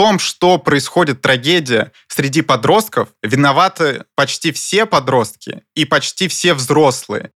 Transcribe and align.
том, 0.00 0.18
что 0.18 0.56
происходит 0.56 1.20
трагедия 1.20 1.92
среди 2.08 2.40
подростков, 2.40 3.10
виноваты 3.22 4.04
почти 4.14 4.50
все 4.50 4.86
подростки 4.86 5.60
и 5.74 5.84
почти 5.84 6.26
все 6.26 6.54
взрослые. 6.54 7.32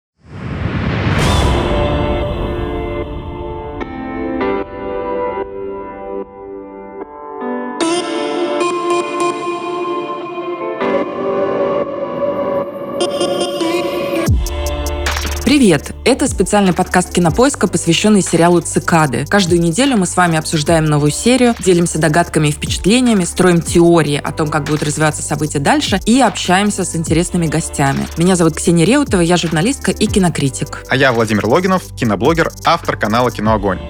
Привет! 15.64 15.92
Это 16.04 16.28
специальный 16.28 16.74
подкаст 16.74 17.10
Кинопоиска, 17.14 17.66
посвященный 17.66 18.20
сериалу 18.20 18.60
«Цикады». 18.60 19.24
Каждую 19.24 19.62
неделю 19.62 19.96
мы 19.96 20.04
с 20.04 20.14
вами 20.14 20.36
обсуждаем 20.36 20.84
новую 20.84 21.10
серию, 21.10 21.54
делимся 21.58 21.98
догадками 21.98 22.48
и 22.48 22.52
впечатлениями, 22.52 23.24
строим 23.24 23.62
теории 23.62 24.20
о 24.22 24.30
том, 24.30 24.50
как 24.50 24.64
будут 24.64 24.82
развиваться 24.82 25.22
события 25.22 25.60
дальше 25.60 26.00
и 26.04 26.20
общаемся 26.20 26.84
с 26.84 26.94
интересными 26.94 27.46
гостями. 27.46 28.06
Меня 28.18 28.36
зовут 28.36 28.56
Ксения 28.56 28.84
Реутова, 28.84 29.22
я 29.22 29.38
журналистка 29.38 29.90
и 29.90 30.06
кинокритик. 30.06 30.84
А 30.90 30.96
я 30.96 31.14
Владимир 31.14 31.46
Логинов, 31.46 31.82
киноблогер, 31.96 32.52
автор 32.66 32.98
канала 32.98 33.30
«Киноогонь». 33.30 33.80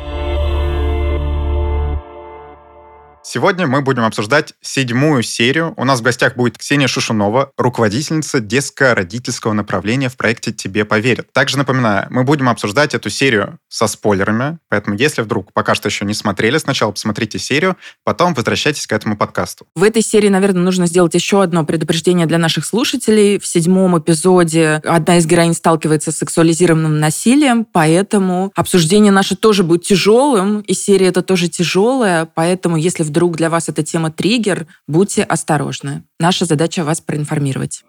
Сегодня 3.35 3.67
мы 3.67 3.83
будем 3.83 4.05
обсуждать 4.05 4.55
седьмую 4.61 5.25
серию. 5.25 5.75
У 5.77 5.85
нас 5.85 5.99
в 5.99 6.03
гостях 6.05 6.37
будет 6.37 6.57
Ксения 6.57 6.87
Шушунова, 6.87 7.51
руководительница 7.57 8.39
детско-родительского 8.39 9.53
направления 9.55 10.09
в 10.09 10.17
проекте 10.17 10.53
«Тебе 10.53 10.85
поверят». 10.85 11.33
Также 11.33 11.59
напоминаю, 11.59 12.07
мы 12.11 12.23
будем 12.23 12.49
обсуждать 12.49 12.95
эту 12.95 13.11
серию 13.11 13.59
со 13.69 13.89
спойлерами, 13.89 14.59
поэтому 14.69 14.97
если 14.97 15.23
вдруг 15.23 15.53
пока 15.53 15.75
что 15.75 15.89
еще 15.89 16.05
не 16.05 16.15
смотрели, 16.15 16.59
сначала 16.59 16.93
посмотрите 16.93 17.41
серию, 17.41 17.77
потом 18.05 18.35
возвращайтесь 18.35 18.87
к 18.87 18.93
этому 18.93 19.17
подкасту. 19.17 19.67
В 19.75 19.83
этой 19.83 20.03
серии, 20.03 20.29
наверное, 20.29 20.63
нужно 20.63 20.87
сделать 20.87 21.15
еще 21.15 21.43
одно 21.43 21.65
предупреждение 21.65 22.27
для 22.27 22.39
наших 22.39 22.65
слушателей. 22.65 23.41
В 23.41 23.49
седьмом 23.49 23.99
эпизоде 23.99 24.81
одна 24.85 25.19
из 25.19 25.27
героинь 25.27 25.55
сталкивается 25.55 26.13
с 26.13 26.19
сексуализированным 26.19 27.01
насилием, 27.01 27.65
поэтому 27.65 28.53
обсуждение 28.55 29.11
наше 29.11 29.35
тоже 29.35 29.65
будет 29.65 29.83
тяжелым, 29.83 30.61
и 30.61 30.73
серия 30.73 31.09
это 31.09 31.23
тоже 31.23 31.49
тяжелая, 31.49 32.27
поэтому 32.33 32.77
если 32.77 33.03
вдруг 33.03 33.24
вдруг 33.25 33.37
для 33.37 33.49
вас 33.49 33.71
эта 33.71 33.83
тема 33.83 34.11
триггер, 34.11 34.67
будьте 34.87 35.23
осторожны. 35.23 36.05
Наша 36.21 36.45
задача 36.45 36.85
вас 36.85 37.01
проинформировать. 37.01 37.83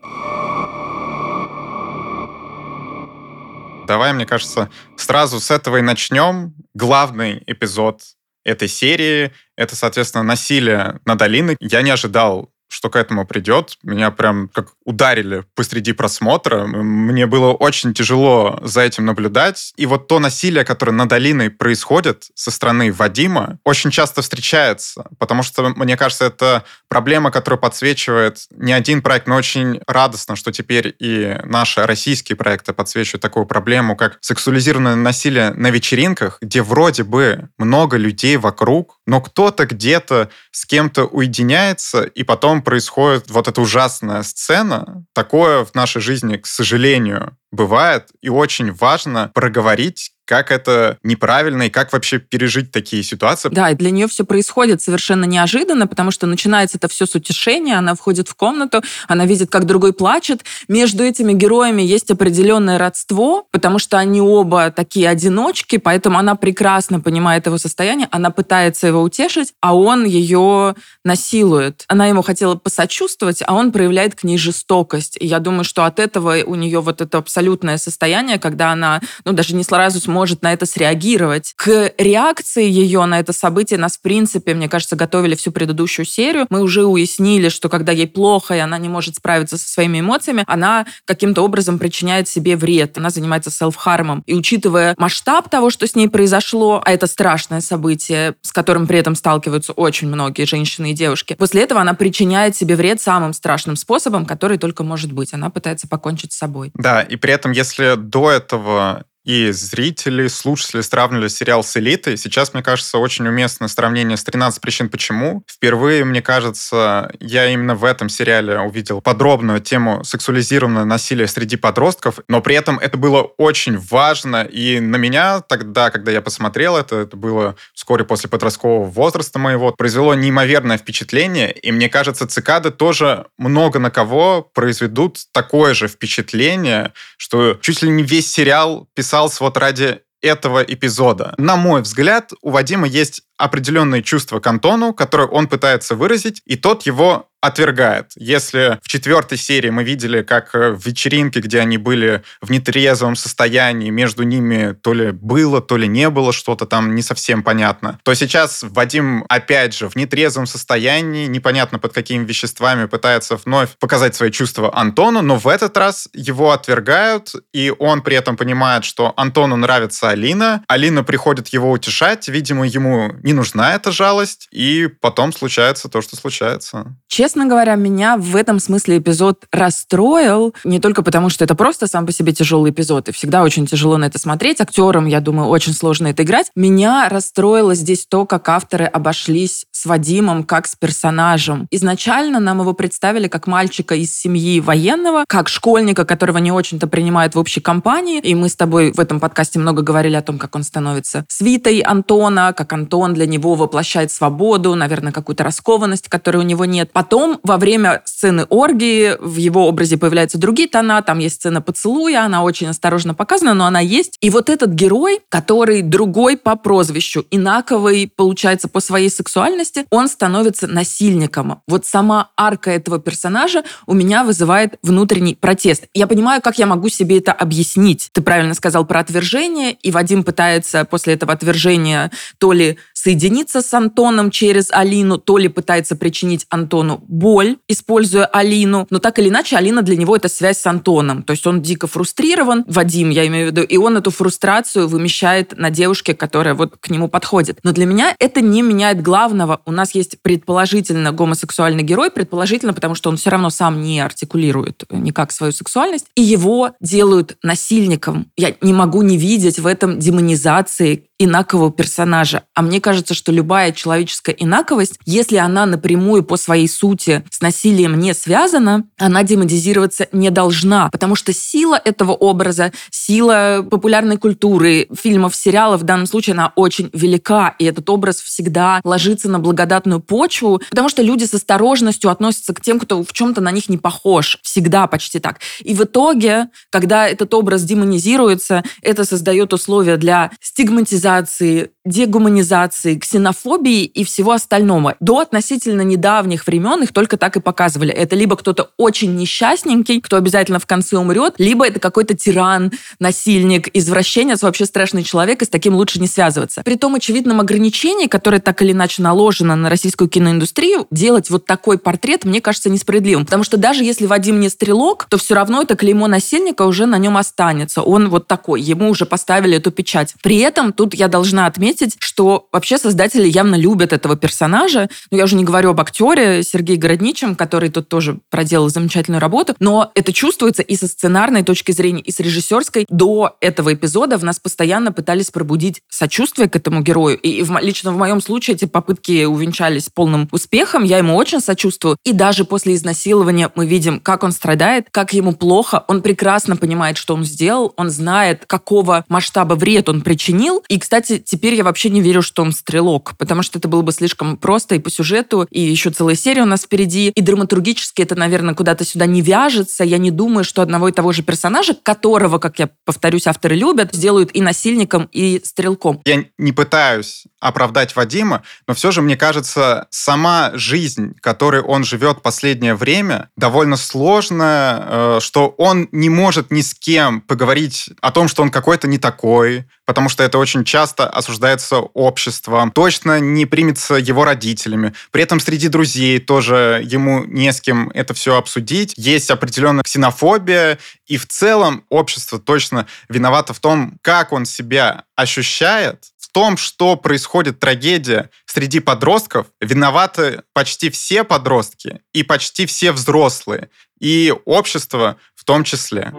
Давай, 3.85 4.13
мне 4.13 4.25
кажется, 4.25 4.69
сразу 4.95 5.41
с 5.41 5.51
этого 5.51 5.77
и 5.77 5.81
начнем. 5.81 6.53
Главный 6.73 7.43
эпизод 7.47 8.01
этой 8.45 8.69
серии— 8.69 9.31
это, 9.57 9.75
соответственно, 9.75 10.23
насилие 10.23 10.99
над 11.05 11.21
Алиной. 11.21 11.57
Я 11.59 11.81
не 11.81 11.91
ожидал 11.91 12.49
что 12.67 12.89
к 12.89 12.95
этому 12.95 13.25
придет. 13.25 13.77
Меня 13.83 14.11
прям 14.11 14.49
как 14.49 14.69
ударили 14.83 15.45
посреди 15.55 15.93
просмотра. 15.93 16.65
Мне 16.65 17.25
было 17.25 17.53
очень 17.53 17.93
тяжело 17.93 18.59
за 18.63 18.81
этим 18.81 19.05
наблюдать. 19.05 19.73
И 19.77 19.85
вот 19.85 20.07
то 20.07 20.19
насилие, 20.19 20.65
которое 20.65 20.91
над 20.91 21.11
Алиной 21.11 21.49
происходит 21.49 22.25
со 22.33 22.51
стороны 22.51 22.91
Вадима, 22.91 23.59
очень 23.63 23.91
часто 23.91 24.21
встречается. 24.21 25.05
Потому 25.19 25.43
что, 25.43 25.69
мне 25.69 25.97
кажется, 25.97 26.25
это 26.25 26.63
проблема, 26.87 27.31
которая 27.31 27.59
подсвечивает 27.59 28.45
не 28.51 28.73
один 28.73 29.01
проект, 29.01 29.27
но 29.27 29.35
очень 29.35 29.81
радостно, 29.87 30.35
что 30.35 30.51
теперь 30.51 30.95
и 30.99 31.37
наши 31.43 31.85
российские 31.85 32.35
проекты 32.35 32.73
подсвечивают 32.73 33.21
такую 33.21 33.45
проблему, 33.45 33.95
как 33.95 34.17
сексуализированное 34.21 34.95
насилие 34.95 35.51
на 35.51 35.69
вечеринках, 35.69 36.39
где 36.41 36.61
вроде 36.61 37.03
бы 37.03 37.49
много 37.57 37.97
людей 37.97 38.37
вокруг, 38.37 38.99
но 39.05 39.21
кто-то 39.21 39.65
где-то 39.65 40.29
с 40.51 40.65
кем-то 40.65 41.05
уединяется, 41.05 42.03
и 42.03 42.23
потом 42.23 42.54
происходит 42.61 43.29
вот 43.29 43.47
эта 43.47 43.61
ужасная 43.61 44.23
сцена. 44.23 45.05
Такое 45.13 45.65
в 45.65 45.73
нашей 45.75 46.01
жизни, 46.01 46.37
к 46.37 46.45
сожалению, 46.45 47.37
бывает, 47.51 48.09
и 48.21 48.29
очень 48.29 48.71
важно 48.71 49.31
проговорить, 49.33 50.11
как 50.25 50.51
это 50.51 50.97
неправильно 51.03 51.63
и 51.63 51.69
как 51.69 51.93
вообще 51.93 52.17
пережить 52.17 52.71
такие 52.71 53.03
ситуации. 53.03 53.49
Да, 53.49 53.69
и 53.69 53.75
для 53.75 53.91
нее 53.91 54.07
все 54.07 54.25
происходит 54.25 54.81
совершенно 54.81 55.25
неожиданно, 55.25 55.87
потому 55.87 56.11
что 56.11 56.25
начинается 56.25 56.77
это 56.77 56.87
все 56.87 57.05
с 57.05 57.13
утешения, 57.15 57.77
она 57.77 57.95
входит 57.95 58.27
в 58.27 58.35
комнату, 58.35 58.81
она 59.07 59.25
видит, 59.25 59.51
как 59.51 59.65
другой 59.65 59.93
плачет. 59.93 60.43
Между 60.67 61.03
этими 61.03 61.33
героями 61.33 61.83
есть 61.83 62.09
определенное 62.09 62.77
родство, 62.77 63.47
потому 63.51 63.79
что 63.79 63.97
они 63.97 64.19
оба 64.19 64.71
такие 64.71 65.07
одиночки, 65.07 65.77
поэтому 65.77 66.17
она 66.17 66.35
прекрасно 66.35 66.99
понимает 66.99 67.45
его 67.45 67.57
состояние, 67.57 68.07
она 68.11 68.31
пытается 68.31 68.87
его 68.87 69.01
утешить, 69.01 69.53
а 69.61 69.75
он 69.75 70.05
ее 70.05 70.75
насилует. 71.03 71.85
Она 71.87 72.07
ему 72.07 72.23
хотела 72.23 72.55
посочувствовать, 72.55 73.43
а 73.45 73.53
он 73.53 73.71
проявляет 73.71 74.15
к 74.15 74.23
ней 74.23 74.37
жестокость. 74.37 75.17
И 75.19 75.27
я 75.27 75.39
думаю, 75.39 75.63
что 75.63 75.85
от 75.85 75.99
этого 75.99 76.37
у 76.43 76.55
нее 76.55 76.81
вот 76.81 77.01
это 77.01 77.21
абсолютное 77.45 77.77
состояние, 77.77 78.39
когда 78.39 78.71
она, 78.71 79.01
ну, 79.23 79.31
даже 79.31 79.55
не 79.55 79.63
сразу 79.63 79.99
может 80.09 80.41
на 80.41 80.51
это 80.51 80.65
среагировать. 80.65 81.53
К 81.55 81.93
реакции 81.97 82.67
ее 82.67 83.05
на 83.05 83.19
это 83.19 83.33
событие 83.33 83.79
нас, 83.79 83.97
в 83.97 84.01
принципе, 84.01 84.55
мне 84.55 84.67
кажется, 84.67 84.95
готовили 84.95 85.35
всю 85.35 85.51
предыдущую 85.51 86.05
серию. 86.05 86.47
Мы 86.49 86.61
уже 86.61 86.85
уяснили, 86.85 87.49
что 87.49 87.69
когда 87.69 87.91
ей 87.91 88.07
плохо, 88.07 88.55
и 88.55 88.59
она 88.59 88.77
не 88.79 88.89
может 88.89 89.15
справиться 89.15 89.57
со 89.57 89.69
своими 89.69 89.99
эмоциями, 89.99 90.43
она 90.47 90.85
каким-то 91.05 91.43
образом 91.43 91.77
причиняет 91.77 92.27
себе 92.27 92.55
вред. 92.55 92.97
Она 92.97 93.09
занимается 93.09 93.51
селф-хармом. 93.51 94.23
И 94.25 94.33
учитывая 94.33 94.95
масштаб 94.97 95.49
того, 95.49 95.69
что 95.69 95.87
с 95.87 95.95
ней 95.95 96.09
произошло, 96.09 96.81
а 96.83 96.91
это 96.91 97.05
страшное 97.07 97.61
событие, 97.61 98.33
с 98.41 98.51
которым 98.51 98.87
при 98.87 98.97
этом 98.97 99.15
сталкиваются 99.15 99.73
очень 99.73 100.07
многие 100.07 100.45
женщины 100.45 100.91
и 100.91 100.93
девушки, 100.93 101.35
после 101.37 101.61
этого 101.61 101.81
она 101.81 101.93
причиняет 101.93 102.55
себе 102.55 102.75
вред 102.75 103.01
самым 103.01 103.33
страшным 103.33 103.75
способом, 103.75 104.25
который 104.25 104.57
только 104.57 104.83
может 104.83 105.11
быть. 105.11 105.33
Она 105.33 105.49
пытается 105.49 105.87
покончить 105.87 106.33
с 106.33 106.37
собой. 106.37 106.71
Да, 106.73 107.01
и 107.01 107.15
при 107.25 107.33
этом, 107.33 107.53
если 107.53 107.95
до 107.95 108.29
этого 108.29 109.03
и 109.25 109.51
зрители, 109.51 110.27
слушатели 110.27 110.81
сравнивали 110.81 111.27
сериал 111.27 111.63
с 111.63 111.75
«Элитой». 111.75 112.15
Сейчас, 112.15 112.53
мне 112.53 112.61
кажется, 112.61 112.99
очень 112.99 113.27
уместно 113.27 113.67
сравнение 113.67 114.17
с 114.17 114.23
«13 114.23 114.59
причин 114.61 114.87
почему». 114.87 115.43
Впервые, 115.51 116.05
мне 116.05 116.21
кажется, 116.21 117.11
я 117.19 117.47
именно 117.47 117.73
в 117.73 117.83
этом 117.83 118.07
сериале 118.07 118.59
увидел 118.59 119.01
подробную 119.01 119.59
тему 119.61 120.03
сексуализированного 120.03 120.85
насилия 120.85 121.27
среди 121.27 121.55
подростков, 121.57 122.19
но 122.27 122.39
при 122.41 122.55
этом 122.55 122.77
это 122.77 122.97
было 122.97 123.23
очень 123.23 123.79
важно, 123.79 124.43
и 124.43 124.79
на 124.79 124.97
меня 124.97 125.41
тогда, 125.41 125.89
когда 125.89 126.11
я 126.11 126.21
посмотрел 126.21 126.77
это, 126.77 126.97
это 126.97 127.17
было 127.17 127.55
вскоре 127.73 128.05
после 128.05 128.29
подросткового 128.29 128.85
возраста 128.85 129.39
моего, 129.39 129.71
произвело 129.71 130.13
неимоверное 130.13 130.77
впечатление, 130.77 131.51
и 131.51 131.71
мне 131.71 131.89
кажется, 131.89 132.27
цикады 132.27 132.69
тоже 132.69 133.25
много 133.39 133.79
на 133.79 133.89
кого 133.89 134.43
произведут 134.53 135.17
такое 135.31 135.73
же 135.73 135.87
впечатление, 135.87 136.93
что 137.17 137.55
чуть 137.55 137.81
ли 137.81 137.89
не 137.89 138.03
весь 138.03 138.31
сериал 138.31 138.87
писал 138.93 139.14
писался 139.15 139.45
вот 139.45 139.55
ради 139.55 140.01
этого 140.21 140.61
эпизода. 140.61 141.35
На 141.37 141.55
мой 141.55 141.81
взгляд, 141.81 142.31
у 142.41 142.49
Вадима 142.49 142.85
есть 142.85 143.21
определенные 143.37 144.03
чувства 144.03 144.39
к 144.39 144.47
Антону, 144.47 144.93
которые 144.93 145.27
он 145.27 145.47
пытается 145.47 145.95
выразить, 145.95 146.41
и 146.45 146.55
тот 146.55 146.83
его 146.83 147.29
отвергает. 147.45 148.11
Если 148.15 148.79
в 148.81 148.87
четвертой 148.87 149.37
серии 149.37 149.69
мы 149.69 149.83
видели, 149.83 150.23
как 150.23 150.53
э, 150.55 150.71
в 150.71 150.85
вечеринке, 150.85 151.39
где 151.39 151.59
они 151.59 151.77
были 151.77 152.23
в 152.41 152.51
нетрезвом 152.51 153.15
состоянии, 153.15 153.89
между 153.89 154.23
ними 154.23 154.75
то 154.81 154.93
ли 154.93 155.11
было, 155.11 155.61
то 155.61 155.77
ли 155.77 155.87
не 155.87 156.09
было 156.09 156.33
что-то 156.33 156.65
там 156.65 156.95
не 156.95 157.01
совсем 157.01 157.43
понятно, 157.43 157.99
то 158.03 158.13
сейчас 158.13 158.63
Вадим 158.63 159.25
опять 159.29 159.75
же 159.75 159.89
в 159.89 159.95
нетрезвом 159.95 160.47
состоянии, 160.47 161.27
непонятно 161.27 161.79
под 161.79 161.93
какими 161.93 162.25
веществами, 162.25 162.85
пытается 162.85 163.37
вновь 163.37 163.77
показать 163.79 164.15
свои 164.15 164.31
чувства 164.31 164.75
Антону, 164.75 165.21
но 165.21 165.37
в 165.37 165.47
этот 165.47 165.77
раз 165.77 166.07
его 166.13 166.51
отвергают, 166.51 167.33
и 167.53 167.71
он 167.77 168.01
при 168.01 168.15
этом 168.15 168.37
понимает, 168.37 168.85
что 168.85 169.13
Антону 169.17 169.55
нравится 169.55 170.09
Алина. 170.09 170.63
Алина 170.67 171.03
приходит 171.03 171.49
его 171.49 171.71
утешать, 171.71 172.27
видимо, 172.27 172.65
ему 172.65 173.13
не 173.25 173.33
нужна 173.33 173.73
эта 173.73 173.91
жалость, 173.91 174.47
и 174.51 174.87
потом 175.01 175.33
случается 175.33 175.89
то, 175.89 176.01
что 176.01 176.15
случается. 176.15 176.95
Честно 177.07 177.47
говоря, 177.47 177.73
меня 177.73 178.17
в 178.17 178.35
этом 178.35 178.59
смысле 178.59 178.99
эпизод 178.99 179.45
расстроил. 179.51 180.53
Не 180.63 180.79
только 180.79 181.01
потому, 181.01 181.29
что 181.29 181.43
это 181.43 181.55
просто 181.55 181.87
сам 181.87 182.05
по 182.05 182.11
себе 182.11 182.33
тяжелый 182.33 182.69
эпизод, 182.69 183.09
и 183.09 183.11
всегда 183.11 183.41
очень 183.41 183.65
тяжело 183.65 183.97
на 183.97 184.05
это 184.05 184.19
смотреть. 184.19 184.61
Актерам, 184.61 185.07
я 185.07 185.21
думаю, 185.21 185.49
очень 185.49 185.73
сложно 185.73 186.07
это 186.07 186.21
играть. 186.21 186.51
Меня 186.55 187.09
расстроило 187.09 187.73
здесь 187.73 188.05
то, 188.05 188.27
как 188.27 188.47
авторы 188.47 188.85
обошлись 188.85 189.65
с 189.71 189.87
Вадимом 189.87 190.43
как 190.43 190.67
с 190.67 190.75
персонажем. 190.75 191.67
Изначально 191.71 192.39
нам 192.39 192.61
его 192.61 192.73
представили 192.73 193.27
как 193.27 193.47
мальчика 193.47 193.95
из 193.95 194.15
семьи 194.15 194.59
военного, 194.59 195.25
как 195.27 195.49
школьника, 195.49 196.05
которого 196.05 196.37
не 196.37 196.51
очень-то 196.51 196.85
принимают 196.85 197.33
в 197.33 197.39
общей 197.39 197.59
компании. 197.59 198.19
И 198.19 198.35
мы 198.35 198.49
с 198.49 198.55
тобой 198.55 198.91
в 198.91 198.99
этом 198.99 199.19
подкасте 199.19 199.57
много 199.57 199.81
говорили 199.81 200.15
о 200.15 200.21
том, 200.21 200.37
как 200.37 200.55
он 200.55 200.61
становится 200.61 201.25
свитой 201.27 201.79
Антона, 201.79 202.53
как 202.53 202.71
Антон 202.71 203.14
для 203.15 203.25
него 203.25 203.55
воплощает 203.55 204.11
свободу, 204.11 204.75
наверное, 204.75 205.11
какую-то 205.11 205.43
раскованность, 205.43 206.09
которой 206.09 206.37
у 206.37 206.41
него 206.43 206.65
нет. 206.65 206.91
Потом, 206.91 207.39
во 207.43 207.57
время 207.57 208.01
сцены 208.05 208.45
оргии, 208.49 209.15
в 209.19 209.37
его 209.37 209.67
образе 209.67 209.97
появляются 209.97 210.37
другие 210.37 210.67
тона, 210.67 211.01
там 211.01 211.19
есть 211.19 211.35
сцена 211.35 211.61
поцелуя, 211.61 212.25
она 212.25 212.43
очень 212.43 212.67
осторожно 212.67 213.13
показана, 213.13 213.53
но 213.53 213.65
она 213.65 213.79
есть. 213.79 214.17
И 214.21 214.29
вот 214.29 214.49
этот 214.49 214.71
герой, 214.71 215.21
который 215.29 215.81
другой 215.81 216.37
по 216.37 216.55
прозвищу, 216.55 217.25
инаковый, 217.31 218.11
получается, 218.15 218.67
по 218.67 218.79
своей 218.79 219.09
сексуальности, 219.09 219.85
он 219.89 220.07
становится 220.07 220.67
насильником. 220.67 221.61
Вот 221.67 221.85
сама 221.85 222.29
арка 222.37 222.71
этого 222.71 222.99
персонажа 222.99 223.63
у 223.87 223.93
меня 223.93 224.23
вызывает 224.23 224.77
внутренний 224.83 225.35
протест. 225.35 225.85
Я 225.93 226.07
понимаю, 226.07 226.41
как 226.41 226.59
я 226.59 226.65
могу 226.65 226.89
себе 226.89 227.17
это 227.17 227.31
объяснить. 227.31 228.09
Ты 228.11 228.21
правильно 228.21 228.53
сказал 228.53 228.85
про 228.85 228.99
отвержение, 228.99 229.71
и 229.71 229.91
Вадим 229.91 230.23
пытается 230.23 230.83
после 230.85 231.13
этого 231.13 231.31
отвержения 231.31 232.11
то 232.37 232.51
ли 232.51 232.77
соединиться 233.05 233.61
с 233.61 233.71
Антоном 233.71 234.31
через 234.31 234.71
Алину, 234.71 235.19
то 235.19 235.37
ли 235.37 235.47
пытается 235.47 235.95
причинить 235.95 236.47
Антону 236.49 237.03
боль, 237.07 237.57
используя 237.67 238.25
Алину. 238.25 238.87
Но 238.89 238.97
так 238.97 239.19
или 239.19 239.29
иначе, 239.29 239.57
Алина 239.57 239.83
для 239.83 239.95
него 239.95 240.15
это 240.15 240.27
связь 240.27 240.57
с 240.57 240.65
Антоном. 240.65 241.21
То 241.21 241.33
есть 241.33 241.45
он 241.45 241.61
дико 241.61 241.85
фрустрирован, 241.85 242.65
Вадим, 242.67 243.11
я 243.11 243.27
имею 243.27 243.49
в 243.49 243.51
виду, 243.51 243.61
и 243.61 243.77
он 243.77 243.95
эту 243.95 244.09
фрустрацию 244.09 244.87
вымещает 244.87 245.55
на 245.55 245.69
девушке, 245.69 246.15
которая 246.15 246.55
вот 246.55 246.77
к 246.79 246.89
нему 246.89 247.07
подходит. 247.07 247.59
Но 247.61 247.73
для 247.73 247.85
меня 247.85 248.15
это 248.17 248.41
не 248.41 248.63
меняет 248.63 249.03
главного. 249.03 249.61
У 249.67 249.71
нас 249.71 249.93
есть 249.93 250.19
предположительно 250.23 251.11
гомосексуальный 251.11 251.83
герой, 251.83 252.09
предположительно, 252.09 252.73
потому 252.73 252.95
что 252.95 253.11
он 253.11 253.17
все 253.17 253.29
равно 253.29 253.51
сам 253.51 253.83
не 253.83 253.99
артикулирует 253.99 254.83
никак 254.89 255.31
свою 255.31 255.51
сексуальность, 255.53 256.07
и 256.15 256.23
его 256.23 256.71
делают 256.81 257.37
насильником. 257.43 258.31
Я 258.35 258.55
не 258.61 258.73
могу 258.73 259.03
не 259.03 259.15
видеть 259.15 259.59
в 259.59 259.67
этом 259.67 259.99
демонизации 259.99 261.03
инакового 261.17 261.71
персонажа. 261.71 262.43
А 262.53 262.61
мне 262.61 262.81
кажется, 262.81 263.13
что 263.13 263.31
любая 263.31 263.71
человеческая 263.71 264.33
инаковость, 264.33 264.99
если 265.05 265.37
она 265.37 265.65
напрямую 265.65 266.23
по 266.23 266.35
своей 266.35 266.67
сути 266.67 267.23
с 267.29 267.41
насилием 267.41 267.97
не 267.99 268.13
связана, 268.13 268.85
она 268.97 269.23
демонизироваться 269.23 270.07
не 270.11 270.29
должна, 270.29 270.89
потому 270.89 271.15
что 271.15 271.31
сила 271.31 271.79
этого 271.83 272.11
образа, 272.11 272.73
сила 272.91 273.65
популярной 273.69 274.17
культуры, 274.17 274.87
фильмов, 274.93 275.35
сериалов 275.35 275.81
в 275.81 275.85
данном 275.85 276.05
случае, 276.05 276.33
она 276.33 276.51
очень 276.55 276.89
велика, 276.93 277.55
и 277.59 277.65
этот 277.65 277.89
образ 277.89 278.19
всегда 278.21 278.81
ложится 278.83 279.29
на 279.29 279.39
благодатную 279.39 280.01
почву, 280.01 280.61
потому 280.69 280.89
что 280.89 281.01
люди 281.01 281.23
с 281.23 281.33
осторожностью 281.33 282.09
относятся 282.09 282.53
к 282.53 282.61
тем, 282.61 282.79
кто 282.79 283.03
в 283.03 283.13
чем-то 283.13 283.41
на 283.41 283.51
них 283.51 283.69
не 283.69 283.77
похож. 283.77 284.39
Всегда 284.43 284.87
почти 284.87 285.19
так. 285.19 285.39
И 285.61 285.73
в 285.73 285.83
итоге, 285.83 286.49
когда 286.69 287.07
этот 287.07 287.33
образ 287.33 287.63
демонизируется, 287.63 288.63
это 288.81 289.05
создает 289.05 289.53
условия 289.53 289.97
для 289.97 290.31
стигматизации 290.41 291.04
гуманизации, 291.05 291.74
дегуманизации, 291.85 292.95
ксенофобии 292.95 293.85
и 293.85 294.03
всего 294.03 294.31
остального. 294.31 294.95
До 294.99 295.19
относительно 295.19 295.81
недавних 295.81 296.47
времен 296.47 296.83
их 296.83 296.91
только 296.91 297.17
так 297.17 297.37
и 297.37 297.39
показывали. 297.39 297.93
Это 297.93 298.15
либо 298.15 298.35
кто-то 298.35 298.71
очень 298.77 299.15
несчастненький, 299.15 300.01
кто 300.01 300.17
обязательно 300.17 300.59
в 300.59 300.65
конце 300.65 300.97
умрет, 300.97 301.35
либо 301.37 301.67
это 301.67 301.79
какой-то 301.79 302.15
тиран, 302.15 302.71
насильник, 302.99 303.69
извращенец, 303.73 304.41
вообще 304.41 304.65
страшный 304.65 305.03
человек, 305.03 305.41
и 305.41 305.45
с 305.45 305.49
таким 305.49 305.75
лучше 305.75 305.99
не 305.99 306.07
связываться. 306.07 306.61
При 306.63 306.75
том 306.75 306.95
очевидном 306.95 307.39
ограничении, 307.39 308.07
которое 308.07 308.39
так 308.39 308.61
или 308.61 308.71
иначе 308.71 309.01
наложено 309.01 309.55
на 309.55 309.69
российскую 309.69 310.09
киноиндустрию, 310.09 310.87
делать 310.89 311.29
вот 311.29 311.45
такой 311.45 311.77
портрет, 311.77 312.25
мне 312.25 312.41
кажется, 312.41 312.69
несправедливым. 312.69 313.25
Потому 313.25 313.43
что 313.43 313.57
даже 313.57 313.83
если 313.83 314.07
Вадим 314.07 314.39
не 314.39 314.49
стрелок, 314.49 315.05
то 315.09 315.17
все 315.17 315.35
равно 315.35 315.61
это 315.61 315.75
клеймо 315.75 316.07
насильника 316.07 316.63
уже 316.63 316.87
на 316.87 316.97
нем 316.97 317.17
останется. 317.17 317.81
Он 317.81 318.09
вот 318.09 318.27
такой, 318.27 318.61
ему 318.61 318.89
уже 318.89 319.05
поставили 319.05 319.57
эту 319.57 319.71
печать. 319.71 320.15
При 320.23 320.37
этом 320.39 320.73
тут 320.73 320.93
я 320.93 321.07
должна 321.07 321.45
отметить, 321.45 321.74
что 321.99 322.47
вообще 322.51 322.77
создатели 322.77 323.27
явно 323.27 323.55
любят 323.55 323.93
этого 323.93 324.15
персонажа. 324.15 324.89
Ну, 325.11 325.17
я 325.17 325.23
уже 325.23 325.35
не 325.35 325.43
говорю 325.43 325.71
об 325.71 325.81
актере 325.81 326.43
Сергее 326.43 326.77
Городничем, 326.77 327.35
который 327.35 327.69
тут 327.69 327.89
тоже 327.89 328.19
проделал 328.29 328.69
замечательную 328.69 329.21
работу, 329.21 329.55
но 329.59 329.91
это 329.95 330.13
чувствуется 330.13 330.61
и 330.61 330.75
со 330.75 330.87
сценарной 330.87 331.43
точки 331.43 331.71
зрения, 331.71 332.01
и 332.01 332.11
с 332.11 332.19
режиссерской. 332.19 332.85
До 332.89 333.35
этого 333.41 333.73
эпизода 333.73 334.17
в 334.17 334.23
нас 334.23 334.39
постоянно 334.39 334.91
пытались 334.91 335.31
пробудить 335.31 335.81
сочувствие 335.89 336.49
к 336.49 336.55
этому 336.55 336.81
герою. 336.81 337.17
И 337.17 337.41
в, 337.43 337.57
лично 337.59 337.91
в 337.91 337.97
моем 337.97 338.21
случае 338.21 338.55
эти 338.55 338.65
попытки 338.65 339.25
увенчались 339.25 339.89
полным 339.89 340.27
успехом. 340.31 340.83
Я 340.83 340.97
ему 340.97 341.15
очень 341.15 341.41
сочувствую. 341.41 341.97
И 342.03 342.13
даже 342.13 342.45
после 342.45 342.75
изнасилования 342.75 343.51
мы 343.55 343.65
видим, 343.65 343.99
как 343.99 344.23
он 344.23 344.31
страдает, 344.31 344.87
как 344.91 345.13
ему 345.13 345.33
плохо. 345.33 345.83
Он 345.87 346.01
прекрасно 346.01 346.55
понимает, 346.55 346.97
что 346.97 347.13
он 347.13 347.23
сделал. 347.25 347.73
Он 347.77 347.89
знает, 347.89 348.45
какого 348.47 349.03
масштаба 349.09 349.55
вред 349.55 349.89
он 349.89 350.01
причинил. 350.01 350.63
И, 350.69 350.79
кстати, 350.79 351.21
теперь 351.23 351.55
я 351.55 351.63
вообще 351.65 351.89
не 351.89 352.01
верю, 352.01 352.21
что 352.21 352.41
он 352.41 352.53
стрелок, 352.53 353.17
потому 353.17 353.43
что 353.43 353.59
это 353.59 353.67
было 353.67 353.81
бы 353.81 353.91
слишком 353.91 354.37
просто 354.37 354.75
и 354.75 354.79
по 354.79 354.89
сюжету, 354.89 355.47
и 355.49 355.59
еще 355.59 355.89
целая 355.89 356.15
серия 356.15 356.43
у 356.43 356.47
нас 356.47 356.63
впереди. 356.63 357.09
И 357.09 357.21
драматургически 357.21 358.01
это, 358.01 358.15
наверное, 358.15 358.55
куда-то 358.55 358.85
сюда 358.85 359.05
не 359.05 359.21
вяжется. 359.21 359.83
Я 359.83 359.97
не 359.97 360.11
думаю, 360.11 360.43
что 360.43 360.61
одного 360.61 360.89
и 360.89 360.91
того 360.91 361.11
же 361.11 361.23
персонажа, 361.23 361.73
которого, 361.73 362.37
как 362.39 362.59
я 362.59 362.69
повторюсь, 362.85 363.27
авторы 363.27 363.55
любят, 363.55 363.93
сделают 363.93 364.29
и 364.33 364.41
насильником, 364.41 365.09
и 365.11 365.41
стрелком. 365.43 366.01
Я 366.05 366.25
не 366.37 366.51
пытаюсь 366.51 367.25
оправдать 367.39 367.95
Вадима, 367.95 368.43
но 368.67 368.73
все 368.73 368.91
же, 368.91 369.01
мне 369.01 369.17
кажется, 369.17 369.87
сама 369.89 370.51
жизнь, 370.53 371.13
которой 371.21 371.61
он 371.61 371.83
живет 371.83 372.21
последнее 372.21 372.75
время, 372.75 373.29
довольно 373.37 373.77
сложная, 373.77 374.83
э, 374.85 375.19
что 375.21 375.49
он 375.57 375.87
не 375.91 376.09
может 376.09 376.51
ни 376.51 376.61
с 376.61 376.73
кем 376.73 377.21
поговорить 377.21 377.89
о 378.01 378.11
том, 378.11 378.27
что 378.27 378.41
он 378.41 378.49
какой-то 378.49 378.87
не 378.87 378.97
такой, 378.97 379.65
потому 379.85 380.09
что 380.09 380.23
это 380.23 380.37
очень 380.37 380.63
часто 380.63 381.07
осуждается 381.55 381.79
обществом, 381.93 382.71
точно 382.71 383.19
не 383.19 383.45
примется 383.45 383.95
его 383.95 384.25
родителями. 384.25 384.93
При 385.11 385.23
этом 385.23 385.39
среди 385.39 385.67
друзей 385.67 386.19
тоже 386.19 386.81
ему 386.83 387.23
не 387.25 387.51
с 387.51 387.61
кем 387.61 387.89
это 387.93 388.13
все 388.13 388.35
обсудить. 388.35 388.93
Есть 388.97 389.31
определенная 389.31 389.83
ксенофобия, 389.83 390.77
и 391.07 391.17
в 391.17 391.27
целом 391.27 391.83
общество 391.89 392.39
точно 392.39 392.87
виновато 393.09 393.53
в 393.53 393.59
том, 393.59 393.97
как 394.01 394.31
он 394.31 394.45
себя 394.45 395.03
ощущает, 395.15 396.03
в 396.17 396.29
том, 396.31 396.57
что 396.57 396.97
происходит 396.97 397.59
трагедия 397.59 398.29
среди 398.45 398.79
подростков, 398.79 399.47
виноваты 399.61 400.41
почти 400.53 400.89
все 400.89 401.23
подростки 401.23 402.01
и 402.13 402.23
почти 402.23 402.65
все 402.65 402.91
взрослые, 402.91 403.69
и 403.99 404.33
общество 404.45 405.15
в 405.35 405.45
том 405.45 405.63
числе. 405.63 406.13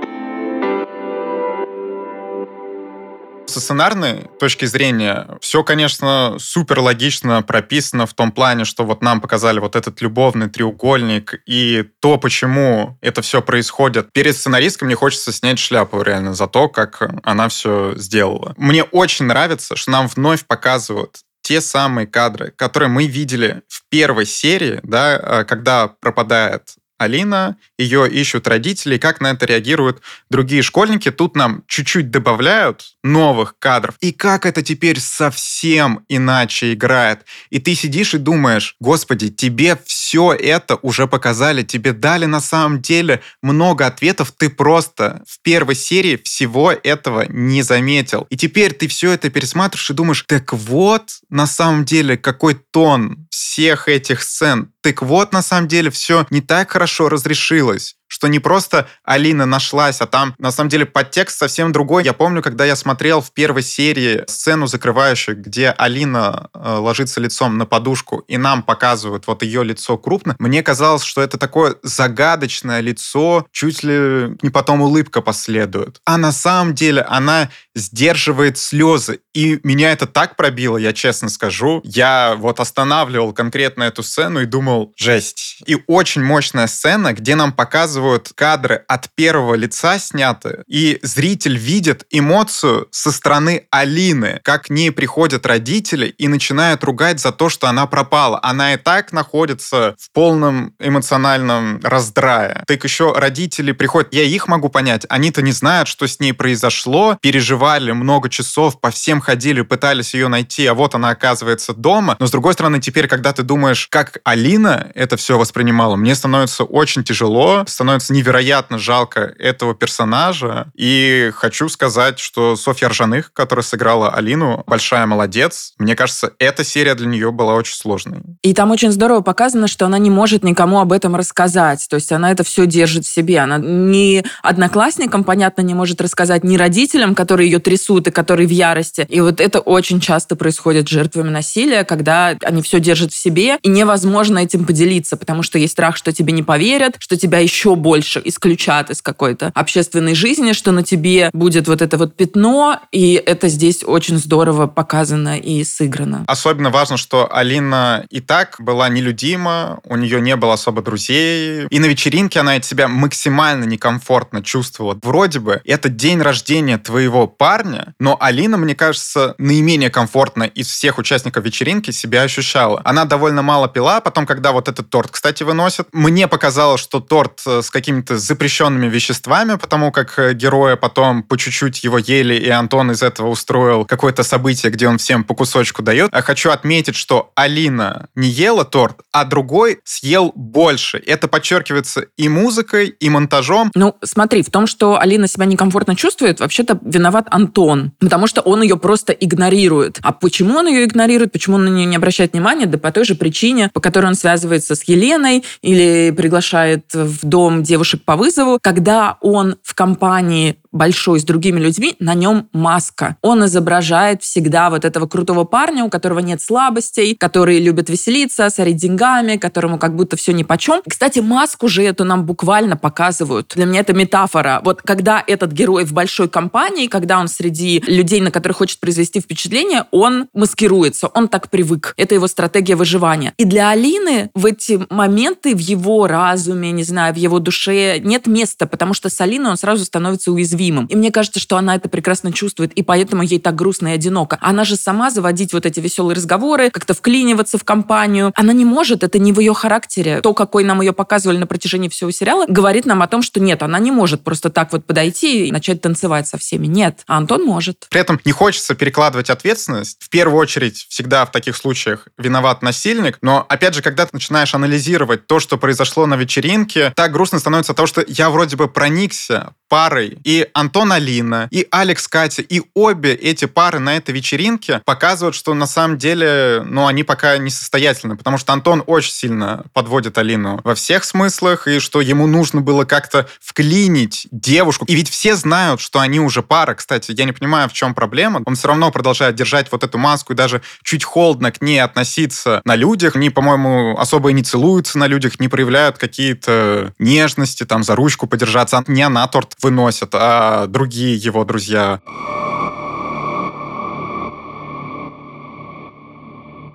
Со 3.46 3.60
сценарной 3.60 4.28
точки 4.40 4.64
зрения 4.64 5.28
все, 5.40 5.62
конечно, 5.62 6.37
супер 6.38 6.81
логично 6.81 7.43
прописано 7.43 8.06
в 8.06 8.14
том 8.14 8.32
плане, 8.32 8.64
что 8.64 8.84
вот 8.84 9.02
нам 9.02 9.20
показали 9.20 9.60
вот 9.60 9.76
этот 9.76 10.00
любовный 10.00 10.48
треугольник 10.48 11.40
и 11.46 11.84
то, 12.00 12.19
почему 12.19 12.98
это 13.00 13.22
все 13.22 13.40
происходит. 13.40 14.12
Перед 14.12 14.37
сценаристкой 14.37 14.87
мне 14.87 14.96
хочется 14.96 15.32
снять 15.32 15.58
шляпу 15.58 16.02
реально 16.02 16.34
за 16.34 16.48
то, 16.48 16.69
как 16.69 17.08
она 17.22 17.48
все 17.48 17.94
сделала. 17.96 18.54
Мне 18.56 18.82
очень 18.82 19.26
нравится, 19.26 19.76
что 19.76 19.90
нам 19.93 20.08
вновь 20.08 20.44
показывают 20.44 21.20
те 21.43 21.60
самые 21.60 22.08
кадры, 22.08 22.52
которые 22.56 22.88
мы 22.88 23.06
видели 23.06 23.62
в 23.69 23.82
первой 23.88 24.26
серии, 24.26 24.81
да, 24.82 25.16
э, 25.16 25.44
когда 25.44 25.87
пропадает 25.87 26.74
Алина, 26.98 27.56
ее 27.79 28.10
ищут 28.10 28.48
родители, 28.48 28.96
как 28.96 29.20
на 29.20 29.32
это 29.32 29.46
реагируют 29.46 30.00
другие 30.31 30.62
школьники. 30.62 31.10
Тут 31.10 31.36
нам 31.36 31.62
чуть-чуть 31.67 32.10
добавляют 32.10 32.96
новых 33.05 33.58
кадров. 33.58 33.96
И 34.00 34.12
как 34.12 34.46
это 34.46 34.62
теперь 34.62 34.98
совсем 34.98 36.05
иначе 36.08 36.72
играет. 36.72 37.20
И 37.50 37.58
ты 37.58 37.74
сидишь 37.74 38.15
и 38.15 38.19
думаешь, 38.19 38.76
господи, 38.81 39.29
тебе 39.29 39.79
все 39.84 40.32
это 40.32 40.76
уже 40.76 41.06
показали, 41.06 41.62
тебе 41.62 41.93
дали 41.93 42.24
на 42.24 42.41
самом 42.41 42.81
деле 42.81 43.20
много 43.43 43.86
ответов, 43.86 44.32
ты 44.32 44.48
просто 44.48 45.22
в 45.29 45.41
первой 45.43 45.74
серии 45.74 46.17
всего 46.17 46.72
этого 46.72 47.26
не 47.29 47.62
заметил. 47.62 48.26
И 48.31 48.36
теперь 48.36 48.72
ты 48.72 48.88
все 48.88 49.12
это 49.12 49.31
пересматриваешь 49.31 49.91
и 49.91 49.94
думаешь, 49.94 50.24
так 50.26 50.53
вот, 50.53 51.19
на 51.29 51.46
самом 51.46 51.84
деле, 51.84 52.17
какой 52.17 52.55
тон 52.55 53.26
всех 53.31 53.88
этих 53.88 54.22
сцен. 54.22 54.72
Так 54.81 55.03
вот, 55.03 55.32
на 55.32 55.43
самом 55.43 55.69
деле, 55.69 55.91
все 55.91 56.26
не 56.31 56.41
так 56.41 56.70
хорошо 56.70 56.85
разрешилось 57.08 57.95
что 58.17 58.29
не 58.29 58.39
просто 58.39 58.89
Алина 59.05 59.44
нашлась, 59.44 60.01
а 60.01 60.06
там 60.06 60.35
на 60.39 60.51
самом 60.51 60.70
деле 60.70 60.87
подтекст 60.87 61.37
совсем 61.37 61.70
другой. 61.70 62.03
Я 62.03 62.15
помню, 62.15 62.41
когда 62.41 62.65
я 62.65 62.75
смотрел 62.75 63.20
в 63.20 63.31
первой 63.32 63.61
серии 63.63 64.25
сцену 64.27 64.67
закрывающую, 64.67 65.37
где 65.37 65.69
Алина 65.69 66.49
э, 66.55 66.77
ложится 66.79 67.20
лицом 67.20 67.58
на 67.58 67.67
подушку, 67.67 68.25
и 68.27 68.39
нам 68.39 68.63
показывают 68.63 69.27
вот 69.27 69.43
ее 69.43 69.63
лицо 69.63 69.99
крупно, 69.99 70.35
мне 70.39 70.63
казалось, 70.63 71.03
что 71.03 71.20
это 71.20 71.37
такое 71.37 71.77
загадочное 71.82 72.81
лицо, 72.81 73.46
чуть 73.53 73.82
ли 73.82 74.35
не 74.41 74.49
потом 74.49 74.81
улыбка 74.81 75.20
последует. 75.20 76.01
А 76.06 76.17
на 76.17 76.32
самом 76.32 76.75
деле 76.75 77.03
она 77.03 77.51
сдерживает 77.75 78.56
слезы. 78.56 79.20
И 79.35 79.61
меня 79.63 79.93
это 79.93 80.06
так 80.06 80.37
пробило, 80.37 80.79
я 80.79 80.94
честно 80.94 81.29
скажу. 81.29 81.82
Я 81.85 82.35
вот 82.39 82.61
останавливал 82.61 83.35
конкретно 83.35 83.82
эту 83.82 84.03
сцену 84.03 84.41
и 84.41 84.46
думал, 84.46 84.94
жесть. 84.96 85.58
И 85.67 85.77
очень 85.87 86.23
мощная 86.23 86.67
сцена, 86.67 87.13
где 87.13 87.35
нам 87.35 87.53
показывают 87.53 88.06
показывают 88.06 88.32
кадры 88.34 88.84
от 88.89 89.08
первого 89.15 89.55
лица 89.55 89.98
сняты, 89.98 90.63
и 90.69 90.98
зритель 91.03 91.56
видит 91.56 92.06
эмоцию 92.10 92.86
со 92.91 93.10
стороны 93.10 93.67
Алины, 93.70 94.41
как 94.44 94.67
к 94.67 94.70
ней 94.70 94.93
приходят 94.93 95.46
родители 95.46 96.06
и 96.06 96.29
начинают 96.29 96.84
ругать 96.84 97.20
за 97.20 97.32
то, 97.32 97.48
что 97.48 97.67
она 97.69 97.86
пропала. 97.86 98.39
Она 98.43 98.75
и 98.75 98.77
так 98.77 99.13
находится 99.13 99.94
в 99.98 100.13
полном 100.13 100.75
эмоциональном 100.79 101.81
раздрае. 101.82 102.63
Так 102.67 102.84
еще 102.84 103.13
родители 103.13 103.72
приходят, 103.72 104.15
я 104.15 104.22
их 104.22 104.48
могу 104.48 104.69
понять, 104.69 105.06
они-то 105.08 105.43
не 105.43 105.53
знают, 105.53 105.89
что 105.89 106.06
с 106.06 106.20
ней 106.20 106.32
произошло, 106.32 107.19
переживали 107.20 107.93
много 107.93 108.29
часов, 108.29 108.81
по 108.81 108.91
всем 108.91 109.20
ходили, 109.20 109.63
пытались 109.63 110.15
ее 110.15 110.29
найти, 110.29 110.67
а 110.67 110.75
вот 110.75 110.94
она 110.94 111.10
оказывается 111.10 111.75
дома. 111.75 112.17
Но 112.20 112.27
с 112.27 112.31
другой 112.31 112.53
стороны, 112.53 112.81
теперь, 112.81 113.08
когда 113.08 113.32
ты 113.32 113.43
думаешь, 113.43 113.89
как 113.89 114.19
Алина 114.25 114.91
это 114.94 115.17
все 115.17 115.39
воспринимала, 115.39 115.96
мне 115.96 116.15
становится 116.15 116.65
очень 116.65 117.03
тяжело, 117.05 117.65
становится 117.67 117.95
невероятно 118.08 118.79
жалко 118.79 119.34
этого 119.38 119.74
персонажа. 119.74 120.67
И 120.74 121.31
хочу 121.34 121.69
сказать, 121.69 122.19
что 122.19 122.56
Софья 122.56 122.88
Ржаных, 122.88 123.32
которая 123.32 123.65
сыграла 123.65 124.10
Алину, 124.10 124.62
большая 124.67 125.06
молодец. 125.06 125.74
Мне 125.79 125.96
кажется, 125.96 126.32
эта 126.38 126.65
серия 126.65 126.94
для 126.94 127.06
нее 127.06 127.32
была 127.32 127.55
очень 127.55 127.74
сложной. 127.74 128.20
И 128.43 128.55
там 128.55 128.70
очень 128.70 128.93
здорово 128.93 129.20
показано, 129.20 129.69
что 129.69 129.86
она 129.86 129.98
не 129.98 130.10
может 130.10 130.44
никому 130.44 130.81
об 130.81 130.93
этом 130.93 131.17
рассказать. 131.17 131.86
То 131.88 131.96
есть 131.96 132.12
она 132.12 132.32
это 132.32 132.44
все 132.44 132.67
держит 132.67 133.05
в 133.05 133.12
себе. 133.12 133.38
Она 133.38 133.58
ни 133.58 134.24
одноклассникам, 134.43 135.24
понятно, 135.24 135.62
не 135.62 135.74
может 135.74 136.00
рассказать, 136.00 136.44
ни 136.44 136.56
родителям, 136.56 137.15
которые 137.15 137.50
ее 137.50 137.58
трясут 137.58 138.08
и 138.08 138.10
которые 138.10 138.46
в 138.46 138.50
ярости. 138.50 139.06
И 139.08 139.20
вот 139.20 139.41
это 139.41 139.60
очень 139.60 140.00
часто 140.00 140.36
происходит 140.36 140.88
с 140.88 140.91
жертвами 140.91 141.31
насилия, 141.31 141.84
когда 141.84 142.36
они 142.43 142.62
все 142.62 142.81
держат 142.81 143.12
в 143.12 143.17
себе, 143.17 143.58
и 143.62 143.69
невозможно 143.69 144.38
этим 144.38 144.65
поделиться, 144.65 145.17
потому 145.17 145.43
что 145.43 145.58
есть 145.58 145.72
страх, 145.72 145.96
что 145.96 146.12
тебе 146.12 146.32
не 146.32 146.43
поверят, 146.43 146.96
что 146.98 147.17
тебя 147.17 147.38
еще 147.38 147.76
больше 147.86 148.20
исключат 148.24 148.90
из 148.90 149.00
какой-то 149.00 149.52
общественной 149.55 150.16
жизни, 150.16 150.55
что 150.55 150.72
на 150.72 150.82
тебе 150.82 151.31
будет 151.32 151.69
вот 151.69 151.81
это 151.82 151.96
вот 151.98 152.16
пятно, 152.16 152.81
и 152.90 153.12
это 153.14 153.46
здесь 153.46 153.84
очень 153.84 154.19
здорово 154.19 154.66
показано 154.66 155.38
и 155.38 155.62
сыграно. 155.62 156.24
Особенно 156.26 156.70
важно, 156.70 156.96
что 156.96 157.32
Алина 157.32 158.05
и 158.10 158.20
так 158.20 158.56
была 158.58 158.88
нелюдима, 158.88 159.78
у 159.84 159.96
нее 159.96 160.20
не 160.20 160.34
было 160.34 160.55
особо 160.55 160.82
друзей, 160.82 161.69
и 161.70 161.78
на 161.78 161.84
вечеринке 161.84 162.40
она 162.40 162.55
от 162.55 162.64
себя 162.64 162.88
максимально 162.88 163.62
некомфортно 163.66 164.43
чувствовала. 164.43 164.98
Вроде 165.05 165.38
бы 165.38 165.60
это 165.64 165.88
день 165.88 166.20
рождения 166.20 166.78
твоего 166.78 167.28
парня, 167.28 167.94
но 168.00 168.16
Алина, 168.19 168.56
мне 168.56 168.74
кажется, 168.74 169.36
наименее 169.38 169.90
комфортно 169.90 170.43
из 170.43 170.66
всех 170.66 170.98
участников 170.98 171.44
вечеринки 171.44 171.93
себя 171.93 172.22
ощущала. 172.22 172.82
Она 172.84 173.05
довольно 173.05 173.43
мало 173.43 173.69
пила, 173.69 174.00
потом, 174.00 174.26
когда 174.26 174.50
вот 174.50 174.66
этот 174.66 174.90
торт, 174.90 175.12
кстати, 175.12 175.44
выносят, 175.44 175.86
мне 175.93 176.26
показалось, 176.26 176.81
что 176.81 176.98
торт 176.98 177.43
э, 177.46 177.62
с 177.62 177.75
какими-то 177.76 178.16
запрещенными 178.16 178.88
веществами, 178.88 179.56
потому 179.56 179.92
как 179.92 180.18
э, 180.18 180.32
героя 180.32 180.76
потом 180.76 181.22
по 181.22 181.36
чуть-чуть 181.36 181.84
его 181.84 181.98
ели, 181.98 182.34
и 182.34 182.48
Антон 182.48 182.90
из 182.90 183.02
этого 183.02 183.28
устроил 183.28 183.84
какое-то 183.84 184.22
событие, 184.22 184.72
где 184.72 184.88
он 184.88 184.96
всем 184.96 185.24
по 185.24 185.34
кусочку 185.34 185.82
дает. 185.82 186.08
А 186.12 186.22
хочу 186.22 186.50
отметить, 186.50 186.96
что 186.96 187.32
Алина 187.34 188.08
не 188.14 188.28
ела 188.28 188.64
торт, 188.64 189.02
а 189.12 189.26
другой 189.26 189.80
съел 189.84 190.32
больше. 190.34 191.02
Это 191.06 191.28
подчеркивается 191.28 192.06
и 192.16 192.30
музыкой, 192.30 192.88
и 192.88 193.10
монтажом. 193.10 193.70
Ну, 193.74 193.94
смотри, 194.02 194.42
в 194.42 194.48
том, 194.50 194.66
что 194.66 194.98
Алина 194.98 195.28
себя 195.28 195.44
некомфортно 195.44 195.96
чувствует, 195.96 196.40
вообще-то 196.40 196.78
виноват 196.82 197.26
Антон, 197.30 197.92
потому 198.00 198.26
что 198.26 198.40
он 198.40 198.62
ее 198.62 198.78
просто 198.78 199.12
игнорирует. 199.12 199.98
А 200.02 200.12
почему 200.12 200.56
он 200.56 200.68
ее 200.68 200.84
игнорирует, 200.84 201.32
почему 201.32 201.56
он 201.56 201.66
на 201.66 201.68
нее 201.68 201.84
не 201.84 201.96
обращает 201.96 202.32
внимания? 202.32 202.64
Да 202.64 202.78
по 202.78 202.90
той 202.90 203.04
же 203.04 203.16
причине, 203.16 203.70
по 203.74 203.80
которой 203.80 204.06
он 204.06 204.14
связывается 204.14 204.74
с 204.74 204.82
Еленой 204.84 205.44
или 205.60 206.10
приглашает 206.16 206.94
в 206.94 207.26
дом 207.26 207.62
девушек 207.67 208.03
по 208.05 208.17
вызову, 208.17 208.58
когда 208.61 209.19
он 209.20 209.56
в 209.63 209.75
компании 209.75 210.58
большой 210.76 211.20
с 211.20 211.24
другими 211.24 211.58
людьми, 211.58 211.96
на 211.98 212.14
нем 212.14 212.48
маска. 212.52 213.16
Он 213.22 213.44
изображает 213.46 214.22
всегда 214.22 214.70
вот 214.70 214.84
этого 214.84 215.06
крутого 215.06 215.44
парня, 215.44 215.84
у 215.84 215.90
которого 215.90 216.20
нет 216.20 216.42
слабостей, 216.42 217.16
который 217.16 217.58
любит 217.58 217.88
веселиться, 217.88 218.50
сорить 218.50 218.76
деньгами, 218.76 219.36
которому 219.36 219.78
как 219.78 219.96
будто 219.96 220.16
все 220.16 220.32
ни 220.32 220.42
почем. 220.42 220.82
Кстати, 220.86 221.20
маску 221.20 221.68
же 221.68 221.82
эту 221.82 222.04
нам 222.04 222.24
буквально 222.24 222.76
показывают. 222.76 223.52
Для 223.56 223.64
меня 223.64 223.80
это 223.80 223.94
метафора. 223.94 224.60
Вот 224.64 224.82
когда 224.82 225.24
этот 225.26 225.52
герой 225.52 225.84
в 225.84 225.92
большой 225.92 226.28
компании, 226.28 226.86
когда 226.86 227.18
он 227.18 227.28
среди 227.28 227.82
людей, 227.86 228.20
на 228.20 228.30
которых 228.30 228.58
хочет 228.58 228.80
произвести 228.80 229.20
впечатление, 229.20 229.84
он 229.90 230.28
маскируется, 230.34 231.08
он 231.08 231.28
так 231.28 231.50
привык. 231.50 231.94
Это 231.96 232.14
его 232.14 232.26
стратегия 232.26 232.76
выживания. 232.76 233.32
И 233.38 233.44
для 233.44 233.70
Алины 233.70 234.30
в 234.34 234.44
эти 234.44 234.86
моменты 234.90 235.54
в 235.54 235.58
его 235.58 236.06
разуме, 236.06 236.70
не 236.70 236.84
знаю, 236.84 237.14
в 237.14 237.16
его 237.16 237.38
душе 237.38 237.98
нет 237.98 238.26
места, 238.26 238.66
потому 238.66 238.92
что 238.94 239.08
с 239.08 239.20
Алиной 239.20 239.50
он 239.50 239.56
сразу 239.56 239.84
становится 239.84 240.32
уязвимым 240.32 240.66
уязвимым. 240.67 240.87
И 240.87 240.96
мне 240.96 241.11
кажется, 241.11 241.41
что 241.41 241.56
она 241.56 241.75
это 241.75 241.89
прекрасно 241.89 242.32
чувствует, 242.32 242.73
и 242.73 242.82
поэтому 242.82 243.23
ей 243.23 243.39
так 243.39 243.55
грустно 243.55 243.89
и 243.89 243.93
одиноко. 243.93 244.39
Она 244.41 244.65
же 244.65 244.77
сама 244.77 245.11
заводить 245.11 245.53
вот 245.53 245.67
эти 245.67 245.81
веселые 245.81 246.17
разговоры, 246.17 246.70
как-то 246.70 246.94
вклиниваться 246.94 247.58
в 247.58 247.65
компанию. 247.65 248.32
Она 248.35 248.53
не 248.53 248.65
может, 248.65 249.03
это 249.03 249.19
не 249.19 249.32
в 249.32 249.41
ее 249.41 249.55
характере. 249.55 250.20
То, 250.20 250.35
какой 250.35 250.65
нам 250.65 250.81
ее 250.81 250.93
показывали 250.93 251.39
на 251.39 251.46
протяжении 251.46 251.89
всего 251.89 252.11
сериала, 252.11 252.46
говорит 252.49 252.87
нам 252.87 253.03
о 253.03 253.06
том, 253.06 253.23
что 253.23 253.41
нет, 253.41 253.63
она 253.63 253.79
не 253.79 253.91
может 253.91 254.23
просто 254.23 254.51
так 254.51 254.73
вот 254.73 254.85
подойти 254.85 255.46
и 255.46 255.53
начать 255.53 255.81
танцевать 255.81 256.29
со 256.29 256.39
всеми. 256.39 256.67
Нет, 256.67 257.01
а 257.06 257.17
Антон 257.17 257.44
может. 257.44 257.87
При 257.91 258.01
этом 258.01 258.20
не 258.25 258.32
хочется 258.32 258.75
перекладывать 258.75 259.31
ответственность. 259.31 259.99
В 260.01 260.08
первую 260.08 260.41
очередь, 260.41 260.87
всегда 260.89 261.25
в 261.25 261.32
таких 261.32 261.56
случаях 261.56 262.08
виноват 262.19 262.63
насильник. 262.63 263.19
Но, 263.23 263.44
опять 263.49 263.75
же, 263.75 263.82
когда 263.82 264.05
ты 264.05 264.11
начинаешь 264.13 264.55
анализировать 264.55 265.27
то, 265.27 265.41
что 265.41 265.56
произошло 265.56 266.06
на 266.06 266.15
вечеринке, 266.15 266.93
так 266.96 267.13
грустно 267.13 267.39
становится 267.39 267.73
от 267.73 267.77
того, 267.77 267.87
что 267.87 268.05
я 268.06 268.31
вроде 268.31 268.56
бы 268.56 268.69
проникся 268.69 269.55
парой 269.69 270.19
и 270.25 270.45
Антон 270.53 270.93
Алина, 270.93 271.48
и 271.50 271.67
Алекс 271.70 272.08
Катя, 272.08 272.43
и 272.43 272.62
обе 272.74 273.15
эти 273.15 273.44
пары 273.46 273.79
на 273.79 273.96
этой 273.96 274.15
вечеринке 274.15 274.82
показывают, 274.84 275.34
что 275.34 275.55
на 275.55 275.67
самом 275.67 275.98
деле, 275.98 276.62
ну, 276.65 276.86
они 276.86 277.03
пока 277.03 277.38
не 277.38 277.50
состоятельны, 277.50 278.17
потому 278.17 278.38
что 278.38 278.53
Антон 278.53 278.82
очень 278.86 279.12
сильно 279.12 279.65
подводит 279.72 280.19
Алину 280.19 280.60
во 280.65 280.74
всех 280.74 281.05
смыслах, 281.05 281.69
и 281.69 281.79
что 281.79 282.00
ему 282.00 282.26
нужно 282.26 282.60
было 282.60 282.84
как-то 282.84 283.29
вклинить 283.41 284.26
девушку. 284.31 284.84
И 284.86 284.94
ведь 284.94 285.08
все 285.08 285.34
знают, 285.34 285.81
что 285.81 286.00
они 286.00 286.20
уже 286.20 286.43
пара, 286.43 286.74
кстати. 286.74 287.12
Я 287.17 287.24
не 287.24 287.32
понимаю, 287.32 287.69
в 287.69 287.72
чем 287.72 287.94
проблема. 287.94 288.43
Он 288.44 288.55
все 288.55 288.69
равно 288.69 288.91
продолжает 288.91 289.34
держать 289.34 289.70
вот 289.72 289.84
эту 289.84 289.98
маску 289.98 290.32
и 290.32 290.36
даже 290.36 290.62
чуть 290.82 291.05
холодно 291.05 291.50
к 291.53 291.60
ней 291.60 291.79
относиться 291.79 292.60
на 292.65 292.74
людях. 292.74 293.17
Они, 293.17 293.31
по-моему, 293.31 293.96
особо 293.98 294.31
и 294.31 294.32
не 294.32 294.43
целуются 294.43 294.98
на 294.98 295.06
людях, 295.06 295.41
не 295.41 295.48
проявляют 295.48 295.98
какие-то 295.98 296.93
нежности, 296.98 297.65
там, 297.65 297.82
за 297.82 297.94
ручку 297.96 298.26
подержаться. 298.26 298.84
Не 298.86 299.03
она 299.03 299.26
торт 299.29 299.55
выносит, 299.62 300.10
а 300.12 300.35
другие 300.69 301.16
его 301.16 301.44
друзья. 301.44 302.00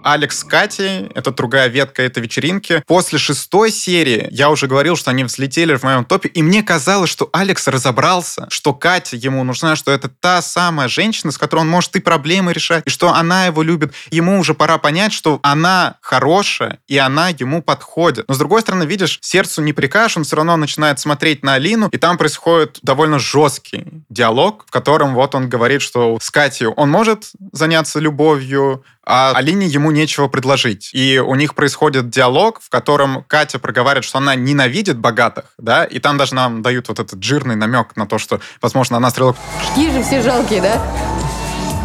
Алекс 0.03 0.39
с 0.39 0.43
Катей, 0.43 1.09
это 1.13 1.31
другая 1.31 1.67
ветка 1.67 2.01
этой 2.01 2.23
вечеринки. 2.23 2.83
После 2.87 3.19
шестой 3.19 3.71
серии 3.71 4.27
я 4.31 4.49
уже 4.49 4.67
говорил, 4.67 4.95
что 4.95 5.11
они 5.11 5.23
взлетели 5.23 5.75
в 5.75 5.83
моем 5.83 6.05
топе, 6.05 6.29
и 6.29 6.41
мне 6.41 6.63
казалось, 6.63 7.09
что 7.09 7.29
Алекс 7.33 7.67
разобрался, 7.67 8.47
что 8.49 8.73
Катя 8.73 9.15
ему 9.15 9.43
нужна, 9.43 9.75
что 9.75 9.91
это 9.91 10.09
та 10.09 10.41
самая 10.41 10.87
женщина, 10.87 11.31
с 11.31 11.37
которой 11.37 11.61
он 11.61 11.69
может 11.69 11.95
и 11.95 11.99
проблемы 11.99 12.53
решать, 12.53 12.83
и 12.85 12.89
что 12.89 13.13
она 13.13 13.45
его 13.45 13.61
любит. 13.61 13.93
Ему 14.09 14.39
уже 14.39 14.53
пора 14.53 14.77
понять, 14.77 15.13
что 15.13 15.39
она 15.43 15.95
хорошая, 16.01 16.79
и 16.87 16.97
она 16.97 17.29
ему 17.29 17.61
подходит. 17.61 18.25
Но 18.27 18.33
с 18.33 18.37
другой 18.37 18.61
стороны, 18.61 18.83
видишь, 18.83 19.19
сердцу 19.21 19.61
не 19.61 19.73
прикажешь, 19.73 20.17
он 20.17 20.23
все 20.23 20.35
равно 20.35 20.57
начинает 20.57 20.99
смотреть 20.99 21.43
на 21.43 21.55
Алину, 21.55 21.89
и 21.91 21.97
там 21.97 22.17
происходит 22.17 22.79
довольно 22.81 23.19
жесткий 23.19 23.85
диалог, 24.09 24.65
в 24.67 24.71
котором 24.71 25.13
вот 25.13 25.35
он 25.35 25.49
говорит, 25.49 25.81
что 25.81 26.17
с 26.21 26.31
Катей 26.31 26.67
он 26.67 26.89
может 26.89 27.31
заняться 27.51 27.99
любовью, 27.99 28.83
а 29.05 29.31
Алине 29.35 29.67
ему 29.67 29.91
нечего 29.91 30.27
предложить. 30.27 30.91
И 30.93 31.19
у 31.19 31.35
них 31.35 31.55
происходит 31.55 32.09
диалог, 32.09 32.61
в 32.61 32.69
котором 32.69 33.23
Катя 33.27 33.59
проговаривает, 33.59 34.05
что 34.05 34.19
она 34.19 34.35
ненавидит 34.35 34.97
богатых, 34.97 35.45
да, 35.57 35.83
и 35.83 35.99
там 35.99 36.17
даже 36.17 36.35
нам 36.35 36.61
дают 36.61 36.87
вот 36.87 36.99
этот 36.99 37.23
жирный 37.23 37.55
намек 37.55 37.95
на 37.95 38.05
то, 38.05 38.17
что, 38.17 38.39
возможно, 38.61 38.97
она 38.97 39.09
стрелок... 39.09 39.35
Какие 39.69 39.91
же 39.91 40.03
все 40.03 40.21
жалкие, 40.21 40.61
да? 40.61 40.81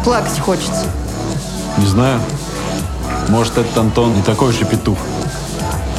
Плакать 0.03 0.39
хочется. 0.39 0.85
Не 1.77 1.85
знаю. 1.85 2.21
Может, 3.29 3.57
этот 3.57 3.77
Антон 3.77 4.15
не 4.15 4.21
такой 4.21 4.49
уж 4.49 4.61
и 4.61 4.65
петух. 4.65 4.97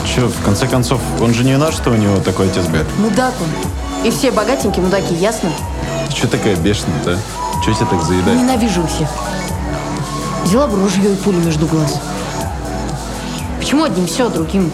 Че, 0.06 0.28
в 0.28 0.44
конце 0.44 0.66
концов, 0.66 1.00
он 1.20 1.34
же 1.34 1.44
не 1.44 1.56
наш, 1.58 1.74
что 1.74 1.90
у 1.90 1.94
него 1.94 2.20
такой 2.20 2.48
отец 2.48 2.66
бед. 2.66 2.86
Мудак 2.96 3.34
он. 3.40 4.06
И 4.06 4.10
все 4.10 4.30
богатенькие 4.30 4.84
мудаки, 4.84 5.14
ясно? 5.14 5.50
Ты 6.08 6.14
че 6.14 6.26
такая 6.26 6.56
бешеная-то, 6.56 7.18
а? 7.18 7.64
Че 7.64 7.74
тебя 7.74 7.86
так 7.86 8.02
заедает? 8.02 8.38
Ненавижу 8.38 8.86
всех. 8.86 9.08
Взяла 10.44 10.66
бы 10.66 10.80
ружье 10.80 11.12
и 11.12 11.16
пулю 11.16 11.38
между 11.40 11.66
глаз. 11.66 12.00
Почему 13.58 13.84
одним 13.84 14.06
все, 14.06 14.26
а 14.26 14.30
другим 14.30 14.72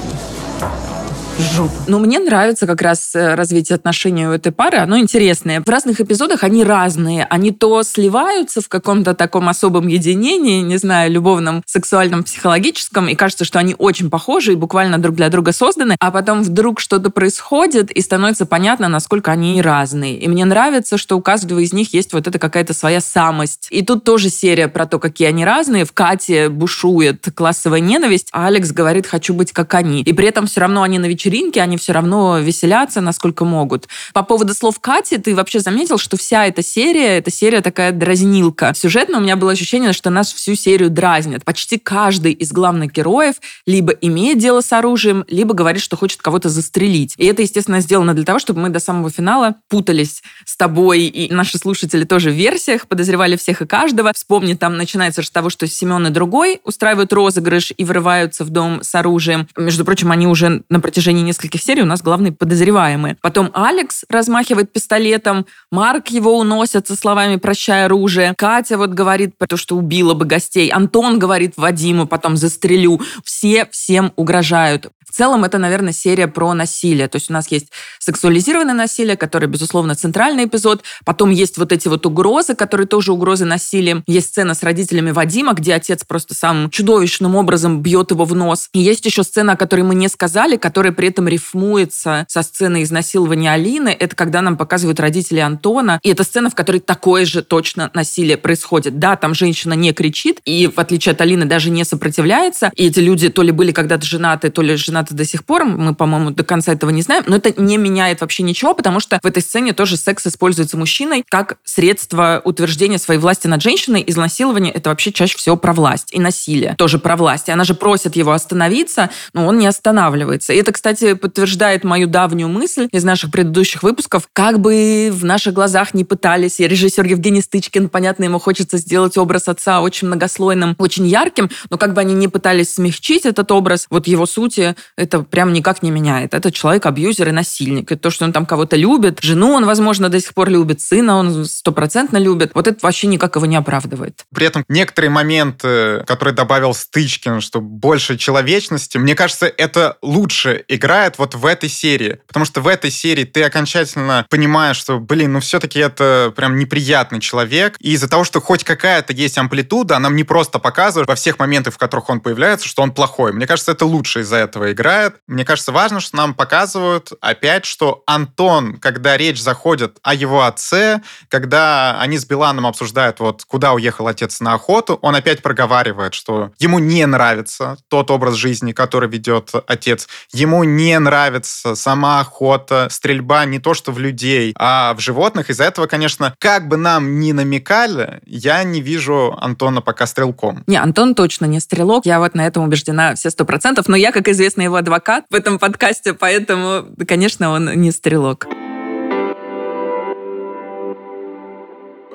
Жопа. 1.38 1.72
Но 1.88 1.98
мне 1.98 2.20
нравится 2.20 2.66
как 2.66 2.80
раз 2.80 3.14
э, 3.14 3.34
развитие 3.34 3.74
отношений 3.74 4.26
у 4.26 4.30
этой 4.30 4.52
пары. 4.52 4.78
Оно 4.78 4.98
интересное. 4.98 5.60
В 5.60 5.68
разных 5.68 6.00
эпизодах 6.00 6.44
они 6.44 6.62
разные. 6.62 7.26
Они 7.28 7.50
то 7.50 7.82
сливаются 7.82 8.60
в 8.60 8.68
каком-то 8.68 9.14
таком 9.14 9.48
особом 9.48 9.88
единении, 9.88 10.60
не 10.62 10.76
знаю, 10.76 11.10
любовном, 11.10 11.62
сексуальном, 11.66 12.22
психологическом, 12.22 13.08
и 13.08 13.16
кажется, 13.16 13.44
что 13.44 13.58
они 13.58 13.74
очень 13.78 14.10
похожи 14.10 14.52
и 14.52 14.56
буквально 14.56 14.98
друг 14.98 15.16
для 15.16 15.28
друга 15.28 15.52
созданы, 15.52 15.96
а 15.98 16.10
потом 16.12 16.42
вдруг 16.42 16.78
что-то 16.78 17.10
происходит, 17.10 17.90
и 17.90 18.00
становится 18.00 18.46
понятно, 18.46 18.88
насколько 18.88 19.32
они 19.32 19.60
разные. 19.60 20.18
И 20.18 20.28
мне 20.28 20.44
нравится, 20.44 20.98
что 20.98 21.16
у 21.16 21.20
каждого 21.20 21.58
из 21.58 21.72
них 21.72 21.92
есть 21.94 22.12
вот 22.12 22.28
эта 22.28 22.38
какая-то 22.38 22.74
своя 22.74 23.00
самость. 23.00 23.66
И 23.70 23.82
тут 23.82 24.04
тоже 24.04 24.28
серия 24.28 24.68
про 24.68 24.86
то, 24.86 25.00
какие 25.00 25.28
они 25.28 25.44
разные. 25.44 25.84
В 25.84 25.92
Кате 25.92 26.48
бушует 26.48 27.26
классовая 27.34 27.80
ненависть, 27.80 28.28
а 28.32 28.46
Алекс 28.46 28.70
говорит, 28.70 29.06
хочу 29.06 29.34
быть 29.34 29.52
как 29.52 29.74
они. 29.74 30.02
И 30.02 30.12
при 30.12 30.28
этом 30.28 30.46
все 30.46 30.60
равно 30.60 30.82
они 30.82 30.98
на 30.98 31.06
вечеринке, 31.24 31.62
они 31.62 31.76
все 31.76 31.92
равно 31.92 32.38
веселятся, 32.38 33.00
насколько 33.00 33.44
могут. 33.44 33.88
По 34.12 34.22
поводу 34.22 34.54
слов 34.54 34.78
Кати, 34.80 35.18
ты 35.18 35.34
вообще 35.34 35.60
заметил, 35.60 35.98
что 35.98 36.16
вся 36.16 36.46
эта 36.46 36.62
серия, 36.62 37.18
эта 37.18 37.30
серия 37.30 37.60
такая 37.60 37.92
дразнилка. 37.92 38.72
Сюжетно 38.74 39.18
у 39.18 39.20
меня 39.20 39.36
было 39.36 39.52
ощущение, 39.52 39.92
что 39.92 40.10
нас 40.10 40.32
всю 40.32 40.54
серию 40.54 40.90
дразнят. 40.90 41.44
Почти 41.44 41.78
каждый 41.78 42.32
из 42.32 42.52
главных 42.52 42.92
героев 42.92 43.36
либо 43.66 43.92
имеет 43.92 44.38
дело 44.38 44.60
с 44.60 44.72
оружием, 44.72 45.24
либо 45.28 45.54
говорит, 45.54 45.82
что 45.82 45.96
хочет 45.96 46.20
кого-то 46.20 46.48
застрелить. 46.48 47.14
И 47.16 47.26
это, 47.26 47.42
естественно, 47.42 47.80
сделано 47.80 48.14
для 48.14 48.24
того, 48.24 48.38
чтобы 48.38 48.60
мы 48.60 48.68
до 48.68 48.80
самого 48.80 49.10
финала 49.10 49.56
путались 49.68 50.22
с 50.44 50.56
тобой 50.56 51.02
и 51.02 51.32
наши 51.32 51.58
слушатели 51.58 52.04
тоже 52.04 52.30
в 52.30 52.34
версиях, 52.34 52.86
подозревали 52.86 53.36
всех 53.36 53.62
и 53.62 53.66
каждого. 53.66 54.12
Вспомни, 54.14 54.54
там 54.54 54.76
начинается 54.76 55.22
с 55.22 55.30
того, 55.30 55.50
что 55.50 55.66
Семен 55.66 56.06
и 56.06 56.10
другой 56.10 56.60
устраивают 56.64 57.12
розыгрыш 57.12 57.72
и 57.76 57.84
врываются 57.84 58.44
в 58.44 58.50
дом 58.50 58.82
с 58.82 58.94
оружием. 58.94 59.48
Между 59.56 59.84
прочим, 59.84 60.10
они 60.10 60.26
уже 60.26 60.62
на 60.68 60.80
протяжении 60.80 61.13
нескольких 61.22 61.62
серий 61.62 61.82
у 61.82 61.86
нас 61.86 62.02
главные 62.02 62.32
подозреваемые. 62.32 63.16
Потом 63.20 63.50
Алекс 63.54 64.04
размахивает 64.08 64.72
пистолетом, 64.72 65.46
Марк 65.70 66.08
его 66.08 66.38
уносит 66.38 66.88
со 66.88 66.96
словами 66.96 67.36
«прощай 67.36 67.84
оружие», 67.84 68.34
Катя 68.36 68.78
вот 68.78 68.90
говорит 68.90 69.36
про 69.38 69.46
то, 69.46 69.56
что 69.56 69.76
убила 69.76 70.14
бы 70.14 70.24
гостей, 70.24 70.68
Антон 70.68 71.18
говорит 71.18 71.54
Вадиму, 71.56 72.06
потом 72.06 72.36
застрелю. 72.36 73.00
Все 73.24 73.66
всем 73.70 74.12
угрожают. 74.16 74.90
Целом 75.14 75.44
это, 75.44 75.58
наверное, 75.58 75.92
серия 75.92 76.26
про 76.26 76.54
насилие. 76.54 77.06
То 77.06 77.16
есть 77.16 77.30
у 77.30 77.32
нас 77.32 77.48
есть 77.48 77.68
сексуализированное 78.00 78.74
насилие, 78.74 79.16
которое, 79.16 79.46
безусловно, 79.46 79.94
центральный 79.94 80.46
эпизод. 80.46 80.82
Потом 81.04 81.30
есть 81.30 81.56
вот 81.56 81.70
эти 81.70 81.86
вот 81.86 82.04
угрозы, 82.04 82.56
которые 82.56 82.88
тоже 82.88 83.12
угрозы 83.12 83.44
насилием. 83.44 84.02
Есть 84.08 84.30
сцена 84.30 84.54
с 84.54 84.64
родителями 84.64 85.12
Вадима, 85.12 85.52
где 85.52 85.74
отец 85.74 86.02
просто 86.04 86.34
самым 86.34 86.68
чудовищным 86.68 87.36
образом 87.36 87.80
бьет 87.80 88.10
его 88.10 88.24
в 88.24 88.34
нос. 88.34 88.68
И 88.72 88.80
есть 88.80 89.06
еще 89.06 89.22
сцена, 89.22 89.52
о 89.52 89.56
которой 89.56 89.82
мы 89.82 89.94
не 89.94 90.08
сказали, 90.08 90.56
которая 90.56 90.92
при 90.92 91.06
этом 91.06 91.28
рифмуется 91.28 92.26
со 92.28 92.42
сценой 92.42 92.82
изнасилования 92.82 93.52
Алины. 93.52 93.90
Это 93.90 94.16
когда 94.16 94.42
нам 94.42 94.56
показывают 94.56 94.98
родители 94.98 95.38
Антона. 95.38 96.00
И 96.02 96.10
это 96.10 96.24
сцена, 96.24 96.50
в 96.50 96.56
которой 96.56 96.80
такое 96.80 97.24
же 97.24 97.44
точно 97.44 97.88
насилие 97.94 98.36
происходит. 98.36 98.98
Да, 98.98 99.14
там 99.14 99.32
женщина 99.32 99.74
не 99.74 99.92
кричит, 99.92 100.40
и 100.44 100.66
в 100.66 100.80
отличие 100.80 101.12
от 101.12 101.20
Алины 101.20 101.44
даже 101.44 101.70
не 101.70 101.84
сопротивляется. 101.84 102.72
И 102.74 102.88
эти 102.88 102.98
люди 102.98 103.28
то 103.28 103.42
ли 103.42 103.52
были 103.52 103.70
когда-то 103.70 104.04
женаты, 104.04 104.50
то 104.50 104.60
ли 104.60 104.74
женаты 104.74 105.03
до 105.12 105.24
сих 105.24 105.44
пор. 105.44 105.64
Мы, 105.64 105.94
по-моему, 105.94 106.30
до 106.30 106.44
конца 106.44 106.72
этого 106.72 106.90
не 106.90 107.02
знаем. 107.02 107.24
Но 107.26 107.36
это 107.36 107.60
не 107.60 107.76
меняет 107.76 108.20
вообще 108.20 108.42
ничего, 108.42 108.74
потому 108.74 109.00
что 109.00 109.18
в 109.22 109.26
этой 109.26 109.42
сцене 109.42 109.72
тоже 109.72 109.96
секс 109.96 110.26
используется 110.26 110.76
мужчиной 110.76 111.24
как 111.28 111.58
средство 111.64 112.40
утверждения 112.44 112.98
своей 112.98 113.20
власти 113.20 113.46
над 113.46 113.60
женщиной. 113.60 114.04
Изнасилование— 114.06 114.72
это 114.74 114.90
вообще 114.90 115.12
чаще 115.12 115.36
всего 115.36 115.56
про 115.56 115.72
власть. 115.72 116.08
И 116.12 116.20
насилие 116.20 116.74
тоже 116.78 116.98
про 116.98 117.16
власть. 117.16 117.48
И 117.48 117.52
она 117.52 117.64
же 117.64 117.74
просит 117.74 118.16
его 118.16 118.32
остановиться, 118.32 119.10
но 119.32 119.46
он 119.46 119.58
не 119.58 119.66
останавливается. 119.66 120.52
И 120.52 120.56
это, 120.56 120.72
кстати, 120.72 121.14
подтверждает 121.14 121.84
мою 121.84 122.06
давнюю 122.06 122.48
мысль 122.48 122.88
из 122.92 123.04
наших 123.04 123.30
предыдущих 123.30 123.82
выпусков. 123.82 124.28
Как 124.32 124.60
бы 124.60 125.10
в 125.12 125.24
наших 125.24 125.54
глазах 125.54 125.94
не 125.94 126.04
пытались, 126.04 126.60
и 126.60 126.68
режиссер 126.68 127.04
Евгений 127.04 127.40
Стычкин, 127.40 127.88
понятно, 127.88 128.24
ему 128.24 128.38
хочется 128.38 128.78
сделать 128.78 129.16
образ 129.18 129.48
отца 129.48 129.80
очень 129.80 130.08
многослойным, 130.08 130.74
очень 130.78 131.06
ярким, 131.06 131.50
но 131.70 131.78
как 131.78 131.94
бы 131.94 132.00
они 132.00 132.14
не 132.14 132.28
пытались 132.28 132.74
смягчить 132.74 133.26
этот 133.26 133.50
образ, 133.50 133.86
вот 133.90 134.06
его 134.06 134.26
сути 134.26 134.74
это 134.96 135.20
прям 135.20 135.52
никак 135.52 135.82
не 135.82 135.90
меняет. 135.90 136.34
Это 136.34 136.50
человек 136.52 136.86
абьюзер 136.86 137.28
и 137.28 137.32
насильник. 137.32 137.90
И 137.90 137.96
то, 137.96 138.10
что 138.10 138.24
он 138.24 138.32
там 138.32 138.46
кого-то 138.46 138.76
любит, 138.76 139.20
жену 139.22 139.52
он, 139.52 139.66
возможно, 139.66 140.08
до 140.08 140.20
сих 140.20 140.34
пор 140.34 140.48
любит, 140.48 140.80
сына 140.80 141.16
он 141.16 141.44
стопроцентно 141.44 142.18
любит, 142.18 142.52
вот 142.54 142.68
это 142.68 142.78
вообще 142.82 143.06
никак 143.06 143.36
его 143.36 143.46
не 143.46 143.56
оправдывает. 143.56 144.24
При 144.34 144.46
этом 144.46 144.64
некоторые 144.68 145.10
моменты, 145.10 146.04
которые 146.06 146.34
добавил 146.34 146.74
Стычкин, 146.74 147.40
что 147.40 147.60
больше 147.60 148.16
человечности, 148.16 148.98
мне 148.98 149.14
кажется, 149.14 149.46
это 149.46 149.96
лучше 150.02 150.64
играет 150.68 151.18
вот 151.18 151.34
в 151.34 151.44
этой 151.46 151.68
серии. 151.68 152.18
Потому 152.26 152.44
что 152.44 152.60
в 152.60 152.68
этой 152.68 152.90
серии 152.90 153.24
ты 153.24 153.42
окончательно 153.42 154.26
понимаешь, 154.30 154.76
что, 154.76 154.98
блин, 154.98 155.32
ну 155.32 155.40
все-таки 155.40 155.80
это 155.80 156.32
прям 156.36 156.56
неприятный 156.56 157.20
человек. 157.20 157.76
И 157.80 157.92
из-за 157.92 158.08
того, 158.08 158.24
что 158.24 158.40
хоть 158.40 158.64
какая-то 158.64 159.12
есть 159.12 159.38
амплитуда, 159.38 159.98
нам 159.98 160.14
не 160.14 160.24
просто 160.24 160.58
показывают 160.58 161.08
во 161.08 161.14
всех 161.14 161.38
моментах, 161.38 161.74
в 161.74 161.78
которых 161.78 162.10
он 162.10 162.20
появляется, 162.20 162.68
что 162.68 162.82
он 162.82 162.92
плохой. 162.92 163.32
Мне 163.32 163.46
кажется, 163.46 163.72
это 163.72 163.86
лучше 163.86 164.20
из-за 164.20 164.36
этого 164.36 164.70
играет. 164.70 164.83
Мне 165.26 165.44
кажется, 165.44 165.72
важно, 165.72 166.00
что 166.00 166.16
нам 166.16 166.34
показывают 166.34 167.12
опять, 167.20 167.64
что 167.64 168.02
Антон, 168.06 168.78
когда 168.78 169.16
речь 169.16 169.40
заходит 169.40 169.98
о 170.02 170.14
его 170.14 170.44
отце, 170.44 171.00
когда 171.28 172.00
они 172.00 172.18
с 172.18 172.26
Биланом 172.26 172.66
обсуждают, 172.66 173.20
вот 173.20 173.44
куда 173.44 173.72
уехал 173.72 174.08
отец 174.08 174.40
на 174.40 174.54
охоту, 174.54 174.98
он 175.02 175.14
опять 175.14 175.42
проговаривает, 175.42 176.14
что 176.14 176.52
ему 176.58 176.78
не 176.78 177.06
нравится 177.06 177.76
тот 177.88 178.10
образ 178.10 178.34
жизни, 178.34 178.72
который 178.72 179.08
ведет 179.08 179.50
отец. 179.66 180.08
Ему 180.32 180.64
не 180.64 180.98
нравится 180.98 181.74
сама 181.74 182.20
охота, 182.20 182.88
стрельба 182.90 183.44
не 183.44 183.58
то 183.58 183.74
что 183.74 183.92
в 183.92 183.98
людей, 183.98 184.54
а 184.58 184.94
в 184.94 185.00
животных. 185.00 185.50
Из-за 185.50 185.64
этого, 185.64 185.86
конечно, 185.86 186.34
как 186.38 186.68
бы 186.68 186.76
нам 186.76 187.20
ни 187.20 187.32
намекали, 187.32 188.20
я 188.26 188.62
не 188.64 188.80
вижу 188.80 189.36
Антона 189.40 189.80
пока 189.80 190.06
стрелком. 190.06 190.62
Не, 190.66 190.76
Антон 190.76 191.14
точно 191.14 191.46
не 191.46 191.60
стрелок. 191.60 192.06
Я 192.06 192.18
вот 192.18 192.34
на 192.34 192.46
этом 192.46 192.64
убеждена 192.64 193.14
все 193.14 193.30
сто 193.30 193.44
процентов. 193.44 193.88
Но 193.88 193.96
я, 193.96 194.12
как 194.12 194.28
известный 194.28 194.64
его 194.64 194.73
адвокат 194.76 195.24
в 195.30 195.34
этом 195.34 195.58
подкасте, 195.58 196.14
поэтому, 196.14 196.86
конечно, 197.06 197.50
он 197.50 197.72
не 197.80 197.90
стрелок. 197.90 198.46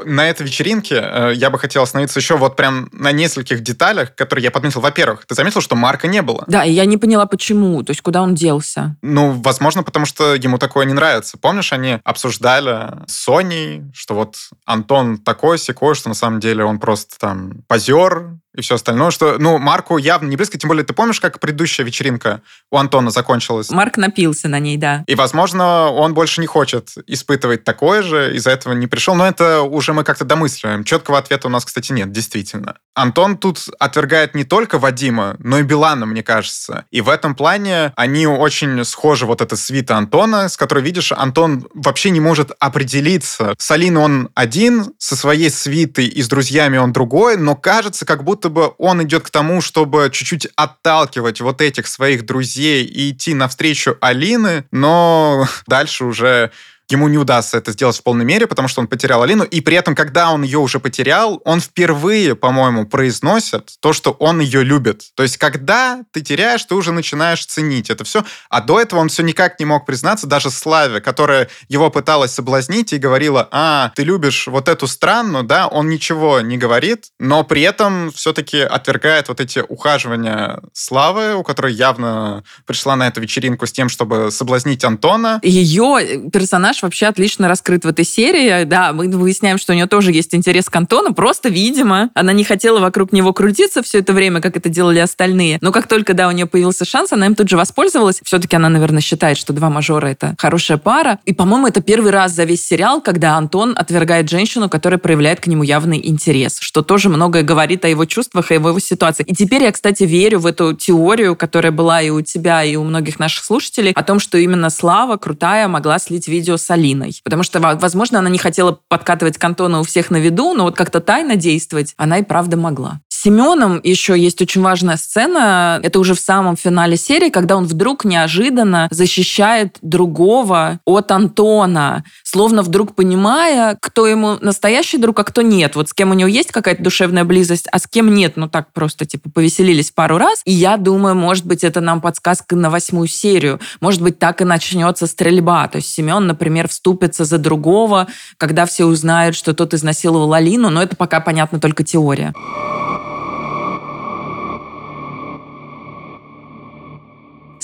на 0.05 0.29
этой 0.29 0.43
вечеринке 0.45 0.95
э, 0.95 1.31
я 1.35 1.49
бы 1.49 1.59
хотел 1.59 1.83
остановиться 1.83 2.19
еще 2.19 2.37
вот 2.37 2.55
прям 2.55 2.89
на 2.91 3.11
нескольких 3.11 3.61
деталях, 3.61 4.15
которые 4.15 4.43
я 4.43 4.51
подметил. 4.51 4.81
Во-первых, 4.81 5.25
ты 5.25 5.35
заметил, 5.35 5.61
что 5.61 5.75
Марка 5.75 6.07
не 6.07 6.21
было? 6.21 6.43
Да, 6.47 6.65
и 6.65 6.71
я 6.71 6.85
не 6.85 6.97
поняла, 6.97 7.25
почему. 7.25 7.83
То 7.83 7.91
есть, 7.91 8.01
куда 8.01 8.21
он 8.21 8.35
делся? 8.35 8.95
Ну, 9.01 9.31
возможно, 9.31 9.83
потому 9.83 10.05
что 10.05 10.35
ему 10.35 10.57
такое 10.57 10.85
не 10.85 10.93
нравится. 10.93 11.37
Помнишь, 11.37 11.73
они 11.73 11.99
обсуждали 12.03 13.05
с 13.07 13.13
Соней, 13.13 13.83
что 13.93 14.15
вот 14.15 14.35
Антон 14.65 15.17
такой 15.17 15.57
секой, 15.57 15.95
что 15.95 16.09
на 16.09 16.15
самом 16.15 16.39
деле 16.39 16.63
он 16.63 16.79
просто 16.79 17.17
там 17.19 17.63
позер, 17.67 18.39
и 18.59 18.61
все 18.61 18.75
остальное, 18.75 19.11
что, 19.11 19.37
ну, 19.39 19.57
Марку 19.57 19.97
явно 19.97 20.27
не 20.27 20.35
близко, 20.35 20.57
тем 20.57 20.67
более, 20.67 20.83
ты 20.83 20.93
помнишь, 20.93 21.19
как 21.19 21.39
предыдущая 21.39 21.85
вечеринка 21.85 22.41
у 22.71 22.77
Антона 22.77 23.09
закончилась? 23.09 23.69
Марк 23.71 23.97
напился 23.97 24.47
на 24.47 24.59
ней, 24.59 24.77
да. 24.77 25.03
И, 25.07 25.15
возможно, 25.15 25.89
он 25.89 26.13
больше 26.13 26.41
не 26.41 26.47
хочет 26.47 26.89
испытывать 27.07 27.63
такое 27.63 28.03
же, 28.03 28.35
из-за 28.35 28.51
этого 28.51 28.73
не 28.73 28.87
пришел, 28.87 29.15
но 29.15 29.25
это 29.25 29.61
уже 29.61 29.93
мы 29.93 30.03
как-то 30.03 30.25
домысливаем. 30.25 30.83
Четкого 30.83 31.17
ответа 31.17 31.47
у 31.47 31.49
нас, 31.51 31.65
кстати, 31.65 31.91
нет, 31.91 32.11
действительно. 32.11 32.75
Антон 32.93 33.37
тут 33.37 33.67
отвергает 33.79 34.35
не 34.35 34.43
только 34.43 34.77
Вадима, 34.77 35.35
но 35.39 35.59
и 35.59 35.63
Билана, 35.63 36.05
мне 36.05 36.21
кажется. 36.21 36.85
И 36.91 37.01
в 37.01 37.09
этом 37.09 37.35
плане 37.35 37.93
они 37.95 38.27
очень 38.27 38.83
схожи, 38.83 39.25
вот 39.25 39.41
эта 39.41 39.55
свита 39.55 39.97
Антона, 39.97 40.49
с 40.49 40.57
которой, 40.57 40.83
видишь, 40.83 41.11
Антон 41.11 41.67
вообще 41.73 42.09
не 42.09 42.19
может 42.19 42.51
определиться. 42.59 43.53
С 43.57 43.71
Алиной 43.71 44.03
он 44.03 44.29
один, 44.35 44.93
со 44.97 45.15
своей 45.15 45.49
свитой 45.49 46.05
и 46.05 46.21
с 46.21 46.27
друзьями 46.27 46.77
он 46.77 46.91
другой, 46.91 47.37
но 47.37 47.55
кажется, 47.55 48.05
как 48.05 48.23
будто 48.23 48.48
будто 48.49 48.69
бы 48.69 48.73
он 48.77 49.03
идет 49.03 49.23
к 49.23 49.29
тому, 49.29 49.61
чтобы 49.61 50.09
чуть-чуть 50.11 50.47
отталкивать 50.55 51.41
вот 51.41 51.61
этих 51.61 51.87
своих 51.87 52.25
друзей 52.25 52.85
и 52.85 53.11
идти 53.11 53.33
навстречу 53.33 53.97
Алины, 54.01 54.65
но 54.71 55.47
дальше 55.67 56.05
уже 56.05 56.51
ему 56.89 57.07
не 57.07 57.17
удастся 57.17 57.57
это 57.57 57.71
сделать 57.71 57.97
в 57.97 58.03
полной 58.03 58.25
мере, 58.25 58.47
потому 58.47 58.67
что 58.67 58.81
он 58.81 58.87
потерял 58.87 59.21
Алину, 59.21 59.43
и 59.43 59.61
при 59.61 59.75
этом, 59.75 59.95
когда 59.95 60.31
он 60.31 60.43
ее 60.43 60.59
уже 60.59 60.79
потерял, 60.79 61.41
он 61.45 61.59
впервые, 61.59 62.35
по-моему, 62.35 62.85
произносит 62.85 63.73
то, 63.79 63.93
что 63.93 64.11
он 64.11 64.39
ее 64.39 64.63
любит. 64.63 65.03
То 65.15 65.23
есть, 65.23 65.37
когда 65.37 66.01
ты 66.11 66.21
теряешь, 66.21 66.63
ты 66.63 66.75
уже 66.75 66.91
начинаешь 66.91 67.45
ценить 67.45 67.89
это 67.89 68.03
все, 68.03 68.23
а 68.49 68.61
до 68.61 68.79
этого 68.79 68.99
он 68.99 69.09
все 69.09 69.23
никак 69.23 69.59
не 69.59 69.65
мог 69.65 69.85
признаться, 69.85 70.27
даже 70.27 70.49
Славе, 70.49 71.01
которая 71.01 71.49
его 71.67 71.89
пыталась 71.89 72.31
соблазнить 72.31 72.93
и 72.93 72.97
говорила, 72.97 73.47
а, 73.51 73.91
ты 73.95 74.03
любишь 74.03 74.47
вот 74.47 74.67
эту 74.67 74.87
страну, 74.87 75.43
да, 75.43 75.67
он 75.67 75.89
ничего 75.89 76.41
не 76.41 76.57
говорит, 76.57 77.07
но 77.19 77.43
при 77.43 77.61
этом 77.61 78.11
все-таки 78.11 78.59
отвергает 78.59 79.27
вот 79.27 79.39
эти 79.39 79.59
ухаживания 79.59 80.61
Славы, 80.73 81.35
у 81.35 81.43
которой 81.43 81.73
явно 81.73 82.43
пришла 82.65 82.95
на 82.95 83.07
эту 83.07 83.21
вечеринку 83.21 83.67
с 83.67 83.71
тем, 83.71 83.89
чтобы 83.89 84.31
соблазнить 84.31 84.83
Антона. 84.83 85.39
Ее 85.43 86.29
персонаж 86.31 86.78
персонаж 86.79 86.83
вообще 86.83 87.07
отлично 87.07 87.47
раскрыт 87.47 87.85
в 87.85 87.87
этой 87.87 88.05
серии. 88.05 88.63
Да, 88.63 88.93
мы 88.93 89.07
выясняем, 89.09 89.57
что 89.57 89.73
у 89.73 89.75
нее 89.75 89.87
тоже 89.87 90.11
есть 90.11 90.33
интерес 90.33 90.69
к 90.69 90.75
Антону, 90.75 91.13
просто, 91.13 91.49
видимо, 91.49 92.09
она 92.13 92.33
не 92.33 92.43
хотела 92.43 92.79
вокруг 92.79 93.11
него 93.11 93.33
крутиться 93.33 93.81
все 93.81 93.99
это 93.99 94.13
время, 94.13 94.41
как 94.41 94.57
это 94.57 94.69
делали 94.69 94.99
остальные. 94.99 95.57
Но 95.61 95.71
как 95.71 95.87
только, 95.87 96.13
да, 96.13 96.27
у 96.27 96.31
нее 96.31 96.45
появился 96.45 96.85
шанс, 96.85 97.11
она 97.11 97.25
им 97.25 97.35
тут 97.35 97.49
же 97.49 97.57
воспользовалась. 97.57 98.21
Все-таки 98.23 98.55
она, 98.55 98.69
наверное, 98.69 99.01
считает, 99.01 99.37
что 99.37 99.53
два 99.53 99.69
мажора— 99.69 100.07
это 100.09 100.35
хорошая 100.37 100.77
пара. 100.77 101.19
И, 101.25 101.33
по-моему, 101.33 101.67
это 101.67 101.81
первый 101.81 102.11
раз 102.11 102.33
за 102.33 102.45
весь 102.45 102.65
сериал, 102.65 103.01
когда 103.01 103.35
Антон 103.35 103.73
отвергает 103.75 104.29
женщину, 104.29 104.69
которая 104.69 104.99
проявляет 104.99 105.39
к 105.39 105.47
нему 105.47 105.63
явный 105.63 105.99
интерес, 106.03 106.59
что 106.59 106.81
тоже 106.81 107.09
многое 107.09 107.43
говорит 107.43 107.85
о 107.85 107.87
его 107.87 108.05
чувствах, 108.05 108.51
о 108.51 108.53
его 108.53 108.79
ситуации. 108.79 109.23
И 109.27 109.35
теперь 109.35 109.63
я, 109.63 109.71
кстати, 109.71 110.03
верю 110.03 110.39
в 110.39 110.45
эту 110.45 110.73
теорию, 110.73 111.35
которая 111.35 111.71
была 111.71 112.01
и 112.01 112.09
у 112.09 112.21
тебя, 112.21 112.63
и 112.63 112.75
у 112.75 112.83
многих 112.83 113.19
наших 113.19 113.43
слушателей, 113.43 113.91
о 113.91 114.03
том, 114.03 114.19
что 114.19 114.37
именно 114.37 114.69
Слава, 114.69 115.17
крутая, 115.17 115.67
могла 115.67 115.99
слить 115.99 116.27
видео 116.27 116.57
с 116.57 116.68
Алиной. 116.71 117.19
Потому 117.23 117.43
что, 117.43 117.59
возможно, 117.59 118.19
она 118.19 118.29
не 118.29 118.37
хотела 118.37 118.79
подкатывать 118.87 119.37
к 119.37 119.43
Антону 119.43 119.81
у 119.81 119.83
всех 119.83 120.11
на 120.11 120.17
виду, 120.17 120.53
но 120.53 120.63
вот 120.63 120.75
как-то 120.75 120.99
тайно 120.99 121.35
действовать 121.35 121.93
она 121.97 122.19
и 122.19 122.23
правда 122.23 122.57
могла. 122.57 122.99
Семеном 123.21 123.81
еще 123.83 124.17
есть 124.17 124.41
очень 124.41 124.61
важная 124.61 124.95
сцена. 124.95 125.81
Это 125.83 125.99
уже 125.99 126.13
в 126.13 126.19
самом 126.19 126.55
финале 126.55 126.95
серии, 126.95 127.29
когда 127.29 127.57
он 127.57 127.65
вдруг 127.65 128.05
неожиданно 128.05 128.87
защищает 128.91 129.77
другого 129.81 130.79
от 130.85 131.11
Антона, 131.11 132.05
словно 132.23 132.61
вдруг 132.61 132.95
понимая, 132.95 133.77
кто 133.81 134.07
ему 134.07 134.37
настоящий 134.39 134.97
друг, 134.97 135.19
а 135.19 135.25
кто 135.25 135.41
нет. 135.41 135.75
Вот 135.75 135.89
с 135.89 135.93
кем 135.93 136.11
у 136.11 136.13
него 136.13 136.29
есть 136.29 136.51
какая-то 136.51 136.81
душевная 136.81 137.25
близость, 137.25 137.67
а 137.69 137.79
с 137.79 137.87
кем 137.87 138.13
нет. 138.13 138.37
Ну 138.37 138.47
так 138.47 138.71
просто 138.71 139.05
типа 139.05 139.29
повеселились 139.29 139.91
пару 139.91 140.17
раз. 140.17 140.41
И 140.45 140.53
я 140.53 140.77
думаю, 140.77 141.15
может 141.15 141.45
быть, 141.45 141.65
это 141.65 141.81
нам 141.81 141.99
подсказка 141.99 142.55
на 142.55 142.69
восьмую 142.69 143.07
серию. 143.07 143.59
Может 143.81 144.01
быть, 144.01 144.17
так 144.19 144.41
и 144.41 144.45
начнется 144.45 145.07
стрельба. 145.07 145.67
То 145.67 145.77
есть 145.77 145.91
Семен, 145.91 146.25
например, 146.25 146.58
вступится 146.67 147.25
за 147.25 147.37
другого, 147.37 148.07
когда 148.37 148.65
все 148.65 148.85
узнают, 148.85 149.35
что 149.35 149.53
тот 149.53 149.73
изнасиловал 149.73 150.33
Алину. 150.33 150.69
Но 150.69 150.81
это 150.81 150.95
пока, 150.95 151.19
понятно, 151.19 151.59
только 151.59 151.83
теория. 151.83 152.33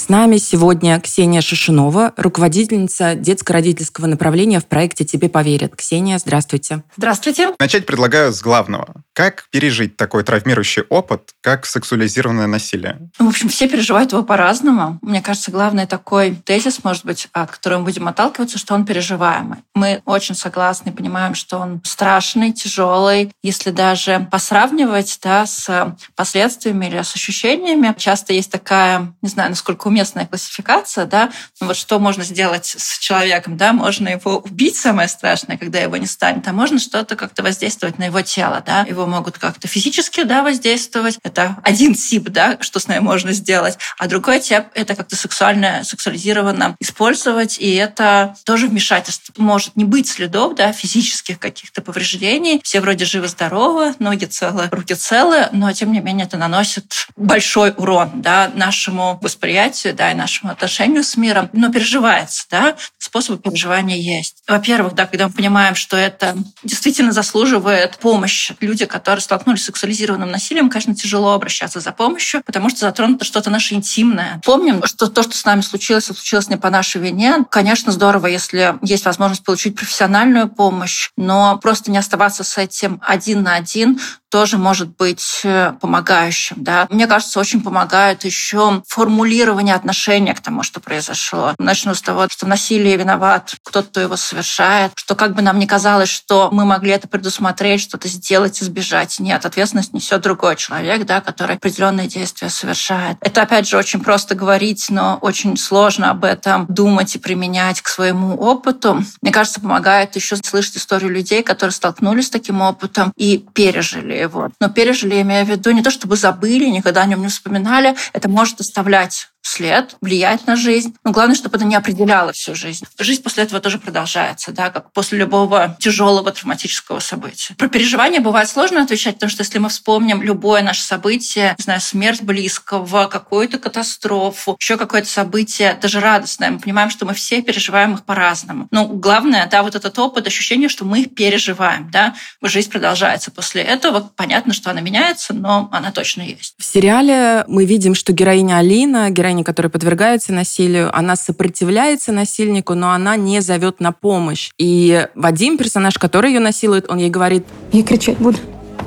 С 0.05 0.09
нами 0.09 0.37
сегодня 0.37 0.99
Ксения 0.99 1.41
Шишинова, 1.41 2.13
руководительница 2.15 3.15
детско-родительского 3.15 4.05
направления 4.05 4.59
в 4.59 4.67
проекте 4.67 5.03
«Тебе 5.03 5.29
поверят». 5.29 5.75
Ксения, 5.75 6.19
здравствуйте. 6.19 6.83
Здравствуйте. 6.95 7.55
Начать 7.57 7.87
предлагаю 7.87 8.31
с 8.31 8.39
главного. 8.39 9.01
Как 9.13 9.47
пережить 9.49 9.97
такой 9.97 10.23
травмирующий 10.23 10.83
опыт, 10.89 11.31
как 11.41 11.65
сексуализированное 11.65 12.45
насилие? 12.45 13.09
Ну, 13.17 13.25
в 13.25 13.29
общем, 13.29 13.49
все 13.49 13.67
переживают 13.67 14.11
его 14.11 14.21
по-разному. 14.21 14.99
Мне 15.01 15.23
кажется, 15.23 15.49
главный 15.49 15.87
такой 15.87 16.35
тезис, 16.35 16.83
может 16.83 17.03
быть, 17.03 17.27
от 17.33 17.49
которого 17.49 17.79
мы 17.79 17.85
будем 17.85 18.07
отталкиваться, 18.07 18.59
что 18.59 18.75
он 18.75 18.85
переживаемый. 18.85 19.59
Мы 19.73 20.03
очень 20.05 20.35
согласны, 20.35 20.91
понимаем, 20.91 21.33
что 21.33 21.57
он 21.57 21.81
страшный, 21.83 22.51
тяжелый. 22.51 23.31
Если 23.41 23.71
даже 23.71 24.27
посравнивать 24.29 25.17
да, 25.23 25.47
с 25.47 25.95
последствиями 26.15 26.85
или 26.85 27.01
с 27.01 27.15
ощущениями, 27.15 27.95
часто 27.97 28.33
есть 28.33 28.51
такая, 28.51 29.15
не 29.23 29.29
знаю, 29.29 29.49
насколько 29.49 29.87
уместная 29.95 30.25
классификация, 30.25 31.05
да, 31.05 31.31
ну 31.61 31.67
вот 31.67 31.77
что 31.77 31.99
можно 31.99 32.25
сделать 32.25 32.75
с 32.77 32.99
человеком, 32.99 33.55
да, 33.55 33.71
можно 33.71 34.09
его 34.09 34.39
убить, 34.39 34.75
самое 34.75 35.07
страшное, 35.07 35.57
когда 35.57 35.79
его 35.79 35.95
не 35.95 36.05
станет, 36.05 36.45
а 36.49 36.51
можно 36.51 36.79
что-то 36.79 37.15
как-то 37.15 37.43
воздействовать 37.43 37.97
на 37.97 38.03
его 38.05 38.21
тело, 38.21 38.61
да, 38.65 38.81
его 38.81 39.05
могут 39.05 39.37
как-то 39.37 39.69
физически, 39.69 40.23
да, 40.23 40.43
воздействовать, 40.43 41.17
это 41.23 41.55
один 41.63 41.95
тип, 41.95 42.27
да, 42.27 42.57
что 42.59 42.81
с 42.81 42.89
ним 42.89 43.05
можно 43.05 43.31
сделать, 43.31 43.77
а 43.97 44.07
другой 44.07 44.41
тип— 44.41 44.65
это 44.73 44.95
как-то 44.95 45.15
сексуально, 45.15 45.85
сексуализированно 45.85 46.75
использовать, 46.81 47.57
и 47.57 47.73
это 47.75 48.35
тоже 48.43 48.67
вмешательство. 48.67 49.33
Может 49.37 49.77
не 49.77 49.85
быть 49.85 50.09
следов, 50.09 50.55
да, 50.55 50.73
физических 50.73 51.39
каких-то 51.39 51.81
повреждений, 51.81 52.59
все 52.65 52.81
вроде 52.81 53.05
живы-здоровы, 53.05 53.95
ноги 53.99 54.25
целы, 54.25 54.67
руки 54.71 54.93
целы, 54.93 55.47
но 55.53 55.71
тем 55.71 55.93
не 55.93 56.01
менее 56.01 56.25
это 56.25 56.35
наносит 56.35 57.07
большой 57.15 57.73
урон, 57.77 58.21
да, 58.21 58.51
нашему 58.53 59.19
восприятию 59.21 59.84
восприятию, 59.85 59.95
да, 59.95 60.11
и 60.11 60.15
нашему 60.15 60.51
отношению 60.51 61.03
с 61.03 61.17
миром, 61.17 61.49
но 61.53 61.71
переживается, 61.71 62.45
да, 62.49 62.75
способы 62.97 63.39
переживания 63.39 63.97
есть. 63.97 64.43
Во-первых, 64.47 64.93
да, 64.95 65.05
когда 65.05 65.27
мы 65.27 65.33
понимаем, 65.33 65.75
что 65.75 65.97
это 65.97 66.35
действительно 66.63 67.11
заслуживает 67.11 67.97
помощи. 67.97 68.55
Люди, 68.59 68.85
которые 68.85 69.21
столкнулись 69.21 69.61
с 69.61 69.65
сексуализированным 69.65 70.31
насилием, 70.31 70.69
конечно, 70.69 70.95
тяжело 70.95 71.33
обращаться 71.33 71.79
за 71.79 71.91
помощью, 71.91 72.41
потому 72.45 72.69
что 72.69 72.79
затронуто 72.79 73.25
что-то 73.25 73.49
наше 73.49 73.75
интимное. 73.75 74.41
Помним, 74.43 74.83
что 74.85 75.07
то, 75.07 75.23
что 75.23 75.35
с 75.35 75.45
нами 75.45 75.61
случилось, 75.61 76.05
случилось 76.05 76.49
не 76.49 76.57
по 76.57 76.69
нашей 76.69 77.01
вине. 77.01 77.45
Конечно, 77.49 77.91
здорово, 77.91 78.27
если 78.27 78.75
есть 78.81 79.05
возможность 79.05 79.43
получить 79.43 79.75
профессиональную 79.75 80.47
помощь, 80.47 81.09
но 81.17 81.57
просто 81.57 81.91
не 81.91 81.97
оставаться 81.97 82.43
с 82.43 82.57
этим 82.57 83.01
один 83.05 83.43
на 83.43 83.55
один, 83.55 83.99
тоже 84.35 84.57
может 84.57 84.97
быть 84.97 85.41
э, 85.45 85.73
помогающим. 85.79 86.57
Да? 86.59 86.87
Мне 86.89 87.07
кажется, 87.07 87.39
очень 87.39 87.61
помогает 87.61 88.25
еще 88.25 88.83
формулирование 88.85 89.74
отношения 89.75 90.33
к 90.33 90.39
тому, 90.39 90.63
что 90.63 90.79
произошло. 90.79 91.53
Начну 91.57 91.93
с 91.93 92.01
того, 92.01 92.27
что 92.29 92.47
насилие 92.47 92.97
виноват 92.97 93.55
кто-то, 93.63 93.87
кто 93.87 94.01
его 94.01 94.15
совершает, 94.15 94.91
что 94.95 95.15
как 95.15 95.35
бы 95.35 95.41
нам 95.41 95.59
ни 95.59 95.65
казалось, 95.65 96.09
что 96.09 96.49
мы 96.51 96.65
могли 96.65 96.91
это 96.91 97.07
предусмотреть, 97.07 97.81
что-то 97.81 98.07
сделать, 98.07 98.61
избежать. 98.61 99.19
Нет, 99.19 99.45
ответственность 99.45 99.93
несет 99.93 100.21
другой 100.21 100.55
человек, 100.55 101.05
да, 101.05 101.21
который 101.21 101.55
определенные 101.55 102.07
действия 102.07 102.49
совершает. 102.49 103.17
Это, 103.21 103.41
опять 103.41 103.67
же, 103.67 103.77
очень 103.77 103.99
просто 104.01 104.35
говорить, 104.35 104.87
но 104.89 105.17
очень 105.21 105.57
сложно 105.57 106.11
об 106.11 106.23
этом 106.23 106.65
думать 106.67 107.15
и 107.15 107.19
применять 107.19 107.81
к 107.81 107.87
своему 107.87 108.35
опыту. 108.35 109.03
Мне 109.21 109.31
кажется, 109.31 109.61
помогает 109.61 110.15
еще 110.15 110.35
слышать 110.37 110.77
историю 110.77 111.11
людей, 111.11 111.43
которые 111.43 111.73
столкнулись 111.73 112.27
с 112.27 112.29
таким 112.29 112.61
опытом 112.61 113.11
и 113.15 113.45
пережили 113.53 114.13
его. 114.13 114.49
Но 114.59 114.69
пережили, 114.69 115.21
имея 115.21 115.45
в 115.45 115.49
виду, 115.49 115.71
не 115.71 115.83
то 115.83 115.91
чтобы 115.91 116.15
забыли, 116.15 116.65
никогда 116.65 117.01
о 117.01 117.05
нем 117.05 117.21
не 117.21 117.27
вспоминали, 117.27 117.95
это 118.13 118.29
может 118.29 118.59
оставлять 118.59 119.29
след, 119.45 119.95
влиять 120.01 120.47
на 120.47 120.55
жизнь. 120.55 120.95
Но 121.03 121.11
главное, 121.11 121.35
чтобы 121.35 121.57
это 121.57 121.65
не 121.65 121.75
определяло 121.75 122.33
всю 122.33 122.55
жизнь. 122.55 122.85
Жизнь 122.99 123.21
после 123.21 123.43
этого 123.43 123.61
тоже 123.61 123.77
продолжается, 123.77 124.51
да, 124.51 124.69
как 124.69 124.91
после 124.91 125.19
любого 125.19 125.77
тяжелого 125.79 126.31
травматического 126.31 126.99
события. 126.99 127.53
Про 127.55 127.67
переживания 127.67 128.19
бывает 128.19 128.49
сложно 128.49 128.81
отвечать, 128.81 129.15
потому 129.15 129.29
что 129.29 129.43
если 129.43 129.59
мы 129.59 129.69
вспомним 129.69 130.21
любое 130.21 130.63
наше 130.63 130.81
событие, 130.81 131.55
не 131.57 131.63
знаю, 131.63 131.81
смерть 131.81 132.21
близкого, 132.21 133.07
какую-то 133.07 133.59
катастрофу, 133.59 134.57
еще 134.59 134.77
какое-то 134.77 135.07
событие, 135.07 135.77
даже 135.79 135.99
радостное, 135.99 136.51
мы 136.51 136.59
понимаем, 136.59 136.89
что 136.89 137.05
мы 137.05 137.13
все 137.13 137.41
переживаем 137.41 137.93
их 137.93 138.03
по-разному. 138.03 138.67
Но 138.71 138.87
главное, 138.87 139.47
да, 139.47 139.61
вот 139.61 139.75
этот 139.75 139.97
опыт, 139.99 140.25
ощущение, 140.27 140.69
что 140.69 140.85
мы 140.85 141.01
их 141.01 141.15
переживаем, 141.15 141.89
да, 141.91 142.15
жизнь 142.41 142.71
продолжается 142.71 143.31
после 143.31 143.61
этого. 143.61 144.11
Понятно, 144.15 144.53
что 144.53 144.71
она 144.71 144.81
меняется, 144.81 145.33
но 145.33 145.69
она 145.71 145.91
точно 145.91 146.23
есть. 146.23 146.55
В 146.57 146.63
сериале 146.63 147.45
мы 147.47 147.65
видим, 147.65 147.93
что 147.93 148.11
героиня 148.11 148.57
Алина, 148.57 149.09
героиня 149.09 149.34
героиня, 149.35 149.43
которая 149.43 149.69
подвергается 149.69 150.33
насилию, 150.33 150.95
она 150.95 151.15
сопротивляется 151.15 152.11
насильнику, 152.11 152.73
но 152.73 152.91
она 152.91 153.17
не 153.17 153.41
зовет 153.41 153.79
на 153.79 153.91
помощь. 153.91 154.51
И 154.57 155.07
Вадим, 155.15 155.57
персонаж, 155.57 155.97
который 155.97 156.33
ее 156.33 156.39
насилует, 156.39 156.89
он 156.89 156.97
ей 156.97 157.09
говорит... 157.09 157.45
Я 157.71 157.83
кричать 157.83 158.17
буду. 158.17 158.37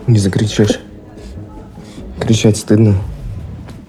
Не 0.07 0.19
закричишь. 0.19 0.81
Кричать 2.21 2.57
стыдно. 2.57 2.95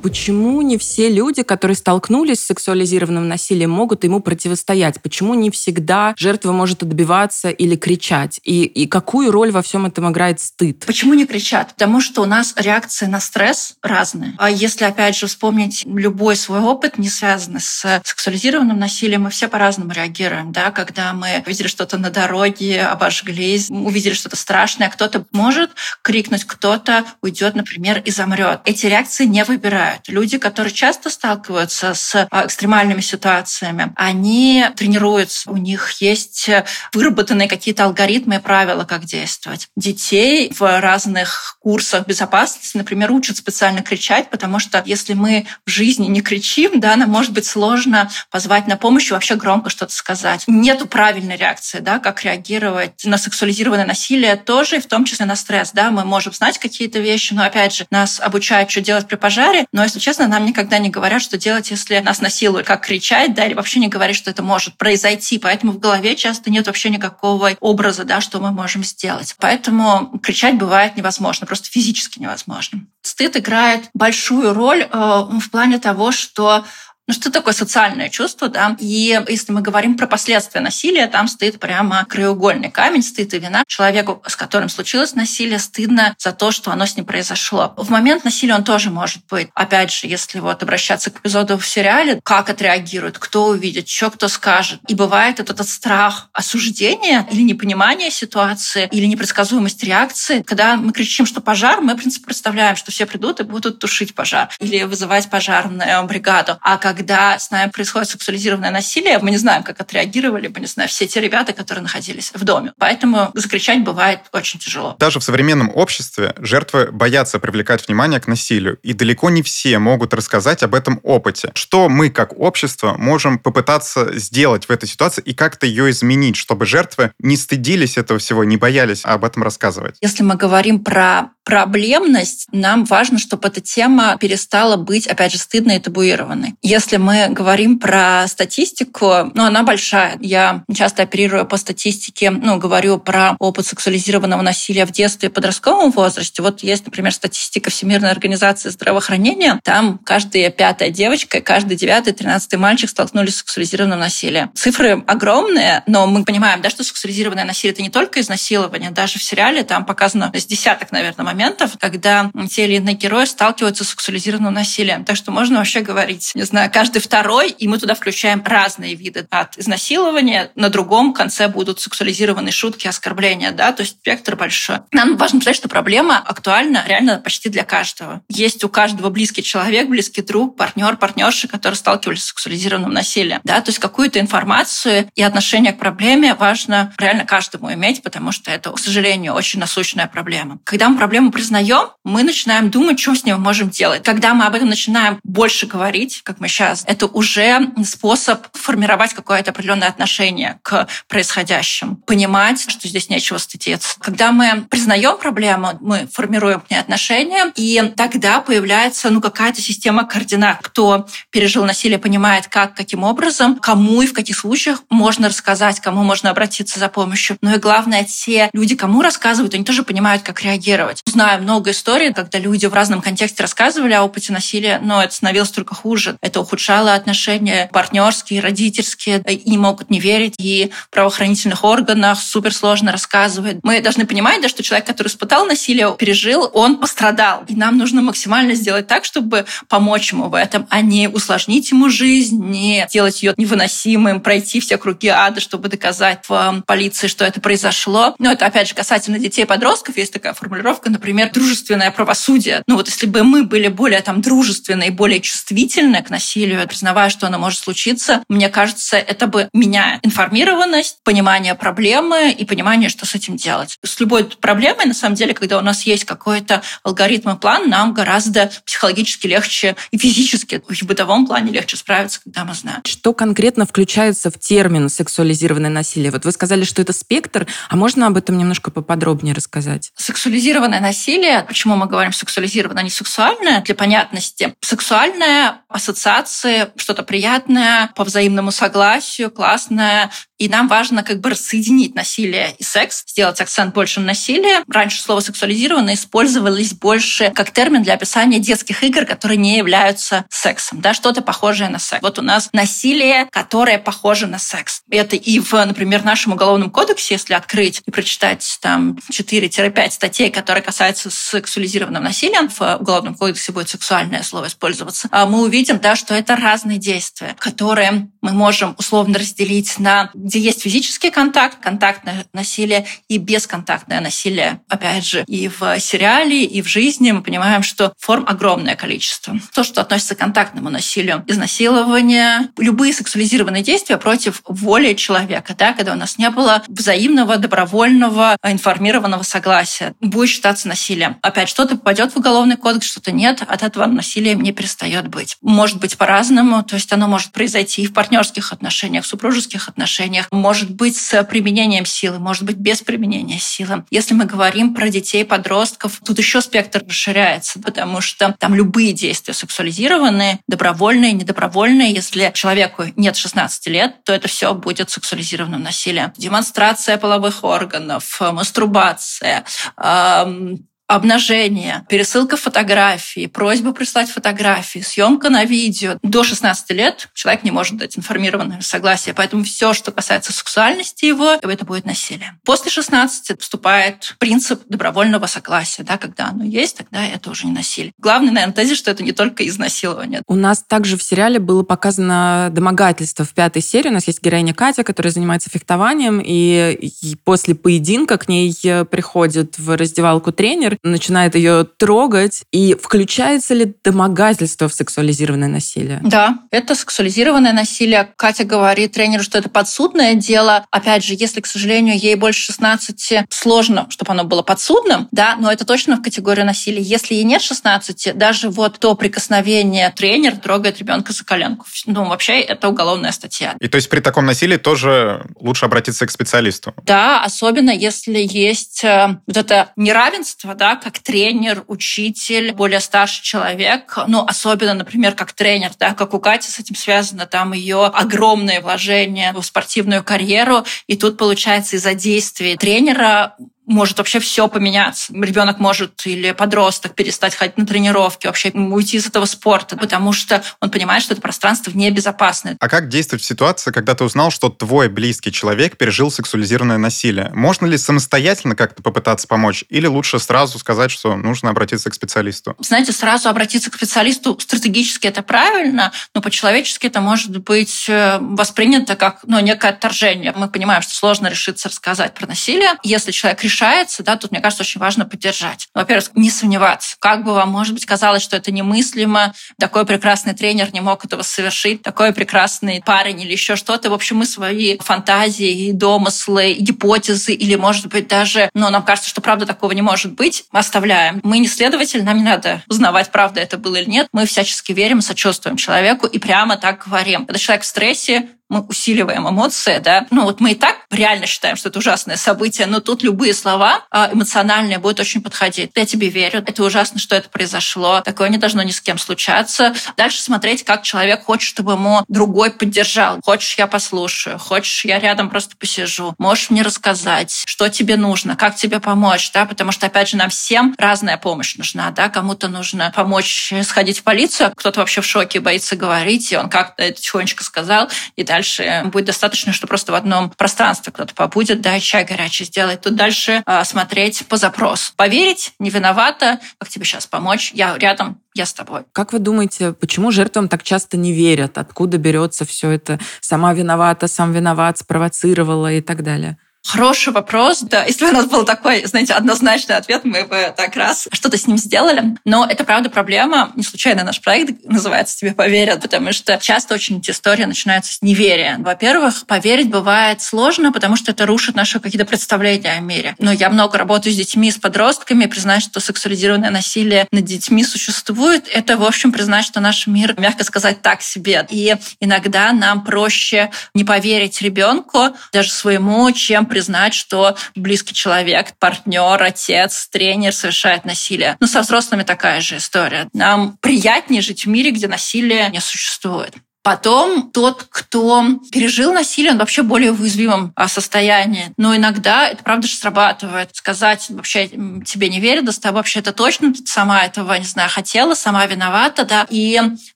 Почему 0.02 0.62
не 0.62 0.78
все 0.78 1.10
люди, 1.10 1.44
которые 1.44 1.76
столкнулись 1.76 2.40
с 2.40 2.46
сексуализированным 2.46 3.28
насилием, 3.28 3.72
могут 3.72 4.06
ему 4.06 4.22
противостоять? 4.22 5.02
Почему 5.02 5.34
не 5.34 5.52
всегда 5.52 6.14
жертва 6.18 6.54
может 6.54 6.84
отбиваться 6.84 7.50
или 7.50 7.76
кричать? 7.76 8.40
И, 8.44 8.64
и 8.64 8.88
какую 8.88 9.32
роль 9.32 9.52
во 9.52 9.62
всем 9.62 9.86
этом 9.86 10.10
играет 10.10 10.40
стыд? 10.40 10.86
Почему 10.86 11.14
не 11.16 11.26
кричат? 11.26 11.74
Потому 11.74 12.00
что 12.00 12.22
у 12.22 12.26
нас 12.26 12.54
реакции 12.56 13.08
на 13.08 13.20
стресс 13.20 13.76
разные. 13.82 14.36
А 14.38 14.50
если, 14.50 14.86
опять 14.86 15.18
же, 15.18 15.28
вспомнить 15.28 15.84
любой 15.86 16.38
свой 16.38 16.62
опыт, 16.62 16.98
не 16.98 17.10
связанный 17.10 17.60
с 17.60 18.02
сексуализированным 18.06 18.80
насилием, 18.80 19.24
мы 19.24 19.30
все 19.30 19.50
по-разному 19.50 19.92
реагируем. 19.92 20.54
Да? 20.54 20.72
Когда 20.72 21.12
мы 21.12 21.44
видели 21.46 21.68
что-то 21.68 21.98
на 21.98 22.10
дороге, 22.10 22.84
обожглись, 22.84 23.70
увидели 23.70 24.14
что-то 24.14 24.38
страшное, 24.38 24.90
кто-то 24.90 25.26
может 25.34 25.72
крикнуть, 26.02 26.46
кто-то 26.46 27.04
уйдет, 27.22 27.56
например, 27.56 28.02
и 28.06 28.12
замрет. 28.12 28.62
Эти 28.64 28.86
реакции 28.86 29.26
не 29.26 29.44
выбирают 29.44 29.89
помогают. 29.90 30.08
Люди, 30.08 30.38
которые 30.38 30.74
часто 30.74 31.10
сталкиваются 31.10 31.94
с 31.94 32.28
а, 32.30 32.46
экстремальными 32.46 33.02
ситуациями, 33.02 33.94
они 33.96 34.66
тренируются, 34.76 35.50
у 35.50 35.58
них 35.58 36.02
есть 36.02 36.50
выработанные 36.94 37.48
какие-то 37.48 37.86
алгоритмы 37.86 38.36
и 38.36 38.40
правила, 38.40 38.84
как 38.84 39.06
действовать. 39.06 39.68
Детей 39.76 40.52
в 40.58 40.80
разных 40.80 41.58
курсах 41.60 42.06
безопасности, 42.08 42.78
например, 42.78 43.12
учат 43.12 43.38
специально 43.38 43.82
кричать, 43.82 44.30
потому 44.30 44.60
что 44.60 44.82
если 44.86 45.14
мы 45.14 45.48
в 45.66 45.70
жизни 45.70 46.08
не 46.08 46.22
кричим, 46.22 46.80
да, 46.80 46.96
нам 46.96 47.10
может 47.10 47.32
быть 47.32 47.46
сложно 47.46 48.10
позвать 48.32 48.68
на 48.68 48.78
помощь 48.78 49.10
и 49.10 49.14
вообще 49.14 49.36
громко 49.36 49.70
что-то 49.70 49.94
сказать. 49.94 50.44
Нету 50.48 50.88
правильной 50.88 51.38
реакции, 51.38 51.80
да, 51.80 52.00
как 52.00 52.24
реагировать 52.24 53.04
на 53.06 53.18
сексуализированное 53.18 53.86
насилие 53.86 54.36
тоже, 54.36 54.78
и 54.78 54.82
в 54.82 54.88
том 54.88 55.06
числе 55.06 55.26
на 55.26 55.36
стресс. 55.36 55.72
Да, 55.72 55.92
мы 55.92 56.06
можем 56.06 56.34
знать 56.34 56.60
какие-то 56.60 57.00
вещи, 57.00 57.34
но 57.34 57.44
опять 57.44 57.74
же, 57.74 57.86
нас 57.90 58.20
обучают, 58.20 58.72
что 58.72 58.82
делать 58.82 59.08
при 59.08 59.16
пожаре, 59.16 59.66
Но, 59.80 59.86
если 59.86 60.00
честно, 60.00 60.28
нам 60.28 60.46
никогда 60.46 60.78
не 60.78 60.90
говорят, 60.90 61.22
что 61.22 61.38
делать, 61.38 61.72
если 61.72 62.00
нас 62.00 62.20
насилуют, 62.20 62.68
как 62.68 62.86
кричать, 62.86 63.34
да, 63.34 63.46
или 63.46 63.54
вообще 63.54 63.80
не 63.80 63.88
говорят, 63.88 64.14
что 64.14 64.30
это 64.30 64.44
может 64.44 64.76
произойти. 64.76 65.40
Поэтому 65.40 65.72
в 65.72 65.80
голове 65.80 66.18
часто 66.18 66.52
нет 66.52 66.68
вообще 66.68 66.90
никакого 66.90 67.52
образа, 67.62 68.04
да, 68.04 68.20
что 68.20 68.42
мы 68.42 68.52
можем 68.52 68.84
сделать. 68.84 69.36
Поэтому 69.40 70.20
кричать 70.22 70.58
бывает 70.58 70.98
невозможно, 70.98 71.48
просто 71.48 71.70
физически 71.70 72.20
невозможно. 72.20 72.82
Стыд 73.04 73.38
играет 73.38 73.90
большую 73.94 74.54
роль 74.54 74.82
э, 74.82 74.88
в 74.92 75.50
плане 75.50 75.80
того, 75.80 76.12
что 76.12 76.66
ну, 77.10 77.14
что 77.14 77.32
такое 77.32 77.56
социальное 77.56 78.08
чувство, 78.08 78.50
да? 78.50 78.76
И 78.78 79.20
если 79.28 79.52
мы 79.52 79.64
говорим 79.64 79.98
про 79.98 80.06
последствия 80.06 80.62
насилия, 80.62 81.08
там 81.08 81.28
стоит 81.28 81.60
прямо 81.60 82.06
краеугольный 82.06 82.70
камень, 82.70 83.02
стыд 83.02 83.34
и 83.34 83.40
вина. 83.40 83.64
Человеку, 83.66 84.22
с 84.28 84.36
которым 84.36 84.70
случилось 84.70 85.16
насилие, 85.16 85.58
стыдно 85.58 86.14
за 86.20 86.34
то, 86.34 86.52
что 86.52 86.70
оно 86.70 86.86
с 86.86 86.96
ним 86.96 87.08
произошло. 87.08 87.74
В 87.78 87.90
момент 87.90 88.26
насилия 88.26 88.54
он 88.54 88.64
тоже 88.64 88.92
может 88.92 89.26
быть. 89.28 89.50
Опять 89.56 89.92
же, 89.92 90.06
если 90.06 90.40
вот 90.40 90.62
обращаться 90.62 91.10
к 91.10 91.22
эпизоду 91.22 91.58
в 91.58 91.66
сериале, 91.66 92.22
как 92.24 92.52
отреагирует, 92.52 93.18
кто 93.18 93.48
увидит, 93.48 93.90
что 93.90 94.12
кто 94.12 94.28
скажет. 94.28 94.80
И 94.88 94.94
бывает 94.94 95.40
этот, 95.40 95.56
этот 95.56 95.68
страх 95.68 96.30
осуждения 96.32 97.28
или 97.32 97.42
непонимания 97.42 98.12
ситуации, 98.12 98.88
или 98.92 99.08
непредсказуемость 99.08 99.84
реакции. 99.84 100.44
Когда 100.44 100.76
мы 100.76 100.94
кричим, 100.94 101.26
что 101.26 101.42
пожар, 101.42 101.82
мы, 101.82 101.96
в 101.96 101.98
принципе, 101.98 102.26
представляем, 102.26 102.76
что 102.76 102.92
все 102.92 103.08
придут 103.08 103.40
и 103.40 103.44
будут 103.44 103.80
тушить 103.80 104.14
пожар 104.14 104.50
или 104.60 104.84
вызывать 104.84 105.28
пожарную 105.32 106.04
бригаду. 106.04 106.60
А 106.62 106.78
как 106.78 106.99
когда 107.00 107.40
с 107.40 107.50
нами 107.50 107.72
происходит 107.72 108.10
сексуализированное 108.10 108.72
насилие, 108.72 109.20
мы 109.20 109.32
не 109.32 109.38
знаем, 109.38 109.64
как 109.64 109.80
отреагировали 109.80 110.50
бы, 110.50 110.60
не 110.60 110.66
знаю, 110.66 110.90
все 110.90 111.08
те 111.08 111.22
ребята, 111.22 111.54
которые 111.54 111.82
находились 111.82 112.34
в 112.34 112.44
доме. 112.44 112.74
Поэтому 112.78 113.32
закричать 113.36 113.86
бывает 113.86 114.20
очень 114.34 114.60
тяжело. 114.60 114.98
Даже 115.00 115.22
в 115.22 115.24
современном 115.24 115.72
обществе 115.74 116.34
жертвы 116.40 116.92
боятся 116.92 117.40
привлекать 117.40 117.88
внимание 117.88 118.20
к 118.20 118.28
насилию, 118.28 118.80
и 118.84 118.92
далеко 118.92 119.30
не 119.30 119.44
все 119.44 119.80
могут 119.80 120.14
рассказать 120.14 120.62
об 120.62 120.76
этом 120.76 121.00
опыте. 121.04 121.52
Что 121.56 121.88
мы, 121.88 122.10
как 122.10 122.38
общество, 122.38 122.96
можем 122.98 123.40
попытаться 123.40 124.20
сделать 124.20 124.66
в 124.66 124.70
этой 124.70 124.90
ситуации 124.90 125.22
и 125.22 125.34
как-то 125.34 125.66
ее 125.66 125.92
изменить, 125.92 126.36
чтобы 126.36 126.66
жертвы 126.66 127.14
не 127.20 127.38
стыдились 127.38 127.98
этого 127.98 128.20
всего, 128.20 128.44
не 128.44 128.58
боялись 128.58 129.06
об 129.06 129.24
этом 129.24 129.44
рассказывать? 129.44 129.96
Если 130.02 130.22
мы 130.22 130.36
говорим 130.36 130.84
про 130.84 131.30
проблемность, 131.50 132.46
нам 132.52 132.86
важно, 132.86 133.18
чтобы 133.18 133.48
эта 133.48 133.60
тема 133.60 134.18
перестала 134.20 134.76
быть, 134.76 135.08
опять 135.08 135.32
же, 135.32 135.40
стыдной 135.40 135.78
и 135.78 135.80
табуированной. 135.80 136.54
Если 136.62 136.98
мы 136.98 137.30
говорим 137.30 137.80
про 137.80 138.28
статистику, 138.28 139.32
ну, 139.34 139.46
она 139.46 139.64
большая. 139.64 140.16
Я 140.22 140.64
часто 140.72 141.02
оперирую 141.02 141.48
по 141.48 141.58
статистике, 141.58 142.30
ну, 142.30 142.58
говорю 142.58 143.00
про 143.00 143.36
опыт 143.40 143.66
сексуализированного 143.66 144.44
насилия 144.44 144.86
в 144.86 144.92
детстве 144.92 145.30
и 145.30 145.32
подростковом 145.32 145.90
возрасте. 145.90 146.44
Вот 146.44 146.62
есть, 146.62 146.86
например, 146.86 147.12
статистика 147.12 147.72
Всемирной 147.72 148.12
организации 148.12 148.70
здравоохранения. 148.70 149.60
Там 149.64 149.98
каждая 150.06 150.52
пятая 150.52 150.92
девочка 150.92 151.42
каждый 151.42 151.78
девятый, 151.78 152.14
тринадцатый 152.14 152.60
мальчик 152.60 152.92
столкнулись 152.92 153.34
с 153.34 153.38
сексуализированным 153.40 153.98
насилием. 153.98 154.52
Цифры 154.54 155.04
огромные, 155.08 155.82
но 155.88 156.06
мы 156.06 156.24
понимаем, 156.26 156.62
да, 156.62 156.70
что 156.70 156.84
сексуализированное 156.84 157.46
насилие– 157.46 157.74
это 157.74 157.82
не 157.82 157.90
только 157.90 158.22
изнасилование. 158.22 158.92
Даже 158.92 159.18
в 159.18 159.24
сериале 159.24 159.64
там 159.64 159.84
показано 159.84 160.32
с 160.32 160.46
десяток, 160.46 160.92
наверное, 160.92 161.26
моментов, 161.26 161.39
моментов, 161.40 161.78
когда 161.80 162.32
те 162.50 162.66
или 162.66 162.76
иные 162.76 162.96
герои 162.96 163.26
сталкиваются 163.26 163.84
с 163.86 163.90
сексуализированным 163.90 164.54
насилием. 164.54 165.06
Так 165.06 165.16
что 165.16 165.32
можно 165.32 165.58
вообще 165.58 165.80
говорить, 165.80 166.32
не 166.36 166.44
знаю, 166.44 166.70
каждый 166.72 167.02
второй, 167.02 167.50
и 167.50 167.68
мы 167.68 167.80
туда 167.80 167.96
включаем 167.96 168.44
разные 168.46 168.96
виды 168.96 169.26
от 169.30 169.58
изнасилования. 169.58 170.52
На 170.56 170.70
другом 170.70 171.14
конце 171.14 171.48
будут 171.48 171.80
сексуализированные 171.80 172.52
шутки, 172.52 172.88
оскорбления, 172.88 173.52
да, 173.52 173.72
то 173.72 173.84
есть 173.84 173.98
спектр 174.00 174.36
большой. 174.36 174.80
Нам 174.92 175.16
важно 175.16 175.40
сказать, 175.40 175.56
что 175.56 175.70
проблема 175.70 176.18
актуальна 176.18 176.84
реально 176.86 177.20
почти 177.20 177.50
для 177.50 177.64
каждого. 177.64 178.22
Есть 178.28 178.64
у 178.64 178.70
каждого 178.70 179.10
близкий 179.10 179.44
человек, 179.44 179.88
близкий 179.88 180.22
друг, 180.22 180.58
партнер, 180.58 180.98
партнерша, 180.98 181.48
которые 181.48 181.78
сталкивались 181.78 182.24
с 182.24 182.28
сексуализированным 182.28 182.92
насилием. 182.92 183.40
Да, 183.46 183.62
то 183.62 183.70
есть 183.70 183.80
какую-то 183.80 184.20
информацию 184.20 185.10
и 185.16 185.24
отношение 185.24 185.72
к 185.72 185.80
проблеме 185.80 186.34
важно 186.34 186.94
реально 186.98 187.26
каждому 187.26 187.72
иметь, 187.74 188.04
потому 188.04 188.32
что 188.34 188.52
это, 188.52 188.72
к 188.72 188.80
сожалению, 188.80 189.34
очень 189.34 189.60
насущная 189.60 190.08
проблема. 190.08 190.60
Когда 190.66 190.90
мы 190.90 190.98
проблему 190.98 191.29
мы 191.30 191.34
признаем, 191.34 191.90
мы 192.04 192.24
начинаем 192.24 192.72
думать, 192.72 193.00
что 193.00 193.14
с 193.14 193.24
ним 193.24 193.40
можем 193.40 193.70
делать. 193.70 194.02
Когда 194.02 194.34
мы 194.34 194.46
об 194.46 194.56
этом 194.56 194.68
начинаем 194.68 195.20
больше 195.24 195.68
говорить, 195.68 196.22
как 196.24 196.40
мы 196.40 196.48
сейчас, 196.48 196.84
это 196.88 197.06
уже 197.06 197.70
способ 197.86 198.48
формировать 198.54 199.14
какое-то 199.14 199.52
определенное 199.52 199.88
отношение 199.88 200.60
к 200.64 200.88
происходящему, 201.08 201.98
понимать, 201.98 202.68
что 202.68 202.88
здесь 202.88 203.10
нечего 203.10 203.38
стыдиться. 203.38 203.96
Когда 204.00 204.32
мы 204.32 204.66
признаем 204.70 205.20
проблему, 205.20 205.78
мы 205.82 206.08
формируем 206.12 206.62
к 206.62 206.72
ней 206.72 206.78
отношения, 206.78 207.52
и 207.56 207.94
тогда 207.96 208.42
появляется 208.42 209.12
ну, 209.12 209.22
какая-то 209.22 209.62
система 209.62 210.06
координат. 210.06 210.58
Кто 210.64 211.06
пережил 211.30 211.64
насилие, 211.64 212.00
понимает, 212.00 212.48
как, 212.48 212.74
каким 212.74 213.04
образом, 213.04 213.58
кому 213.58 214.02
и 214.02 214.08
в 214.08 214.14
каких 214.14 214.36
случаях 214.36 214.82
можно 214.90 215.30
рассказать, 215.30 215.80
кому 215.80 216.04
можно 216.04 216.32
обратиться 216.32 216.80
за 216.80 216.90
помощью. 216.90 217.38
Но 217.42 217.54
и 217.54 217.60
главное, 217.60 218.04
те 218.04 218.50
люди, 218.54 218.76
кому 218.76 219.04
рассказывают, 219.04 219.54
они 219.54 219.64
тоже 219.64 219.84
понимают, 219.84 220.24
как 220.24 220.42
реагировать 220.42 221.04
знаю 221.10 221.42
много 221.42 221.72
историй, 221.72 222.14
когда 222.14 222.40
люди 222.40 222.66
в 222.66 222.74
разном 222.74 223.02
контексте 223.02 223.44
рассказывали 223.44 223.94
о 223.94 224.04
опыте 224.04 224.32
насилия, 224.34 224.80
но 224.84 225.04
это 225.04 225.14
становилось 225.14 225.52
только 225.52 225.76
хуже. 225.76 226.18
Это 226.22 226.40
ухудшало 226.40 226.94
отношения 226.94 227.70
партнерские, 227.74 228.42
родительские, 228.42 229.22
и 229.28 229.50
не 229.50 229.58
могут 229.58 229.90
не 229.90 230.00
верить, 230.00 230.36
и 230.38 230.72
в 230.88 230.90
правоохранительных 230.90 231.64
органах 231.64 232.20
супер 232.20 232.54
сложно 232.54 232.92
рассказывать. 232.92 233.58
Мы 233.64 233.82
должны 233.82 234.06
понимать, 234.06 234.42
да, 234.42 234.50
что 234.50 234.64
человек, 234.64 234.88
который 234.88 235.08
испытал 235.08 235.46
насилие, 235.46 235.96
пережил, 235.98 236.50
он 236.54 236.78
пострадал. 236.78 237.44
И 237.48 237.56
нам 237.56 237.78
нужно 237.78 238.02
максимально 238.02 238.54
сделать 238.54 238.88
так, 238.88 239.06
чтобы 239.06 239.46
помочь 239.68 240.12
ему 240.12 240.30
в 240.30 240.36
этом, 240.36 240.68
а 240.70 240.82
не 240.82 241.08
усложнить 241.08 241.72
ему 241.72 241.90
жизнь, 241.90 242.44
не 242.44 242.88
делать 242.92 243.22
ее 243.24 243.34
невыносимым, 243.38 244.22
пройти 244.22 244.60
все 244.60 244.78
круги 244.78 245.08
ада, 245.08 245.42
чтобы 245.42 245.70
доказать 245.70 246.24
в 246.28 246.64
полиции, 246.66 247.08
что 247.08 247.26
это 247.26 247.42
произошло. 247.42 248.16
Но 248.20 248.32
это, 248.32 248.46
опять 248.46 248.68
же, 248.68 248.76
касательно 248.76 249.20
детей 249.20 249.44
и 249.44 249.46
подростков. 249.46 249.98
Есть 249.98 250.14
такая 250.14 250.34
формулировка, 250.34 250.90
например, 251.00 251.32
дружественное 251.32 251.92
правосудие. 251.92 252.62
Ну 252.68 252.76
вот 252.76 252.88
если 252.88 253.06
бы 253.06 253.24
мы 253.24 253.44
были 253.44 253.70
более 253.70 254.02
там 254.02 254.22
дружественны 254.22 254.88
и 254.88 254.90
более 254.90 255.22
чувствительны 255.22 256.04
к 256.04 256.10
насилию, 256.10 256.68
признавая, 256.68 257.10
что 257.10 257.28
оно 257.28 257.40
может 257.40 257.60
случиться, 257.60 258.22
мне 258.28 258.50
кажется, 258.50 258.98
это 258.98 259.28
бы 259.28 259.48
меняет 259.54 260.06
информированность, 260.06 260.98
понимание 261.04 261.56
проблемы 261.56 262.32
и 262.32 262.44
понимание, 262.44 262.90
что 262.90 263.06
с 263.06 263.16
этим 263.16 263.38
делать. 263.38 263.78
С 263.84 263.98
любой 264.02 264.26
проблемой, 264.26 264.86
на 264.86 264.94
самом 264.94 265.16
деле, 265.16 265.34
когда 265.34 265.58
у 265.58 265.62
нас 265.62 265.84
есть 265.84 266.04
какой-то 266.04 266.62
алгоритм 266.84 267.30
и 267.30 267.38
план, 267.38 267.70
нам 267.70 267.94
гораздо 267.94 268.52
психологически 268.66 269.28
легче 269.28 269.78
и 269.92 269.98
физически, 269.98 270.62
и 270.68 270.74
в 270.74 270.84
бытовом 270.84 271.26
плане 271.26 271.54
легче 271.54 271.78
справиться, 271.78 272.20
когда 272.22 272.44
мы 272.44 272.54
знаем. 272.54 272.82
Что 272.86 273.14
конкретно 273.14 273.66
включается 273.66 274.30
в 274.32 274.38
термин 274.38 274.90
сексуализированное 274.90 275.70
насилие? 275.70 276.12
Вот 276.12 276.26
вы 276.26 276.34
сказали, 276.34 276.66
что 276.66 276.82
это 276.82 276.92
спектр, 276.92 277.48
а 277.70 277.78
можно 277.78 278.08
об 278.08 278.18
этом 278.18 278.38
немножко 278.38 278.70
поподробнее 278.70 279.34
рассказать? 279.34 279.92
Сексуализированное 279.96 280.82
насилие 280.90 281.44
почему 281.44 281.76
мы 281.76 281.86
говорим 281.86 282.14
сексуализированное, 282.14 282.82
а 282.82 282.84
не 282.84 282.90
сексуальное, 282.90 283.62
для 283.62 283.76
понятности. 283.76 284.56
Сексуальное 284.62 285.62
ассоциации, 285.70 286.72
что-то 286.78 287.04
приятное, 287.04 287.92
по 287.96 288.04
взаимному 288.04 288.52
согласию, 288.52 289.30
классное, 289.30 290.10
и 290.40 290.48
нам 290.48 290.68
важно 290.68 291.04
как 291.04 291.20
бы 291.20 291.32
рассоединить 291.32 291.96
насилие 291.96 292.56
и 292.58 292.64
секс, 292.64 293.04
сделать 293.08 293.40
акцент 293.42 293.74
больше 293.74 294.00
на 294.00 294.08
насилие. 294.08 294.64
Раньше 294.72 295.02
слово 295.02 295.20
«сексуализированное» 295.20 295.94
использовалось 295.94 296.74
больше 296.74 297.32
как 297.36 297.52
термин 297.52 297.84
для 297.84 297.94
описания 297.94 298.40
детских 298.40 298.84
игр, 298.84 299.06
которые 299.06 299.38
не 299.38 299.58
являются 299.58 300.26
сексом, 300.30 300.82
да, 300.82 300.94
что-то 300.94 301.22
похожее 301.22 301.70
на 301.70 301.78
секс. 301.78 302.02
Вот 302.02 302.18
у 302.18 302.22
нас 302.22 302.50
насилие, 302.54 303.28
которое 303.32 303.78
похоже 303.78 304.28
на 304.28 304.40
секс. 304.40 304.82
Это 304.90 305.18
и 305.18 305.40
в, 305.40 305.54
например, 305.54 306.04
нашем 306.04 306.34
уголовном 306.34 306.72
кодексе, 306.72 307.16
если 307.16 307.34
открыть 307.34 307.82
и 307.86 307.92
прочитать 307.92 308.58
там 308.62 308.98
4-5 309.12 309.92
статей, 309.92 310.32
которые 310.32 310.64
касаются 310.64 310.79
сексуализированного 310.96 312.04
насилия, 312.04 312.48
в 312.48 312.78
уголовном 312.80 313.16
кодексе 313.16 313.52
будет 313.52 313.70
сексуальное 313.70 314.24
слово 314.24 314.48
использоваться, 314.48 315.08
а 315.12 315.26
мы 315.26 315.44
увидим, 315.44 315.80
да, 315.80 315.96
что 315.96 316.14
это 316.14 316.36
разные 316.36 316.78
действия, 316.78 317.36
которые 317.40 318.10
мы 318.22 318.32
можем 318.32 318.76
условно 318.78 319.20
разделить 319.20 319.80
на 319.80 320.10
где 320.14 320.40
есть 320.40 320.62
физический 320.62 321.12
контакт, 321.12 321.60
контактное 321.60 322.26
насилие 322.34 322.86
и 323.08 323.18
бесконтактное 323.18 324.00
насилие. 324.02 324.62
Опять 324.68 325.06
же, 325.06 325.24
и 325.28 325.48
в 325.48 325.80
сериале, 325.80 326.44
и 326.44 326.62
в 326.62 326.68
жизни 326.68 327.12
мы 327.12 327.22
понимаем, 327.22 327.64
что 327.64 327.94
форм 327.98 328.26
огромное 328.28 328.76
количество. 328.76 329.36
То, 329.54 329.64
что 329.64 329.82
относится 329.82 330.16
к 330.16 330.20
контактному 330.20 330.70
насилию, 330.70 331.24
изнасилование, 331.28 332.50
любые 332.58 332.94
сексуализированные 332.94 333.64
действия 333.64 333.98
против 333.98 334.42
воли 334.48 334.94
человека, 334.94 335.56
да, 335.58 335.74
когда 335.74 335.94
у 335.94 335.98
нас 335.98 336.18
не 336.18 336.30
было 336.30 336.64
взаимного, 336.68 337.38
добровольного, 337.38 338.38
информированного 338.44 339.24
согласия, 339.24 339.94
будет 340.00 340.30
считаться 340.30 340.68
насилием. 340.70 341.18
Опять, 341.22 341.50
что-то 341.50 341.76
попадет 341.76 342.14
в 342.14 342.18
уголовный 342.18 342.56
кодекс, 342.56 342.88
что-то 342.88 343.12
нет, 343.12 343.42
от 343.46 343.64
этого 343.64 343.86
насилие 343.86 344.36
не 344.36 344.52
перестает 344.52 345.08
быть. 345.08 345.38
Может 345.42 345.80
быть 345.80 345.98
по-разному, 345.98 346.64
то 346.64 346.76
есть 346.76 346.92
оно 346.94 347.08
может 347.08 347.32
произойти 347.32 347.82
и 347.82 347.88
в 347.88 347.94
партнерских 347.94 348.54
отношениях, 348.54 349.04
в 349.04 349.08
супружеских 349.08 349.68
отношениях, 349.68 350.28
может 350.32 350.70
быть 350.72 350.96
с 350.96 351.24
применением 351.24 351.86
силы, 351.86 352.20
может 352.20 352.44
быть 352.44 352.56
без 352.56 352.82
применения 352.82 353.40
силы. 353.40 353.84
Если 353.92 354.14
мы 354.14 354.26
говорим 354.26 354.74
про 354.74 354.90
детей, 354.90 355.26
подростков, 355.26 356.02
тут 356.06 356.18
еще 356.18 356.42
спектр 356.42 356.84
расширяется, 356.88 357.60
потому 357.60 358.02
что 358.02 358.36
там 358.38 358.56
любые 358.56 358.94
действия 358.94 359.34
сексуализированные, 359.34 360.40
добровольные, 360.48 361.14
недобровольные. 361.14 361.94
Если 361.94 362.32
человеку 362.34 362.86
нет 362.96 363.16
16 363.16 363.68
лет, 363.68 364.04
то 364.04 364.14
это 364.14 364.28
все 364.28 364.54
будет 364.54 364.90
сексуализированным 364.90 365.64
насилием. 365.64 366.14
Демонстрация 366.18 366.98
половых 366.98 367.44
органов, 367.44 368.20
мастурбация, 368.20 369.46
эм, 369.78 370.59
обнажение, 370.90 371.86
пересылка 371.88 372.36
фотографий, 372.36 373.28
просьба 373.28 373.74
прислать 373.74 374.10
фотографии, 374.10 374.80
съемка 374.80 375.30
на 375.30 375.46
видео. 375.46 376.00
До 376.02 376.24
16 376.24 376.72
лет 376.72 377.10
человек 377.14 377.44
не 377.44 377.52
может 377.52 377.78
дать 377.78 377.96
информированное 377.96 378.62
согласие, 378.62 379.14
поэтому 379.14 379.44
все, 379.44 379.74
что 379.74 379.92
касается 379.92 380.34
сексуальности 380.34 381.06
его, 381.06 381.34
это 381.34 381.64
будет 381.64 381.86
насилие. 381.86 382.40
После 382.44 382.72
16 382.72 383.40
вступает 383.40 384.16
принцип 384.18 384.64
добровольного 384.68 385.28
согласия. 385.28 385.84
Да, 385.84 385.98
когда 385.98 386.30
оно 386.30 386.44
есть, 386.44 386.78
тогда 386.78 387.06
это 387.06 387.30
уже 387.30 387.46
не 387.46 387.54
насилие. 387.54 387.94
Главный, 388.00 388.32
наверное, 388.32 388.56
тезис, 388.56 388.80
что 388.80 388.90
это 388.90 389.04
не 389.04 389.12
только 389.12 389.48
изнасилование. 389.48 390.24
У 390.26 390.34
нас 390.34 390.64
также 390.68 390.98
в 390.98 391.04
сериале 391.04 391.38
было 391.38 391.62
показано 391.62 392.50
домогательство 392.52 393.26
в 393.26 393.34
пятой 393.36 393.62
серии. 393.62 393.90
У 393.90 393.94
нас 393.94 394.08
есть 394.08 394.24
героиня 394.24 394.56
Катя, 394.56 394.84
которая 394.84 395.14
занимается 395.14 395.52
фехтованием, 395.52 396.20
и, 396.26 397.16
после 397.24 397.54
поединка 397.54 398.18
к 398.18 398.28
ней 398.28 398.56
приходит 398.90 399.60
в 399.60 399.78
раздевалку 399.78 400.32
тренер 400.32 400.79
начинает 400.84 401.36
ее 401.36 401.66
трогать. 401.78 402.44
И 402.52 402.76
включается 402.76 403.54
ли 403.54 403.74
домогательство 403.84 404.68
в 404.68 404.74
сексуализированное 404.74 405.48
насилие? 405.48 406.00
Да, 406.04 406.40
это 406.52 406.76
сексуализированное 406.76 407.54
насилие. 407.54 408.10
Катя 408.16 408.44
говорит 408.44 408.94
тренеру, 408.94 409.24
что 409.24 409.38
это 409.38 409.50
подсудное 409.50 410.16
дело. 410.16 410.66
Опять 410.72 411.04
же, 411.04 411.16
если, 411.18 411.42
к 411.42 411.48
сожалению, 411.48 411.98
ей 411.98 412.16
больше 412.16 412.42
16, 412.42 413.26
сложно, 413.30 413.88
чтобы 413.90 414.12
оно 414.12 414.24
было 414.24 414.42
подсудным, 414.42 415.08
да, 415.12 415.36
но 415.38 415.52
это 415.52 415.66
точно 415.66 415.98
в 415.98 416.02
категорию 416.02 416.46
насилия. 416.46 416.82
Если 416.82 417.16
ей 417.16 417.24
нет 417.24 417.42
16, 417.42 418.18
даже 418.18 418.50
вот 418.50 418.80
то 418.80 418.96
прикосновение 418.96 419.90
тренер 419.96 420.38
трогает 420.38 420.80
ребенка 420.80 421.14
за 421.14 421.24
коленку. 421.24 421.66
Ну, 421.86 422.06
вообще, 422.06 422.40
это 422.40 422.70
уголовная 422.70 423.12
статья. 423.12 423.56
И 423.60 423.68
то 423.68 423.76
есть 423.76 423.90
при 423.90 424.00
таком 424.00 424.26
насилии 424.26 424.58
тоже 424.58 425.26
лучше 425.40 425.66
обратиться 425.66 426.06
к 426.06 426.12
специалисту? 426.12 426.74
Да, 426.84 427.24
особенно 427.24 427.72
если 427.72 428.20
есть 428.20 428.84
э, 428.84 429.20
вот 429.28 429.38
это 429.38 429.72
неравенство, 429.76 430.56
да, 430.56 430.69
как 430.76 431.00
тренер, 431.00 431.64
учитель, 431.68 432.52
более 432.54 432.80
старший 432.80 433.24
человек, 433.24 433.98
ну, 434.08 434.24
особенно, 434.26 434.74
например, 434.74 435.14
как 435.14 435.34
тренер, 435.34 435.72
да, 435.80 435.94
как 435.94 436.14
у 436.14 436.20
Кати 436.20 436.50
с 436.50 436.60
этим 436.60 436.76
связано, 436.76 437.26
там 437.26 437.54
ее 437.54 437.86
огромное 437.86 438.62
вложение 438.62 439.34
в 439.34 439.42
спортивную 439.42 440.04
карьеру, 440.04 440.66
и 440.88 440.96
тут, 440.96 441.18
получается, 441.18 441.76
из-за 441.76 441.94
действий 441.94 442.58
тренера 442.58 443.36
может 443.70 444.00
вообще 444.00 444.20
все 444.20 444.48
поменяться. 444.48 445.14
Ребенок 445.14 445.60
может 445.60 446.06
или 446.06 446.32
подросток 446.32 446.96
перестать 446.96 447.36
ходить 447.36 447.58
на 447.58 447.66
тренировки, 447.66 448.26
вообще 448.26 448.50
уйти 448.50 448.98
из 448.98 449.06
этого 449.06 449.26
спорта, 449.26 449.78
потому 449.78 450.12
что 450.12 450.44
он 450.60 450.72
понимает, 450.72 451.04
что 451.04 451.14
это 451.14 451.22
пространство 451.22 451.72
небезопасное. 451.72 452.58
А 452.60 452.68
как 452.68 452.90
действовать 452.90 453.24
в 453.24 453.26
ситуации, 453.26 453.72
когда 453.72 453.94
ты 453.94 454.04
узнал, 454.04 454.32
что 454.32 454.50
твой 454.50 454.90
близкий 454.90 455.32
человек 455.32 455.78
пережил 455.78 456.10
сексуализированное 456.12 456.78
насилие? 456.78 457.32
Можно 457.34 457.68
ли 457.68 457.78
самостоятельно 457.78 458.56
как-то 458.56 458.82
попытаться 458.82 459.28
помочь? 459.28 459.64
Или 459.70 459.86
лучше 459.86 460.20
сразу 460.20 460.58
сказать, 460.58 460.90
что 460.90 461.16
нужно 461.16 461.52
обратиться 461.52 461.92
к 461.92 461.94
специалисту? 461.94 462.56
Знаете, 462.60 462.92
сразу 462.92 463.30
обратиться 463.30 463.70
к 463.70 463.76
специалисту 463.76 464.38
стратегически 464.40 465.08
это 465.08 465.22
правильно, 465.22 465.92
но 466.16 466.22
по-человечески 466.22 466.88
это 466.88 467.02
может 467.02 467.38
быть 467.38 467.86
э, 467.88 468.18
воспринято 468.20 468.96
как 468.96 469.20
ну, 469.28 469.40
некое 469.40 469.70
отторжение. 469.70 470.34
Мы 470.36 470.50
понимаем, 470.50 470.82
что 470.82 470.96
сложно 470.96 471.28
решиться 471.28 471.70
рассказать 471.70 472.16
про 472.16 472.26
насилие. 472.26 472.72
Если 472.84 473.12
человек 473.12 473.44
решит 473.44 473.59
решается, 473.60 474.04
да, 474.04 474.16
тут, 474.16 474.32
мне 474.32 474.40
кажется, 474.40 474.64
очень 474.64 474.80
важно 474.80 475.06
поддержать. 475.06 475.68
Во-первых, 475.74 476.12
не 476.16 476.30
сомневаться. 476.30 476.96
Как 477.00 477.24
бы 477.24 477.34
вам, 477.34 477.50
может 477.50 477.74
быть, 477.74 477.86
казалось, 477.86 478.24
что 478.24 478.38
это 478.38 478.52
немыслимо, 478.52 479.34
такой 479.60 479.86
прекрасный 479.86 480.34
тренер 480.34 480.74
не 480.74 480.80
мог 480.80 481.04
этого 481.04 481.24
совершить, 481.24 481.82
такой 481.82 482.14
прекрасный 482.14 482.82
парень 482.86 483.22
или 483.22 483.32
еще 483.32 483.56
что-то. 483.56 483.90
В 483.90 483.94
общем, 483.94 484.18
мы 484.18 484.26
свои 484.26 484.78
фантазии 484.78 485.68
и 485.68 485.72
домыслы, 485.74 486.52
и 486.52 486.64
гипотезы, 486.64 487.34
или, 487.34 487.56
может 487.56 487.88
быть, 487.88 488.08
даже, 488.08 488.50
ну, 488.54 488.70
нам 488.70 488.84
кажется, 488.84 489.10
что 489.10 489.22
правда 489.22 489.46
такого 489.46 489.72
не 489.74 489.82
может 489.82 490.14
быть, 490.14 490.46
оставляем. 490.52 491.20
Мы 491.24 491.40
не 491.40 491.48
следователь, 491.48 492.04
нам 492.04 492.18
не 492.18 492.24
надо 492.24 492.64
узнавать, 492.68 493.12
правда 493.12 493.42
это 493.42 493.58
было 493.58 493.76
или 493.76 493.90
нет. 493.90 494.08
Мы 494.14 494.26
всячески 494.26 494.72
верим, 494.72 495.02
сочувствуем 495.02 495.58
человеку 495.58 496.08
и 496.08 496.18
прямо 496.20 496.56
так 496.58 496.86
говорим. 496.86 497.26
Когда 497.26 497.40
человек 497.40 497.64
в 497.64 497.68
стрессе, 497.68 498.30
мы 498.50 498.62
усиливаем 498.62 499.30
эмоции, 499.30 499.80
да. 499.80 500.08
Ну 500.10 500.24
вот 500.24 500.40
мы 500.40 500.52
и 500.52 500.56
так 500.56 500.76
реально 500.90 501.28
считаем, 501.28 501.56
что 501.56 501.70
это 501.70 501.80
ужасное 501.80 502.18
событие, 502.18 502.66
но 502.68 502.80
тут 502.80 503.04
любые 503.04 503.34
слова 503.34 503.86
а, 503.92 504.10
эмоциональные 504.12 504.80
будут 504.80 505.00
очень 505.00 505.22
подходить. 505.22 505.72
Я 505.76 505.86
тебе 505.86 506.10
верю, 506.10 506.44
это 506.46 506.64
ужасно, 506.64 507.00
что 507.00 507.16
это 507.16 507.30
произошло, 507.30 508.02
такое 508.02 508.30
не 508.30 508.38
должно 508.38 508.64
ни 508.64 508.72
с 508.72 508.82
кем 508.82 508.98
случаться. 508.98 509.74
Дальше 509.98 510.22
смотреть, 510.22 510.66
как 510.66 510.82
человек 510.82 511.24
хочет, 511.26 511.48
чтобы 511.48 511.74
ему 511.74 512.04
другой 512.08 512.52
поддержал. 512.52 513.20
Хочешь, 513.24 513.56
я 513.58 513.68
послушаю, 513.68 514.40
хочешь, 514.40 514.84
я 514.84 515.00
рядом 515.00 515.30
просто 515.30 515.56
посижу, 515.56 516.16
можешь 516.18 516.50
мне 516.50 516.64
рассказать, 516.64 517.44
что 517.46 517.70
тебе 517.70 517.98
нужно, 517.98 518.36
как 518.36 518.56
тебе 518.56 518.80
помочь, 518.80 519.32
да, 519.32 519.46
потому 519.46 519.72
что, 519.72 519.86
опять 519.86 520.10
же, 520.10 520.18
нам 520.18 520.30
всем 520.30 520.74
разная 520.80 521.18
помощь 521.18 521.56
нужна, 521.56 521.92
да, 521.92 522.10
кому-то 522.10 522.48
нужно 522.48 522.92
помочь 522.96 523.54
сходить 523.64 524.00
в 524.00 524.04
полицию, 524.04 524.52
кто-то 524.56 524.80
вообще 524.80 525.02
в 525.02 525.06
шоке, 525.06 525.40
боится 525.40 525.76
говорить, 525.76 526.32
и 526.32 526.38
он 526.38 526.50
как-то 526.50 526.84
это 526.84 527.00
тихонечко 527.00 527.44
сказал, 527.44 527.90
и 528.16 528.24
дальше 528.24 528.39
дальше 528.40 528.84
будет 528.86 529.06
достаточно, 529.06 529.52
что 529.52 529.68
просто 529.68 529.92
в 529.92 529.96
одном 529.96 530.30
пространстве 530.30 530.94
кто-то 530.94 531.14
побудет, 531.14 531.60
да, 531.60 531.78
чай 531.80 532.06
горячий 532.06 532.46
сделать. 532.46 532.80
Тут 532.82 532.96
дальше 532.96 533.44
э, 533.46 533.64
смотреть 533.66 534.26
по 534.28 534.38
запросу. 534.38 534.94
Поверить, 534.96 535.52
не 535.60 535.70
виновата, 535.70 536.40
как 536.58 536.70
тебе 536.70 536.86
сейчас 536.86 537.06
помочь, 537.06 537.52
я 537.54 537.78
рядом, 537.78 538.22
я 538.34 538.46
с 538.46 538.54
тобой. 538.54 538.84
Как 538.94 539.12
вы 539.12 539.20
думаете, 539.20 539.74
почему 539.74 540.12
жертвам 540.12 540.48
так 540.48 540.64
часто 540.64 540.96
не 540.96 541.12
верят? 541.12 541.58
Откуда 541.58 541.98
берется 541.98 542.46
все 542.46 542.70
это? 542.70 542.98
Сама 543.20 543.54
виновата, 543.54 544.08
сам 544.08 544.32
виноват, 544.32 544.78
спровоцировала 544.78 545.74
и 545.74 545.82
так 545.82 546.02
далее? 546.02 546.38
Хороший 546.66 547.14
вопрос. 547.14 547.62
Да, 547.62 547.86
если 547.86 548.06
бы 548.06 548.12
у 548.12 548.14
нас 548.14 548.26
был 548.26 548.44
такой, 548.44 548.86
знаете, 548.86 549.14
однозначный 549.14 549.76
ответ, 549.76 550.04
мы 550.04 550.26
бы 550.26 550.54
так 550.56 550.76
раз 550.76 551.08
что-то 551.12 551.38
с 551.38 551.48
ним 551.48 551.58
сделали. 551.58 552.16
Но 552.26 552.46
это, 552.46 552.64
правда, 552.64 552.90
проблема. 552.90 553.52
Не 553.56 553.64
случайно 553.64 554.04
наш 554.04 554.22
проект 554.22 554.66
называется 554.66 555.18
«Тебе 555.18 555.32
поверят», 555.32 555.82
потому 555.82 556.12
что 556.14 556.38
часто 556.38 556.76
очень 556.76 557.00
эти 557.00 557.12
истории 557.12 557.46
начинаются 557.46 557.94
с 557.94 558.02
неверия. 558.02 558.58
Во-первых, 558.60 559.26
поверить 559.26 559.70
бывает 559.70 560.22
сложно, 560.22 560.72
потому 560.72 560.96
что 560.96 561.12
это 561.12 561.26
рушит 561.26 561.56
наши 561.56 561.80
какие-то 561.80 562.06
представления 562.06 562.74
о 562.74 562.80
мире. 562.82 563.16
Но 563.20 563.32
я 563.32 563.50
много 563.50 563.78
работаю 563.78 564.14
с 564.14 564.18
детьми, 564.18 564.52
с 564.52 564.58
подростками, 564.58 565.26
признать, 565.26 565.64
что 565.64 565.80
сексуализированное 565.80 566.52
насилие 566.52 567.08
над 567.12 567.24
детьми 567.24 567.64
существует, 567.64 568.48
это, 568.54 568.78
в 568.78 568.84
общем, 568.84 569.12
признать, 569.12 569.46
что 569.46 569.60
наш 569.60 569.88
мир, 569.88 570.14
мягко 570.20 570.44
сказать, 570.44 570.82
так 570.82 571.02
себе. 571.02 571.48
И 571.50 571.76
иногда 572.00 572.52
нам 572.52 572.84
проще 572.84 573.50
не 573.74 573.84
поверить 573.84 574.42
ребенку, 574.42 575.10
даже 575.32 575.50
своему, 575.52 576.12
чем 576.12 576.46
признать, 576.50 576.94
что 576.94 577.38
близкий 577.56 577.94
человек, 577.94 578.54
партнер, 578.60 579.22
отец, 579.22 579.88
тренер 579.90 580.34
совершает 580.34 580.84
насилие. 580.84 581.38
Но 581.40 581.48
со 581.48 581.62
взрослыми 581.62 582.04
такая 582.04 582.42
же 582.42 582.58
история. 582.58 583.08
Нам 583.14 583.58
приятнее 583.62 584.22
жить 584.22 584.46
в 584.46 584.50
мире, 584.50 584.72
где 584.72 584.88
насилие 584.88 585.50
не 585.50 585.62
существует. 585.62 586.34
Потом 586.62 587.32
тот, 587.32 587.68
кто 587.70 588.26
пережил 588.52 588.94
насилие, 588.94 589.32
он 589.32 589.38
вообще 589.38 589.64
более 589.64 589.92
в 589.92 590.02
уязвимом 590.02 590.52
а, 590.56 590.68
состоянии. 590.68 591.52
Но 591.58 591.76
иногда 591.76 592.28
это 592.28 592.44
правда 592.44 592.68
же 592.68 592.76
срабатывает. 592.76 593.56
Сказать 593.56 594.08
вообще 594.10 594.48
тебе 594.48 595.10
не 595.10 595.20
верю, 595.20 595.42
да 595.44 595.52
с 595.52 595.60
тобой 595.60 595.80
вообще 595.80 596.00
это 596.00 596.12
точно, 596.12 596.54
ты 596.54 596.66
сама 596.66 597.04
этого, 597.04 597.34
не 597.34 597.46
знаю, 597.46 597.70
хотела, 597.70 598.14
сама 598.14 598.46
виновата, 598.46 599.06
да. 599.06 599.26
И, 599.30 599.62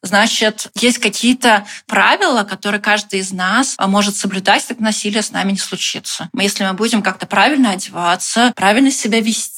значит, 0.01 0.69
есть 0.75 0.99
какие-то 0.99 1.65
правила, 1.85 2.43
которые 2.43 2.79
каждый 2.79 3.19
из 3.19 3.31
нас 3.31 3.75
а, 3.77 3.87
может 3.87 4.15
соблюдать, 4.15 4.65
так 4.67 4.79
насилие 4.79 5.21
с 5.21 5.31
нами 5.31 5.51
не 5.51 5.57
случится. 5.57 6.29
Если 6.33 6.63
мы 6.63 6.73
будем 6.73 7.01
как-то 7.01 7.25
правильно 7.25 7.71
одеваться, 7.71 8.53
правильно 8.55 8.91
себя 8.91 9.19
вести, 9.19 9.53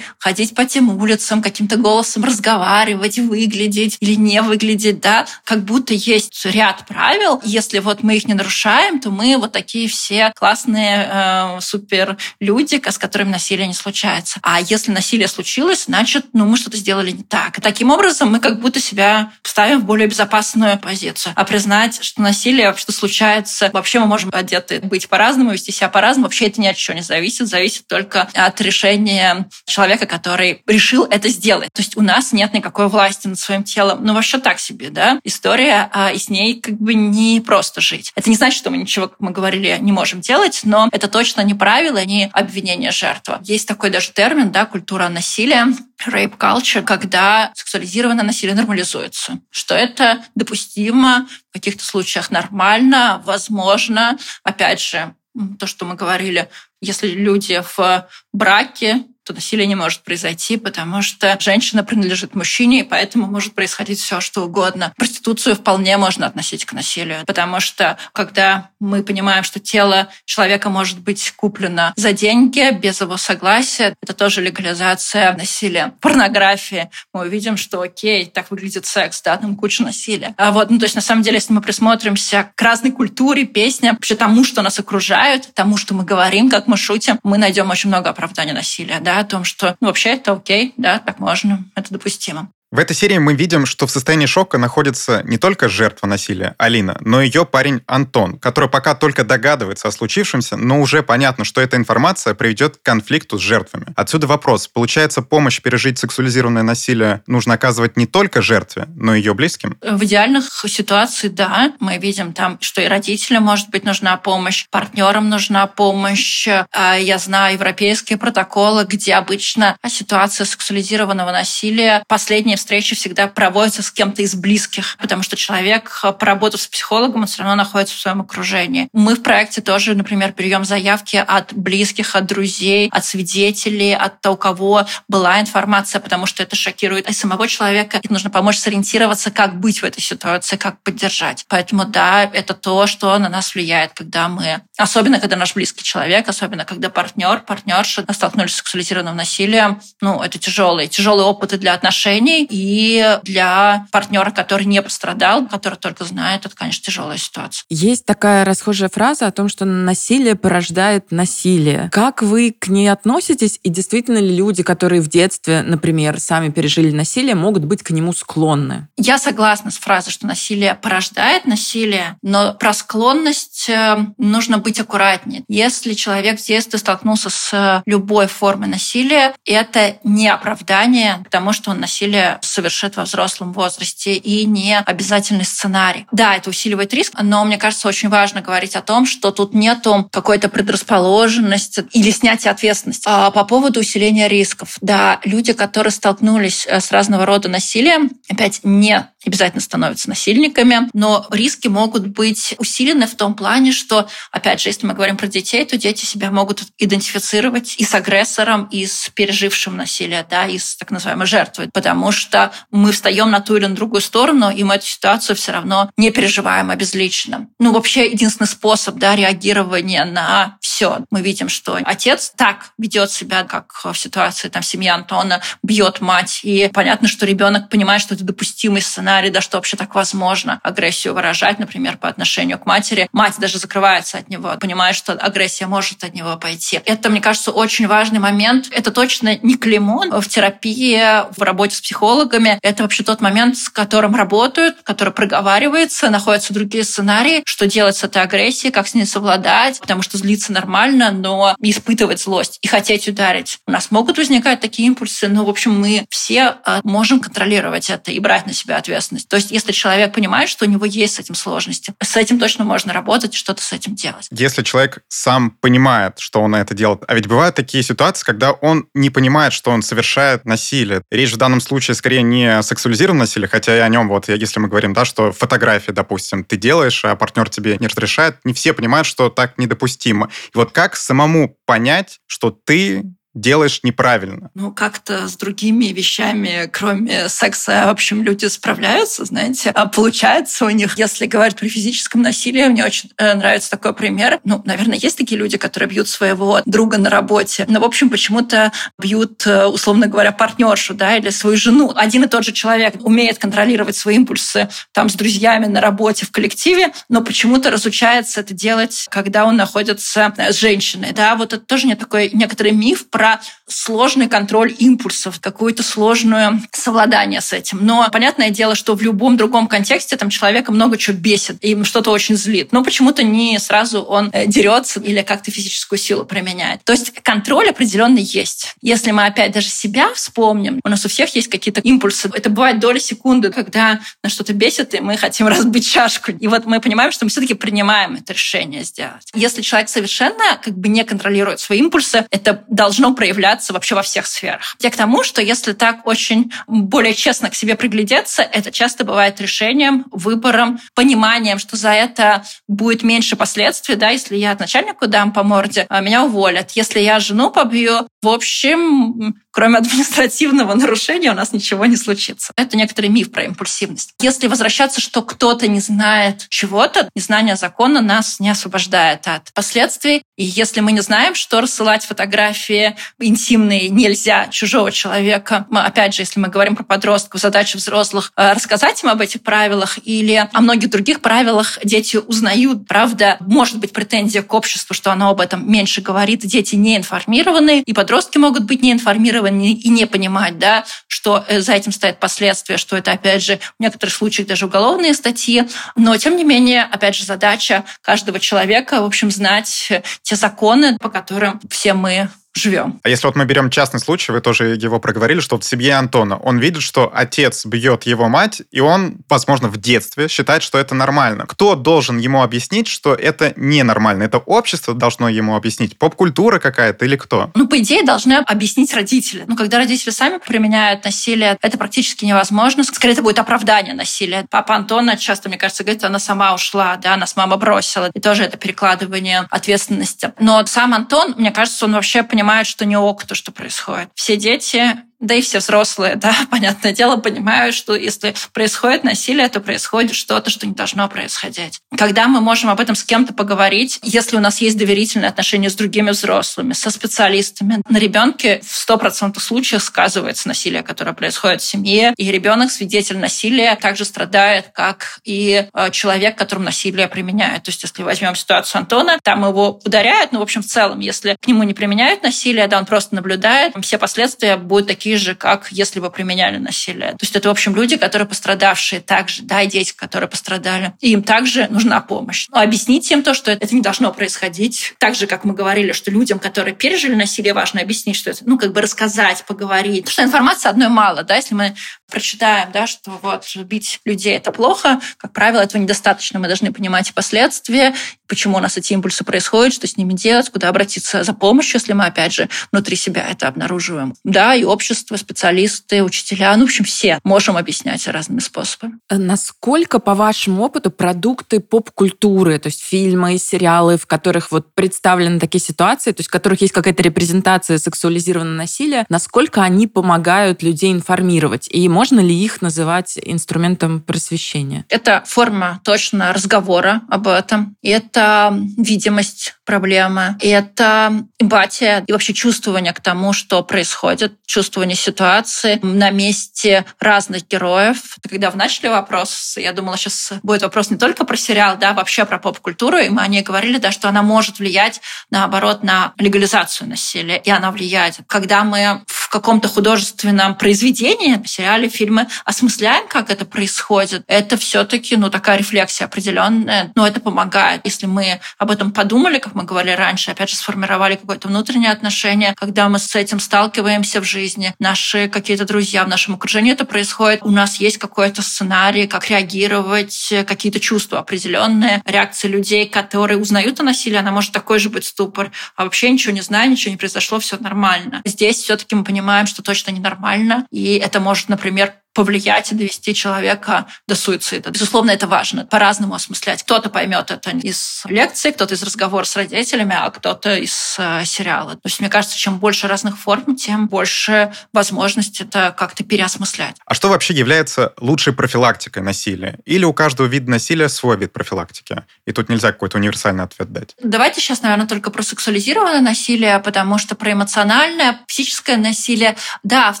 ходить 0.18 0.54
по 0.54 0.64
тем 0.64 0.88
улицам, 0.90 1.42
каким-то 1.42 1.76
голосом 1.76 2.24
разговаривать, 2.24 3.18
выглядеть 3.18 3.96
или 4.00 4.14
не 4.14 4.40
выглядеть, 4.42 5.00
да, 5.00 5.26
как 5.44 5.64
будто 5.64 5.94
есть 5.94 6.44
ряд 6.46 6.86
правил. 6.86 7.40
Если 7.44 7.78
вот 7.78 8.02
мы 8.02 8.16
их 8.16 8.26
не 8.26 8.34
нарушаем, 8.34 9.00
то 9.00 9.10
мы 9.10 9.36
вот 9.36 9.52
такие 9.52 9.88
все 9.88 10.32
классные 10.34 11.08
э, 11.10 11.60
супер 11.60 12.16
люди, 12.40 12.80
с 12.84 12.98
которыми 12.98 13.30
насилие 13.30 13.66
не 13.66 13.74
случается. 13.74 14.40
А 14.42 14.60
если 14.60 14.90
насилие 14.92 15.28
случилось, 15.28 15.84
значит, 15.86 16.26
ну, 16.32 16.46
мы 16.46 16.56
что-то 16.56 16.76
сделали 16.76 17.10
не 17.10 17.22
так. 17.22 17.60
Таким 17.60 17.90
образом 17.90 18.30
мы 18.30 18.40
как 18.40 18.60
будто 18.60 18.80
себя 18.80 19.32
ставим 19.42 19.80
в 19.80 19.84
более 19.84 20.08
безопасную 20.08 20.78
позицию. 20.78 21.32
А 21.36 21.44
признать, 21.44 22.02
что 22.02 22.22
насилие 22.22 22.68
вообще 22.68 22.90
случается, 22.92 23.70
вообще 23.72 23.98
мы 24.00 24.06
можем 24.06 24.30
одеты 24.32 24.80
быть 24.80 25.08
по-разному, 25.08 25.52
вести 25.52 25.72
себя 25.72 25.88
по-разному, 25.88 26.26
вообще 26.26 26.46
это 26.46 26.60
ни 26.60 26.66
от 26.66 26.76
чего 26.76 26.96
не 26.96 27.02
зависит, 27.02 27.48
зависит 27.48 27.86
только 27.86 28.28
от 28.34 28.60
решения 28.60 29.41
человека, 29.66 30.06
который 30.06 30.62
решил 30.66 31.04
это 31.04 31.28
сделать. 31.28 31.70
То 31.72 31.82
есть 31.82 31.96
у 31.96 32.02
нас 32.02 32.32
нет 32.32 32.52
никакой 32.52 32.88
власти 32.88 33.26
над 33.26 33.38
своим 33.38 33.64
телом. 33.64 34.04
Ну, 34.04 34.14
вообще 34.14 34.38
так 34.38 34.58
себе, 34.58 34.90
да, 34.90 35.20
история, 35.24 35.90
а, 35.92 36.10
и 36.10 36.18
с 36.18 36.28
ней 36.28 36.60
как 36.60 36.74
бы 36.78 36.94
не 36.94 37.40
просто 37.40 37.80
жить. 37.80 38.12
Это 38.14 38.30
не 38.30 38.36
значит, 38.36 38.58
что 38.58 38.70
мы 38.70 38.78
ничего, 38.78 39.08
как 39.08 39.20
мы 39.20 39.30
говорили, 39.30 39.78
не 39.80 39.92
можем 39.92 40.20
делать, 40.20 40.60
но 40.64 40.88
это 40.92 41.08
точно 41.08 41.42
не 41.42 41.54
правило, 41.54 42.04
не 42.04 42.30
обвинение 42.32 42.90
жертвы. 42.90 43.38
Есть 43.42 43.68
такой 43.68 43.90
даже 43.90 44.12
термин, 44.12 44.50
да, 44.52 44.66
культура 44.66 45.08
насилия, 45.08 45.68
rape 46.06 46.36
culture, 46.36 46.82
когда 46.82 47.52
сексуализированное 47.54 48.24
насилие 48.24 48.54
нормализуется. 48.54 49.38
Что 49.50 49.74
это 49.74 50.24
допустимо, 50.34 51.28
в 51.50 51.52
каких-то 51.52 51.84
случаях 51.84 52.30
нормально, 52.30 53.22
возможно. 53.24 54.18
Опять 54.42 54.80
же, 54.80 55.14
то, 55.58 55.66
что 55.66 55.84
мы 55.84 55.94
говорили, 55.94 56.48
если 56.80 57.08
люди 57.08 57.62
в 57.76 58.08
браке, 58.32 59.04
то 59.24 59.32
насилие 59.32 59.66
не 59.66 59.74
может 59.74 60.02
произойти, 60.02 60.56
потому 60.56 61.02
что 61.02 61.36
женщина 61.40 61.84
принадлежит 61.84 62.34
мужчине, 62.34 62.80
и 62.80 62.84
поэтому 62.84 63.26
может 63.26 63.54
происходить 63.54 64.00
все, 64.00 64.20
что 64.20 64.44
угодно. 64.44 64.92
Проституцию 64.96 65.56
вполне 65.56 65.96
можно 65.96 66.26
относить 66.26 66.64
к 66.64 66.72
насилию, 66.72 67.24
потому 67.26 67.60
что 67.60 67.98
когда 68.12 68.70
мы 68.80 69.02
понимаем, 69.02 69.44
что 69.44 69.60
тело 69.60 70.08
человека 70.24 70.70
может 70.70 70.98
быть 70.98 71.32
куплено 71.36 71.92
за 71.96 72.12
деньги, 72.12 72.72
без 72.72 73.00
его 73.00 73.16
согласия, 73.16 73.94
это 74.02 74.12
тоже 74.12 74.42
легализация 74.42 75.36
насилия. 75.36 75.94
Порнографии 76.00 76.90
мы 77.12 77.22
увидим, 77.22 77.56
что 77.56 77.80
окей, 77.80 78.26
так 78.26 78.50
выглядит 78.50 78.86
секс, 78.86 79.22
да, 79.22 79.36
там 79.36 79.56
куча 79.56 79.82
насилия. 79.82 80.34
А 80.36 80.50
вот, 80.50 80.70
ну, 80.70 80.78
то 80.78 80.84
есть, 80.84 80.94
на 80.94 81.00
самом 81.00 81.22
деле, 81.22 81.36
если 81.36 81.52
мы 81.52 81.60
присмотримся 81.60 82.50
к 82.54 82.62
разной 82.62 82.92
культуре, 82.92 83.44
песням, 83.44 83.96
вообще 83.96 84.14
тому, 84.14 84.44
что 84.44 84.62
нас 84.62 84.78
окружают, 84.78 85.52
тому, 85.54 85.76
что 85.76 85.94
мы 85.94 86.04
говорим, 86.04 86.50
как 86.50 86.66
мы 86.66 86.76
шутим, 86.76 87.18
мы 87.22 87.38
найдем 87.38 87.70
очень 87.70 87.88
много 87.88 88.10
оправданий 88.10 88.52
насилия, 88.52 88.98
да, 89.00 89.11
о 89.20 89.24
том, 89.24 89.44
что 89.44 89.76
ну, 89.80 89.88
вообще 89.88 90.10
это 90.10 90.32
окей, 90.32 90.74
да, 90.76 90.98
так 90.98 91.18
можно, 91.18 91.64
это 91.74 91.92
допустимо. 91.92 92.50
В 92.72 92.78
этой 92.78 92.96
серии 92.96 93.18
мы 93.18 93.34
видим, 93.34 93.66
что 93.66 93.86
в 93.86 93.90
состоянии 93.90 94.24
шока 94.24 94.56
находится 94.56 95.20
не 95.26 95.36
только 95.36 95.68
жертва 95.68 96.06
насилия, 96.06 96.54
Алина, 96.56 96.96
но 97.00 97.20
и 97.20 97.26
ее 97.26 97.44
парень 97.44 97.82
Антон, 97.86 98.38
который 98.38 98.70
пока 98.70 98.94
только 98.94 99.24
догадывается 99.24 99.88
о 99.88 99.92
случившемся, 99.92 100.56
но 100.56 100.80
уже 100.80 101.02
понятно, 101.02 101.44
что 101.44 101.60
эта 101.60 101.76
информация 101.76 102.32
приведет 102.32 102.78
к 102.78 102.82
конфликту 102.82 103.38
с 103.38 103.42
жертвами. 103.42 103.88
Отсюда 103.94 104.26
вопрос. 104.26 104.68
Получается, 104.68 105.20
помощь 105.20 105.60
пережить 105.60 105.98
сексуализированное 105.98 106.62
насилие 106.62 107.20
нужно 107.26 107.52
оказывать 107.52 107.98
не 107.98 108.06
только 108.06 108.40
жертве, 108.40 108.86
но 108.96 109.14
и 109.14 109.18
ее 109.18 109.34
близким? 109.34 109.76
В 109.82 110.02
идеальных 110.04 110.64
ситуациях, 110.66 111.34
да. 111.34 111.74
Мы 111.78 111.98
видим 111.98 112.32
там, 112.32 112.56
что 112.62 112.80
и 112.80 112.86
родителям 112.86 113.42
может 113.42 113.68
быть 113.68 113.84
нужна 113.84 114.16
помощь, 114.16 114.64
партнерам 114.70 115.28
нужна 115.28 115.66
помощь. 115.66 116.48
А, 116.48 116.96
я 116.96 117.18
знаю 117.18 117.56
европейские 117.56 118.16
протоколы, 118.16 118.84
где 118.84 119.12
обычно 119.12 119.76
ситуация 119.86 120.46
сексуализированного 120.46 121.32
насилия 121.32 122.02
последняя 122.08 122.56
встречи 122.62 122.94
всегда 122.94 123.26
проводятся 123.28 123.82
с 123.82 123.90
кем-то 123.90 124.22
из 124.22 124.34
близких, 124.34 124.96
потому 124.98 125.22
что 125.22 125.36
человек, 125.36 126.00
э, 126.02 126.12
поработав 126.12 126.60
с 126.60 126.66
психологом, 126.66 127.22
он 127.22 127.26
все 127.26 127.42
равно 127.42 127.56
находится 127.56 127.94
в 127.94 128.00
своем 128.00 128.20
окружении. 128.20 128.88
Мы 128.92 129.14
в 129.14 129.22
проекте 129.22 129.60
тоже, 129.60 129.94
например, 129.94 130.32
берем 130.36 130.64
заявки 130.64 131.16
от 131.16 131.52
близких, 131.52 132.16
от 132.16 132.26
друзей, 132.26 132.88
от 132.90 133.04
свидетелей, 133.04 133.94
от 133.94 134.20
того, 134.20 134.32
у 134.32 134.38
кого 134.38 134.86
была 135.08 135.40
информация, 135.40 136.00
потому 136.00 136.24
что 136.24 136.42
это 136.42 136.56
шокирует 136.56 137.08
и 137.10 137.12
самого 137.12 137.46
человека. 137.48 137.98
И 138.02 138.08
нужно 138.10 138.30
помочь 138.30 138.58
сориентироваться, 138.58 139.30
как 139.30 139.60
быть 139.60 139.82
в 139.82 139.84
этой 139.84 140.00
ситуации, 140.00 140.56
как 140.56 140.80
поддержать. 140.82 141.44
Поэтому 141.48 141.84
да, 141.84 142.24
это 142.24 142.54
то, 142.54 142.86
что 142.86 143.18
на 143.18 143.28
нас 143.28 143.54
влияет, 143.54 143.92
когда 143.92 144.28
мы, 144.28 144.62
особенно 144.82 145.20
когда 145.20 145.36
наш 145.36 145.54
близкий 145.54 145.84
человек, 145.84 146.28
особенно 146.28 146.64
когда 146.64 146.90
партнер, 146.90 147.40
партнерша 147.40 148.04
столкнулись 148.12 148.52
с 148.52 148.56
сексуализированным 148.56 149.16
насилием, 149.16 149.80
ну, 150.00 150.22
это 150.22 150.38
тяжелые, 150.38 150.88
тяжелые 150.88 151.24
опыты 151.24 151.58
для 151.58 151.74
отношений, 151.74 152.46
и 152.48 153.18
для 153.22 153.86
партнера, 153.90 154.30
который 154.30 154.64
не 154.64 154.82
пострадал, 154.82 155.46
который 155.46 155.76
только 155.76 156.04
знает, 156.04 156.46
это, 156.46 156.54
конечно, 156.54 156.82
тяжелая 156.84 157.18
ситуация. 157.18 157.64
Есть 157.68 158.04
такая 158.04 158.44
расхожая 158.44 158.88
фраза 158.88 159.26
о 159.26 159.32
том, 159.32 159.48
что 159.48 159.64
насилие 159.64 160.34
порождает 160.34 161.10
насилие. 161.10 161.88
Как 161.92 162.22
вы 162.22 162.54
к 162.58 162.68
ней 162.68 162.88
относитесь? 162.88 163.58
И 163.62 163.68
действительно 163.68 164.18
ли 164.18 164.34
люди, 164.34 164.62
которые 164.62 165.00
в 165.00 165.08
детстве, 165.08 165.62
например, 165.62 166.18
сами 166.20 166.50
пережили 166.50 166.90
насилие, 166.90 167.34
могут 167.34 167.64
быть 167.64 167.82
к 167.82 167.90
нему 167.90 168.12
склонны? 168.12 168.88
Я 168.96 169.18
согласна 169.18 169.70
с 169.70 169.78
фразой, 169.78 170.12
что 170.12 170.26
насилие 170.26 170.74
порождает 170.74 171.46
насилие, 171.46 172.16
но 172.22 172.54
про 172.54 172.72
склонность 172.72 173.68
э, 173.68 174.06
нужно 174.18 174.58
быть 174.58 174.71
аккуратнее. 174.80 175.44
Если 175.48 175.94
человек 175.94 176.40
в 176.40 176.46
детстве 176.46 176.78
столкнулся 176.78 177.30
с 177.30 177.82
любой 177.86 178.26
формой 178.26 178.68
насилия, 178.68 179.34
это 179.44 179.96
не 180.04 180.28
оправдание 180.28 181.22
к 181.26 181.30
тому, 181.30 181.52
что 181.52 181.70
он 181.70 181.80
насилие 181.80 182.38
совершит 182.42 182.96
во 182.96 183.04
взрослом 183.04 183.52
возрасте 183.52 184.14
и 184.14 184.44
не 184.44 184.78
обязательный 184.78 185.44
сценарий. 185.44 186.06
Да, 186.12 186.36
это 186.36 186.50
усиливает 186.50 186.92
риск, 186.94 187.14
но 187.20 187.44
мне 187.44 187.58
кажется, 187.58 187.88
очень 187.88 188.08
важно 188.08 188.40
говорить 188.40 188.76
о 188.76 188.82
том, 188.82 189.06
что 189.06 189.30
тут 189.30 189.54
нету 189.54 190.08
какой-то 190.12 190.48
предрасположенности 190.48 191.86
или 191.92 192.10
снятия 192.10 192.50
ответственности. 192.50 193.04
А 193.06 193.30
по 193.30 193.44
поводу 193.44 193.80
усиления 193.80 194.28
рисков. 194.28 194.76
Да, 194.80 195.20
люди, 195.24 195.52
которые 195.52 195.90
столкнулись 195.90 196.66
э, 196.66 196.80
с 196.80 196.90
разного 196.92 197.26
рода 197.26 197.48
насилием, 197.48 198.10
опять 198.28 198.60
не 198.62 199.06
обязательно 199.24 199.60
становятся 199.60 200.08
насильниками, 200.08 200.88
но 200.92 201.26
риски 201.30 201.68
могут 201.68 202.06
быть 202.08 202.54
усилены 202.58 203.06
в 203.06 203.14
том 203.14 203.34
плане, 203.34 203.72
что, 203.72 204.08
опять 204.30 204.51
же, 204.60 204.68
если 204.68 204.86
мы 204.86 204.94
говорим 204.94 205.16
про 205.16 205.26
детей, 205.26 205.64
то 205.64 205.76
дети 205.76 206.04
себя 206.04 206.30
могут 206.30 206.62
идентифицировать 206.78 207.76
и 207.78 207.84
с 207.84 207.94
агрессором, 207.94 208.64
и 208.70 208.86
с 208.86 209.08
пережившим 209.14 209.76
насилие, 209.76 210.26
да, 210.28 210.46
и 210.46 210.58
с 210.58 210.76
так 210.76 210.90
называемой 210.90 211.26
жертвой, 211.26 211.68
потому 211.72 212.12
что 212.12 212.52
мы 212.70 212.92
встаем 212.92 213.30
на 213.30 213.40
ту 213.40 213.56
или 213.56 213.66
на 213.66 213.74
другую 213.74 214.00
сторону, 214.00 214.50
и 214.50 214.64
мы 214.64 214.76
эту 214.76 214.86
ситуацию 214.86 215.36
все 215.36 215.52
равно 215.52 215.90
не 215.96 216.10
переживаем 216.10 216.70
обезлично. 216.70 217.48
Ну, 217.58 217.72
вообще, 217.72 218.06
единственный 218.10 218.46
способ 218.46 218.96
да, 218.96 219.16
реагирования 219.16 220.04
на 220.04 220.58
все. 220.60 220.98
Мы 221.10 221.22
видим, 221.22 221.48
что 221.48 221.78
отец 221.84 222.32
так 222.36 222.72
ведет 222.78 223.10
себя, 223.10 223.44
как 223.44 223.72
в 223.84 223.94
ситуации 223.94 224.48
там, 224.48 224.62
семьи 224.62 224.88
Антона, 224.88 225.40
бьет 225.62 226.00
мать. 226.00 226.40
И 226.42 226.70
понятно, 226.72 227.08
что 227.08 227.26
ребенок 227.26 227.68
понимает, 227.68 228.02
что 228.02 228.14
это 228.14 228.24
допустимый 228.24 228.82
сценарий, 228.82 229.30
да, 229.30 229.40
что 229.40 229.58
вообще 229.58 229.76
так 229.76 229.94
возможно 229.94 230.60
агрессию 230.62 231.14
выражать, 231.14 231.58
например, 231.58 231.96
по 231.96 232.08
отношению 232.08 232.58
к 232.58 232.66
матери. 232.66 233.08
Мать 233.12 233.36
даже 233.38 233.58
закрывается 233.58 234.18
от 234.18 234.28
него, 234.28 234.41
понимает, 234.60 234.96
что 234.96 235.12
агрессия 235.12 235.66
может 235.66 236.04
от 236.04 236.14
него 236.14 236.36
пойти. 236.36 236.80
Это, 236.84 237.10
мне 237.10 237.20
кажется, 237.20 237.50
очень 237.50 237.86
важный 237.86 238.18
момент. 238.18 238.68
Это 238.70 238.90
точно 238.90 239.38
не 239.42 239.56
клеймо 239.56 240.20
в 240.20 240.28
терапии, 240.28 241.00
в 241.36 241.42
работе 241.42 241.76
с 241.76 241.80
психологами, 241.80 242.58
это 242.62 242.82
вообще 242.82 243.04
тот 243.04 243.20
момент, 243.20 243.56
с 243.56 243.68
которым 243.68 244.14
работают, 244.14 244.76
который 244.82 245.12
проговаривается, 245.12 246.10
находятся 246.10 246.54
другие 246.54 246.84
сценарии, 246.84 247.42
что 247.44 247.66
делать 247.66 247.96
с 247.96 248.04
этой 248.04 248.22
агрессией, 248.22 248.72
как 248.72 248.88
с 248.88 248.94
ней 248.94 249.06
совладать, 249.06 249.80
потому 249.80 250.02
что 250.02 250.18
злиться 250.18 250.52
нормально, 250.52 251.10
но 251.10 251.54
испытывать 251.60 252.20
злость 252.20 252.58
и 252.62 252.68
хотеть 252.68 253.08
ударить. 253.08 253.58
У 253.66 253.70
нас 253.70 253.90
могут 253.90 254.18
возникать 254.18 254.60
такие 254.60 254.86
импульсы, 254.86 255.28
но, 255.28 255.44
в 255.44 255.48
общем, 255.48 255.78
мы 255.78 256.06
все 256.08 256.56
а, 256.64 256.80
можем 256.84 257.20
контролировать 257.20 257.90
это 257.90 258.10
и 258.10 258.18
брать 258.18 258.46
на 258.46 258.52
себя 258.52 258.76
ответственность. 258.76 259.28
То 259.28 259.36
есть, 259.36 259.50
если 259.50 259.72
человек 259.72 260.14
понимает, 260.14 260.48
что 260.48 260.64
у 260.64 260.68
него 260.68 260.86
есть 260.86 261.14
с 261.14 261.18
этим 261.18 261.34
сложности, 261.34 261.94
с 262.02 262.16
этим 262.16 262.38
точно 262.38 262.64
можно 262.64 262.92
работать 262.92 263.34
и 263.34 263.38
что-то 263.38 263.62
с 263.62 263.72
этим 263.72 263.94
делать. 263.94 264.26
Если 264.32 264.62
человек 264.62 265.02
сам 265.08 265.50
понимает, 265.50 266.18
что 266.18 266.42
он 266.42 266.54
это 266.54 266.74
делает, 266.74 267.02
а 267.06 267.14
ведь 267.14 267.28
бывают 267.28 267.54
такие 267.54 267.82
ситуации, 267.82 268.24
когда 268.24 268.52
он 268.52 268.88
не 268.94 269.10
понимает, 269.10 269.52
что 269.52 269.70
он 269.70 269.82
совершает 269.82 270.44
насилие. 270.44 271.02
Речь 271.10 271.32
в 271.32 271.36
данном 271.36 271.60
случае 271.60 271.94
скорее 271.94 272.22
не 272.22 272.42
не 272.42 272.62
сексуализированное 272.62 273.22
насилие, 273.22 273.48
хотя 273.48 273.76
и 273.76 273.80
о 273.80 273.88
нем, 273.88 274.08
вот 274.08 274.28
если 274.28 274.58
мы 274.60 274.68
говорим, 274.68 274.92
да, 274.92 275.04
что 275.04 275.32
фотографии, 275.32 275.92
допустим, 275.92 276.44
ты 276.44 276.56
делаешь, 276.56 277.04
а 277.04 277.14
партнер 277.14 277.48
тебе 277.48 277.76
не 277.78 277.86
разрешает, 277.86 278.36
не 278.44 278.52
все 278.52 278.72
понимают, 278.72 279.06
что 279.06 279.28
так 279.28 279.58
недопустимо. 279.58 280.28
И 280.54 280.58
вот 280.58 280.72
как 280.72 280.96
самому 280.96 281.56
понять, 281.66 282.18
что 282.26 282.50
ты 282.50 283.04
делаешь 283.34 283.80
неправильно. 283.82 284.50
Ну, 284.54 284.72
как-то 284.72 285.26
с 285.28 285.36
другими 285.36 285.86
вещами, 285.86 286.68
кроме 286.70 287.28
секса, 287.28 287.84
в 287.86 287.90
общем, 287.90 288.22
люди 288.22 288.46
справляются, 288.46 289.24
знаете. 289.24 289.70
А 289.70 289.86
получается 289.86 290.66
у 290.66 290.70
них, 290.70 290.98
если 290.98 291.26
говорить 291.26 291.56
про 291.56 291.68
физическом 291.68 292.22
насилии, 292.22 292.66
мне 292.66 292.84
очень 292.84 293.10
э, 293.16 293.34
нравится 293.34 293.70
такой 293.70 293.94
пример. 293.94 294.40
Ну, 294.44 294.62
наверное, 294.66 294.98
есть 294.98 295.16
такие 295.16 295.38
люди, 295.38 295.56
которые 295.56 295.88
бьют 295.88 296.08
своего 296.08 296.60
друга 296.66 296.98
на 296.98 297.08
работе, 297.08 297.64
но, 297.68 297.80
в 297.80 297.84
общем, 297.84 298.10
почему-то 298.10 298.72
бьют, 298.98 299.46
э, 299.46 299.66
условно 299.66 300.08
говоря, 300.08 300.32
партнершу, 300.32 300.94
да, 300.94 301.16
или 301.16 301.30
свою 301.30 301.56
жену. 301.56 301.92
Один 301.96 302.24
и 302.24 302.28
тот 302.28 302.44
же 302.44 302.52
человек 302.52 302.94
умеет 303.04 303.38
контролировать 303.38 303.96
свои 303.96 304.16
импульсы 304.16 304.68
там 304.92 305.08
с 305.08 305.14
друзьями 305.14 305.66
на 305.66 305.80
работе, 305.80 306.26
в 306.26 306.32
коллективе, 306.32 306.92
но 307.08 307.22
почему-то 307.22 307.70
разучается 307.70 308.40
это 308.40 308.52
делать, 308.52 309.06
когда 309.10 309.46
он 309.46 309.56
находится 309.56 310.34
с 310.36 310.58
женщиной, 310.58 311.12
да. 311.12 311.34
Вот 311.36 311.54
это 311.54 311.64
тоже 311.64 311.86
не 311.86 311.94
такой 311.94 312.30
некоторый 312.32 312.72
миф 312.72 313.08
про 313.08 313.21
про 313.22 313.40
сложный 313.68 314.28
контроль 314.28 314.74
импульсов, 314.76 315.38
какое-то 315.38 315.84
сложное 315.84 316.60
совладание 316.72 317.40
с 317.40 317.52
этим. 317.52 317.78
Но 317.86 318.08
понятное 318.10 318.50
дело, 318.50 318.74
что 318.74 318.96
в 318.96 319.02
любом 319.02 319.36
другом 319.36 319.68
контексте 319.68 320.16
там 320.16 320.28
человека 320.28 320.72
много 320.72 320.98
чего 320.98 321.16
бесит, 321.16 321.58
и 321.62 321.84
что-то 321.84 322.10
очень 322.10 322.36
злит. 322.36 322.72
Но 322.72 322.82
почему-то 322.82 323.22
не 323.22 323.60
сразу 323.60 324.02
он 324.02 324.30
э, 324.32 324.48
дерется 324.48 324.98
или 324.98 325.22
как-то 325.22 325.52
физическую 325.52 326.00
силу 326.00 326.24
применяет. 326.24 326.82
То 326.82 326.92
есть 326.92 327.12
контроль 327.22 327.70
определенный 327.70 328.22
есть. 328.22 328.74
Если 328.82 329.12
мы 329.12 329.24
опять 329.26 329.52
даже 329.52 329.68
себя 329.68 330.12
вспомним, 330.14 330.80
у 330.82 330.88
нас 330.88 331.04
у 331.06 331.08
всех 331.08 331.32
есть 331.36 331.48
какие-то 331.48 331.80
импульсы. 331.80 332.28
Это 332.34 332.50
бывает 332.50 332.80
доля 332.80 332.98
секунды, 332.98 333.52
когда 333.52 334.00
нас 334.24 334.32
что-то 334.32 334.52
бесит, 334.52 334.94
и 334.94 335.00
мы 335.00 335.16
хотим 335.16 335.46
разбить 335.48 335.88
чашку. 335.88 336.32
И 336.32 336.48
вот 336.48 336.66
мы 336.66 336.80
понимаем, 336.80 337.12
что 337.12 337.24
мы 337.24 337.30
все-таки 337.30 337.54
принимаем 337.54 338.16
это 338.16 338.32
решение 338.32 338.82
сделать. 338.82 339.30
Если 339.32 339.62
человек 339.62 339.88
совершенно 339.88 340.56
как 340.60 340.76
бы 340.76 340.88
не 340.88 341.04
контролирует 341.04 341.60
свои 341.60 341.78
импульсы, 341.78 342.26
это 342.28 342.64
должно 342.66 343.11
проявляться 343.14 343.72
вообще 343.72 343.94
во 343.94 344.02
всех 344.02 344.26
сферах. 344.26 344.76
Я 344.80 344.90
к 344.90 344.96
тому, 344.96 345.24
что 345.24 345.40
если 345.42 345.72
так 345.72 346.06
очень 346.06 346.52
более 346.66 347.14
честно 347.14 347.50
к 347.50 347.54
себе 347.54 347.74
приглядеться, 347.74 348.42
это 348.42 348.70
часто 348.70 349.04
бывает 349.04 349.40
решением, 349.40 350.06
выбором, 350.10 350.78
пониманием, 350.94 351.58
что 351.58 351.76
за 351.76 351.90
это 351.90 352.44
будет 352.68 353.02
меньше 353.02 353.36
последствий, 353.36 353.94
да, 353.94 354.10
если 354.10 354.36
я 354.36 354.56
начальнику 354.58 355.06
дам 355.06 355.32
по 355.32 355.42
морде, 355.42 355.86
а 355.88 356.00
меня 356.00 356.24
уволят. 356.24 356.72
Если 356.72 357.00
я 357.00 357.20
жену 357.20 357.50
побью, 357.50 358.06
в 358.22 358.28
общем, 358.28 359.34
кроме 359.52 359.78
административного 359.78 360.74
нарушения 360.82 361.30
у 361.30 361.34
нас 361.34 361.52
ничего 361.52 361.86
не 361.86 361.96
случится. 361.96 362.52
Это 362.56 362.76
некоторый 362.76 363.06
миф 363.06 363.30
про 363.30 363.44
импульсивность. 363.44 364.14
Если 364.20 364.48
возвращаться, 364.48 365.00
что 365.00 365.22
кто-то 365.22 365.68
не 365.68 365.80
знает 365.80 366.46
чего-то, 366.48 367.08
незнание 367.14 367.54
закона 367.54 368.00
нас 368.00 368.40
не 368.40 368.50
освобождает 368.50 369.28
от 369.28 369.52
последствий. 369.52 370.22
И 370.36 370.44
если 370.44 370.80
мы 370.80 370.92
не 370.92 371.00
знаем, 371.00 371.34
что 371.34 371.60
рассылать 371.60 372.04
фотографии 372.04 372.96
интимные 373.20 373.88
нельзя 373.88 374.48
чужого 374.48 374.90
человека, 374.90 375.66
мы, 375.70 375.82
опять 375.82 376.14
же, 376.14 376.22
если 376.22 376.40
мы 376.40 376.48
говорим 376.48 376.74
про 376.74 376.84
подростков, 376.84 377.40
задача 377.40 377.76
взрослых 377.76 378.32
э, 378.36 378.52
рассказать 378.52 379.02
им 379.02 379.10
об 379.10 379.20
этих 379.20 379.42
правилах 379.42 379.98
или 380.04 380.48
о 380.50 380.60
многих 380.60 380.90
других 380.90 381.20
правилах 381.20 381.78
дети 381.84 382.16
узнают. 382.16 382.88
Правда, 382.88 383.36
может 383.40 383.78
быть 383.78 383.92
претензия 383.92 384.42
к 384.42 384.54
обществу, 384.54 384.94
что 384.94 385.12
оно 385.12 385.28
об 385.28 385.40
этом 385.40 385.70
меньше 385.70 386.00
говорит. 386.00 386.40
Дети 386.40 386.74
не 386.74 386.96
информированы, 386.96 387.82
и 387.82 387.92
подростки 387.92 388.38
могут 388.38 388.64
быть 388.64 388.82
не 388.82 388.92
информированы 388.92 389.41
информированы 389.42 389.72
и 389.72 389.88
не 389.88 390.06
понимать, 390.06 390.58
да, 390.58 390.84
что 391.06 391.44
э, 391.48 391.60
за 391.60 391.72
этим 391.72 391.92
стоят 391.92 392.18
последствия, 392.20 392.76
что 392.76 392.96
это, 392.96 393.12
опять 393.12 393.42
же, 393.42 393.58
в 393.78 393.82
некоторых 393.82 394.14
случаях 394.14 394.48
даже 394.48 394.66
уголовные 394.66 395.14
статьи. 395.14 395.64
Но, 395.96 396.16
тем 396.16 396.36
не 396.36 396.44
менее, 396.44 396.84
опять 396.84 397.14
же, 397.14 397.24
задача 397.24 397.84
каждого 398.00 398.40
человека, 398.40 399.00
в 399.00 399.04
общем, 399.04 399.30
знать 399.30 399.92
те 400.22 400.36
законы, 400.36 400.98
по 400.98 401.10
которым 401.10 401.60
все 401.70 401.94
мы 401.94 402.28
живем. 402.54 403.00
А 403.02 403.08
если 403.08 403.26
вот 403.26 403.36
мы 403.36 403.44
берем 403.44 403.70
частный 403.70 404.00
случай, 404.00 404.32
вы 404.32 404.40
тоже 404.40 404.76
его 404.76 405.00
проговорили, 405.00 405.40
что 405.40 405.58
в 405.58 405.64
семье 405.64 405.94
Антона 405.94 406.36
он 406.36 406.58
видит, 406.58 406.82
что 406.82 407.10
отец 407.12 407.64
бьет 407.64 408.04
его 408.04 408.28
мать, 408.28 408.62
и 408.70 408.80
он, 408.80 409.16
возможно, 409.28 409.68
в 409.68 409.76
детстве 409.78 410.28
считает, 410.28 410.62
что 410.62 410.78
это 410.78 410.94
нормально. 410.94 411.46
Кто 411.46 411.74
должен 411.74 412.18
ему 412.18 412.42
объяснить, 412.42 412.88
что 412.88 413.14
это 413.14 413.52
ненормально? 413.56 414.24
Это 414.24 414.38
общество 414.38 414.94
должно 414.94 415.28
ему 415.28 415.56
объяснить? 415.56 415.98
Поп-культура 415.98 416.58
какая-то 416.58 417.04
или 417.04 417.16
кто? 417.16 417.50
Ну, 417.54 417.66
по 417.66 417.78
идее, 417.78 418.04
должны 418.04 418.34
объяснить 418.34 418.92
родители. 418.94 419.44
Ну, 419.46 419.56
когда 419.56 419.78
родители 419.78 420.10
сами 420.10 420.38
применяют 420.38 421.04
насилие, 421.04 421.56
это 421.62 421.78
практически 421.78 422.24
невозможно. 422.24 422.84
Скорее, 422.84 423.14
это 423.14 423.22
будет 423.22 423.38
оправдание 423.38 423.94
насилия. 423.94 424.46
Папа 424.50 424.76
Антона 424.76 425.16
часто, 425.16 425.48
мне 425.48 425.56
кажется, 425.58 425.84
говорит, 425.84 426.04
она 426.04 426.18
сама 426.18 426.54
ушла, 426.54 426.96
да, 426.96 427.16
нас 427.16 427.36
мама 427.36 427.56
бросила. 427.56 428.10
И 428.12 428.20
тоже 428.20 428.44
это 428.44 428.58
перекладывание 428.58 429.46
ответственности. 429.50 430.32
Но 430.38 430.64
сам 430.66 430.92
Антон, 430.94 431.34
мне 431.38 431.50
кажется, 431.50 431.86
он 431.86 431.94
вообще 431.94 432.22
понимает, 432.22 432.41
понимают, 432.42 432.66
что 432.66 432.84
не 432.84 432.96
ок 432.96 433.24
то, 433.24 433.36
что 433.36 433.52
происходит. 433.52 434.10
Все 434.14 434.36
дети 434.36 434.96
да 435.22 435.34
и 435.34 435.40
все 435.40 435.60
взрослые, 435.60 436.16
да, 436.16 436.34
понятное 436.50 436.92
дело, 436.92 437.16
понимают, 437.16 437.74
что 437.74 437.94
если 437.94 438.34
происходит 438.52 439.04
насилие, 439.04 439.48
то 439.48 439.60
происходит 439.60 440.14
что-то, 440.14 440.50
что 440.50 440.66
не 440.66 440.74
должно 440.74 441.08
происходить. 441.08 441.80
Когда 441.96 442.26
мы 442.26 442.40
можем 442.40 442.68
об 442.68 442.80
этом 442.80 442.94
с 442.94 443.04
кем-то 443.04 443.32
поговорить, 443.32 444.00
если 444.02 444.36
у 444.36 444.40
нас 444.40 444.60
есть 444.60 444.76
доверительные 444.76 445.28
отношения 445.28 445.70
с 445.70 445.74
другими 445.74 446.10
взрослыми, 446.10 446.72
со 446.72 446.90
специалистами, 446.90 447.80
на 447.88 447.98
ребенке 447.98 448.60
в 448.64 448.88
100% 448.88 449.38
случаев 449.38 449.82
сказывается 449.82 450.48
насилие, 450.48 450.82
которое 450.82 451.12
происходит 451.12 451.62
в 451.62 451.64
семье, 451.64 452.12
и 452.16 452.30
ребенок, 452.32 452.70
свидетель 452.72 453.18
насилия, 453.18 453.76
также 453.76 454.04
страдает, 454.04 454.70
как 454.74 455.20
и 455.24 455.68
э, 455.72 455.90
человек, 455.92 456.36
которому 456.36 456.66
насилие 456.66 457.06
применяют. 457.06 457.62
То 457.64 457.70
есть, 457.70 457.82
если 457.82 458.02
возьмем 458.02 458.34
ситуацию 458.34 458.80
Антона, 458.80 459.18
там 459.22 459.46
его 459.46 459.80
ударяют, 459.84 460.32
но, 460.32 460.40
в 460.40 460.42
общем, 460.42 460.62
в 460.62 460.66
целом, 460.66 460.98
если 460.98 461.36
к 461.40 461.46
нему 461.46 461.62
не 461.62 461.74
применяют 461.74 462.24
насилие, 462.24 462.66
да, 462.66 462.78
он 462.78 462.86
просто 462.86 463.14
наблюдает, 463.14 463.74
все 463.82 463.98
последствия 463.98 464.56
будут 464.56 464.88
такие 464.88 465.11
же, 465.16 465.34
как 465.34 465.68
если 465.70 466.00
бы 466.00 466.10
применяли 466.10 466.58
насилие. 466.58 467.10
То 467.12 467.18
есть 467.22 467.36
это, 467.36 467.48
в 467.48 467.52
общем, 467.52 467.74
люди, 467.74 467.96
которые 467.96 468.28
пострадавшие 468.28 469.00
также, 469.00 469.42
да, 469.42 469.62
и 469.62 469.66
дети, 469.66 469.92
которые 469.94 470.28
пострадали. 470.28 470.92
И 471.00 471.12
им 471.12 471.22
также 471.22 471.68
нужна 471.68 472.00
помощь. 472.00 472.46
Но 472.50 472.60
объяснить 472.60 473.10
им 473.10 473.22
то, 473.22 473.34
что 473.34 473.50
это 473.50 473.74
не 473.74 473.80
должно 473.80 474.12
происходить. 474.12 474.94
Так 474.98 475.14
же, 475.14 475.26
как 475.26 475.44
мы 475.44 475.54
говорили, 475.54 475.92
что 475.92 476.10
людям, 476.10 476.38
которые 476.38 476.74
пережили 476.74 477.14
насилие, 477.14 477.54
важно 477.54 477.80
объяснить, 477.80 478.16
что 478.16 478.30
это, 478.30 478.42
ну, 478.46 478.58
как 478.58 478.72
бы 478.72 478.80
рассказать, 478.80 479.44
поговорить. 479.46 480.04
Потому 480.04 480.12
что 480.12 480.22
информации 480.24 480.68
одной 480.68 480.88
мало, 480.88 481.22
да, 481.22 481.36
если 481.36 481.54
мы 481.54 481.74
прочитаем, 482.12 482.70
да, 482.72 482.86
что 482.86 483.18
вот 483.22 483.44
бить 483.64 484.00
людей 484.04 484.36
это 484.36 484.52
плохо, 484.52 485.00
как 485.16 485.32
правило, 485.32 485.60
этого 485.60 485.80
недостаточно. 485.80 486.38
Мы 486.38 486.46
должны 486.46 486.72
понимать 486.72 487.12
последствия, 487.14 487.94
почему 488.28 488.58
у 488.58 488.60
нас 488.60 488.76
эти 488.76 488.92
импульсы 488.92 489.24
происходят, 489.24 489.72
что 489.72 489.86
с 489.86 489.96
ними 489.96 490.12
делать, 490.12 490.50
куда 490.50 490.68
обратиться 490.68 491.24
за 491.24 491.32
помощью, 491.32 491.76
если 491.76 491.94
мы, 491.94 492.04
опять 492.04 492.32
же, 492.32 492.48
внутри 492.70 492.96
себя 492.96 493.26
это 493.28 493.48
обнаруживаем. 493.48 494.14
Да, 494.24 494.54
и 494.54 494.64
общество, 494.64 495.16
специалисты, 495.16 496.02
учителя, 496.02 496.54
ну, 496.56 496.62
в 496.62 496.68
общем, 496.68 496.84
все 496.84 497.18
можем 497.24 497.56
объяснять 497.56 498.06
разными 498.06 498.40
способами. 498.40 498.98
Насколько, 499.10 499.98
по 499.98 500.14
вашему 500.14 500.62
опыту, 500.62 500.90
продукты 500.90 501.60
поп-культуры, 501.60 502.58
то 502.58 502.66
есть 502.66 502.82
фильмы, 502.82 503.38
сериалы, 503.38 503.96
в 503.96 504.06
которых 504.06 504.52
вот 504.52 504.74
представлены 504.74 505.40
такие 505.40 505.60
ситуации, 505.60 506.12
то 506.12 506.20
есть 506.20 506.28
в 506.28 506.32
которых 506.32 506.60
есть 506.60 506.74
какая-то 506.74 507.02
репрезентация 507.02 507.78
сексуализированного 507.78 508.56
насилия, 508.56 509.06
насколько 509.08 509.62
они 509.62 509.86
помогают 509.86 510.62
людей 510.62 510.92
информировать? 510.92 511.68
И, 511.70 511.88
может 511.88 512.01
можно 512.02 512.18
ли 512.18 512.34
их 512.34 512.62
называть 512.62 513.16
инструментом 513.22 514.00
просвещения? 514.00 514.84
Это 514.88 515.22
форма 515.24 515.80
точно 515.84 516.32
разговора 516.32 517.02
об 517.08 517.28
этом. 517.28 517.76
Это 517.80 518.52
видимость 518.76 519.54
проблемы. 519.64 520.36
Это 520.40 521.24
эмпатия 521.38 522.02
и 522.08 522.10
вообще 522.10 522.32
чувствование 522.34 522.92
к 522.92 522.98
тому, 523.00 523.32
что 523.32 523.62
происходит, 523.62 524.34
чувствование 524.46 524.96
ситуации 524.96 525.78
на 525.80 526.10
месте 526.10 526.84
разных 526.98 527.46
героев. 527.46 528.16
Когда 528.28 528.50
в 528.50 528.56
начали 528.56 528.88
вопрос, 528.88 529.54
я 529.56 529.72
думала, 529.72 529.96
сейчас 529.96 530.32
будет 530.42 530.62
вопрос 530.62 530.90
не 530.90 530.96
только 530.96 531.24
про 531.24 531.36
сериал, 531.36 531.76
да, 531.78 531.92
вообще 531.92 532.24
про 532.24 532.38
поп-культуру, 532.38 532.98
и 532.98 533.10
мы 533.10 533.22
о 533.22 533.28
ней 533.28 533.42
говорили, 533.42 533.78
да, 533.78 533.92
что 533.92 534.08
она 534.08 534.22
может 534.22 534.58
влиять, 534.58 535.00
наоборот, 535.30 535.84
на 535.84 536.14
легализацию 536.18 536.88
насилия, 536.88 537.36
и 537.36 537.48
она 537.48 537.70
влияет. 537.70 538.18
Когда 538.26 538.64
мы 538.64 539.02
в 539.06 539.21
каком-то 539.32 539.66
художественном 539.66 540.54
произведении, 540.54 541.42
сериале, 541.46 541.88
фильме. 541.88 542.28
Осмысляем, 542.44 543.08
как 543.08 543.30
это 543.30 543.46
происходит, 543.46 544.24
это 544.26 544.58
все-таки, 544.58 545.16
ну, 545.16 545.30
такая 545.30 545.56
рефлексия 545.56 546.06
определенная, 546.06 546.92
но 546.94 547.06
это 547.06 547.18
помогает. 547.18 547.80
Если 547.84 548.04
мы 548.04 548.40
об 548.58 548.70
этом 548.70 548.92
подумали, 548.92 549.38
как 549.38 549.54
мы 549.54 549.64
говорили 549.64 549.94
раньше, 549.94 550.30
опять 550.30 550.50
же, 550.50 550.56
сформировали 550.56 551.14
какое-то 551.14 551.48
внутреннее 551.48 551.92
отношение, 551.92 552.52
когда 552.56 552.90
мы 552.90 552.98
с 552.98 553.16
этим 553.16 553.40
сталкиваемся 553.40 554.20
в 554.20 554.24
жизни, 554.24 554.74
наши 554.78 555.28
какие-то 555.28 555.64
друзья 555.64 556.04
в 556.04 556.08
нашем 556.08 556.34
окружении 556.34 556.72
это 556.72 556.84
происходит, 556.84 557.40
у 557.42 557.50
нас 557.50 557.80
есть 557.80 557.96
какой-то 557.96 558.42
сценарий, 558.42 559.06
как 559.06 559.30
реагировать, 559.30 560.30
какие-то 560.46 560.78
чувства 560.78 561.20
определенные, 561.20 562.02
реакции 562.04 562.48
людей, 562.48 562.86
которые 562.86 563.38
узнают 563.38 563.80
о 563.80 563.82
насилии, 563.82 564.18
она 564.18 564.30
может 564.30 564.52
такой 564.52 564.78
же 564.78 564.90
быть 564.90 565.06
ступор, 565.06 565.50
а 565.74 565.84
вообще 565.84 566.10
ничего 566.10 566.34
не 566.34 566.42
знаю, 566.42 566.70
ничего 566.70 566.90
не 566.90 566.98
произошло, 566.98 567.40
все 567.40 567.56
нормально. 567.56 568.20
Здесь 568.26 568.58
все-таки 568.58 568.94
мы 568.94 569.04
понимаем, 569.04 569.21
что 569.46 569.62
точно 569.62 569.90
ненормально, 569.90 570.66
и 570.70 570.94
это 570.94 571.20
может, 571.20 571.48
например, 571.48 571.94
повлиять 572.14 572.72
и 572.72 572.74
довести 572.74 573.14
человека 573.14 573.86
до 574.06 574.14
суицида. 574.14 574.70
Безусловно, 574.70 575.10
это 575.10 575.26
важно. 575.26 575.66
По-разному 575.66 576.14
осмыслять. 576.14 576.62
Кто-то 576.62 576.90
поймет 576.90 577.30
это 577.30 577.50
из 577.50 578.02
лекции, 578.06 578.50
кто-то 578.50 578.74
из 578.74 578.82
разговора 578.82 579.24
с 579.24 579.36
родителями, 579.36 579.96
а 579.98 580.10
кто-то 580.10 580.56
из 580.56 580.96
э, 580.98 581.24
сериала. 581.24 581.72
То 581.72 581.80
есть, 581.84 582.00
мне 582.00 582.08
кажется, 582.08 582.36
чем 582.36 582.58
больше 582.58 582.88
разных 582.88 583.18
форм, 583.18 583.56
тем 583.56 583.88
больше 583.88 584.52
возможность 584.72 585.40
это 585.40 585.74
как-то 585.76 586.04
переосмыслять. 586.04 586.76
А 586.84 586.94
что 586.94 587.08
вообще 587.08 587.34
является 587.34 587.94
лучшей 587.98 588.32
профилактикой 588.32 589.02
насилия? 589.02 589.58
Или 589.64 589.84
у 589.84 589.92
каждого 589.92 590.26
вида 590.26 590.50
насилия 590.50 590.88
свой 590.88 591.16
вид 591.16 591.32
профилактики? 591.32 592.02
И 592.26 592.32
тут 592.32 592.48
нельзя 592.48 592.72
какой-то 592.72 592.98
универсальный 592.98 593.44
ответ 593.44 593.72
дать. 593.72 593.94
Давайте 594.02 594.40
сейчас, 594.40 594.62
наверное, 594.62 594.86
только 594.86 595.10
про 595.10 595.22
сексуализированное 595.22 596.00
насилие, 596.00 596.58
потому 596.58 596.98
что 596.98 597.14
про 597.14 597.32
эмоциональное, 597.32 598.20
психическое 598.28 598.76
насилие, 598.76 599.36
да, 599.62 599.92
в 599.92 600.00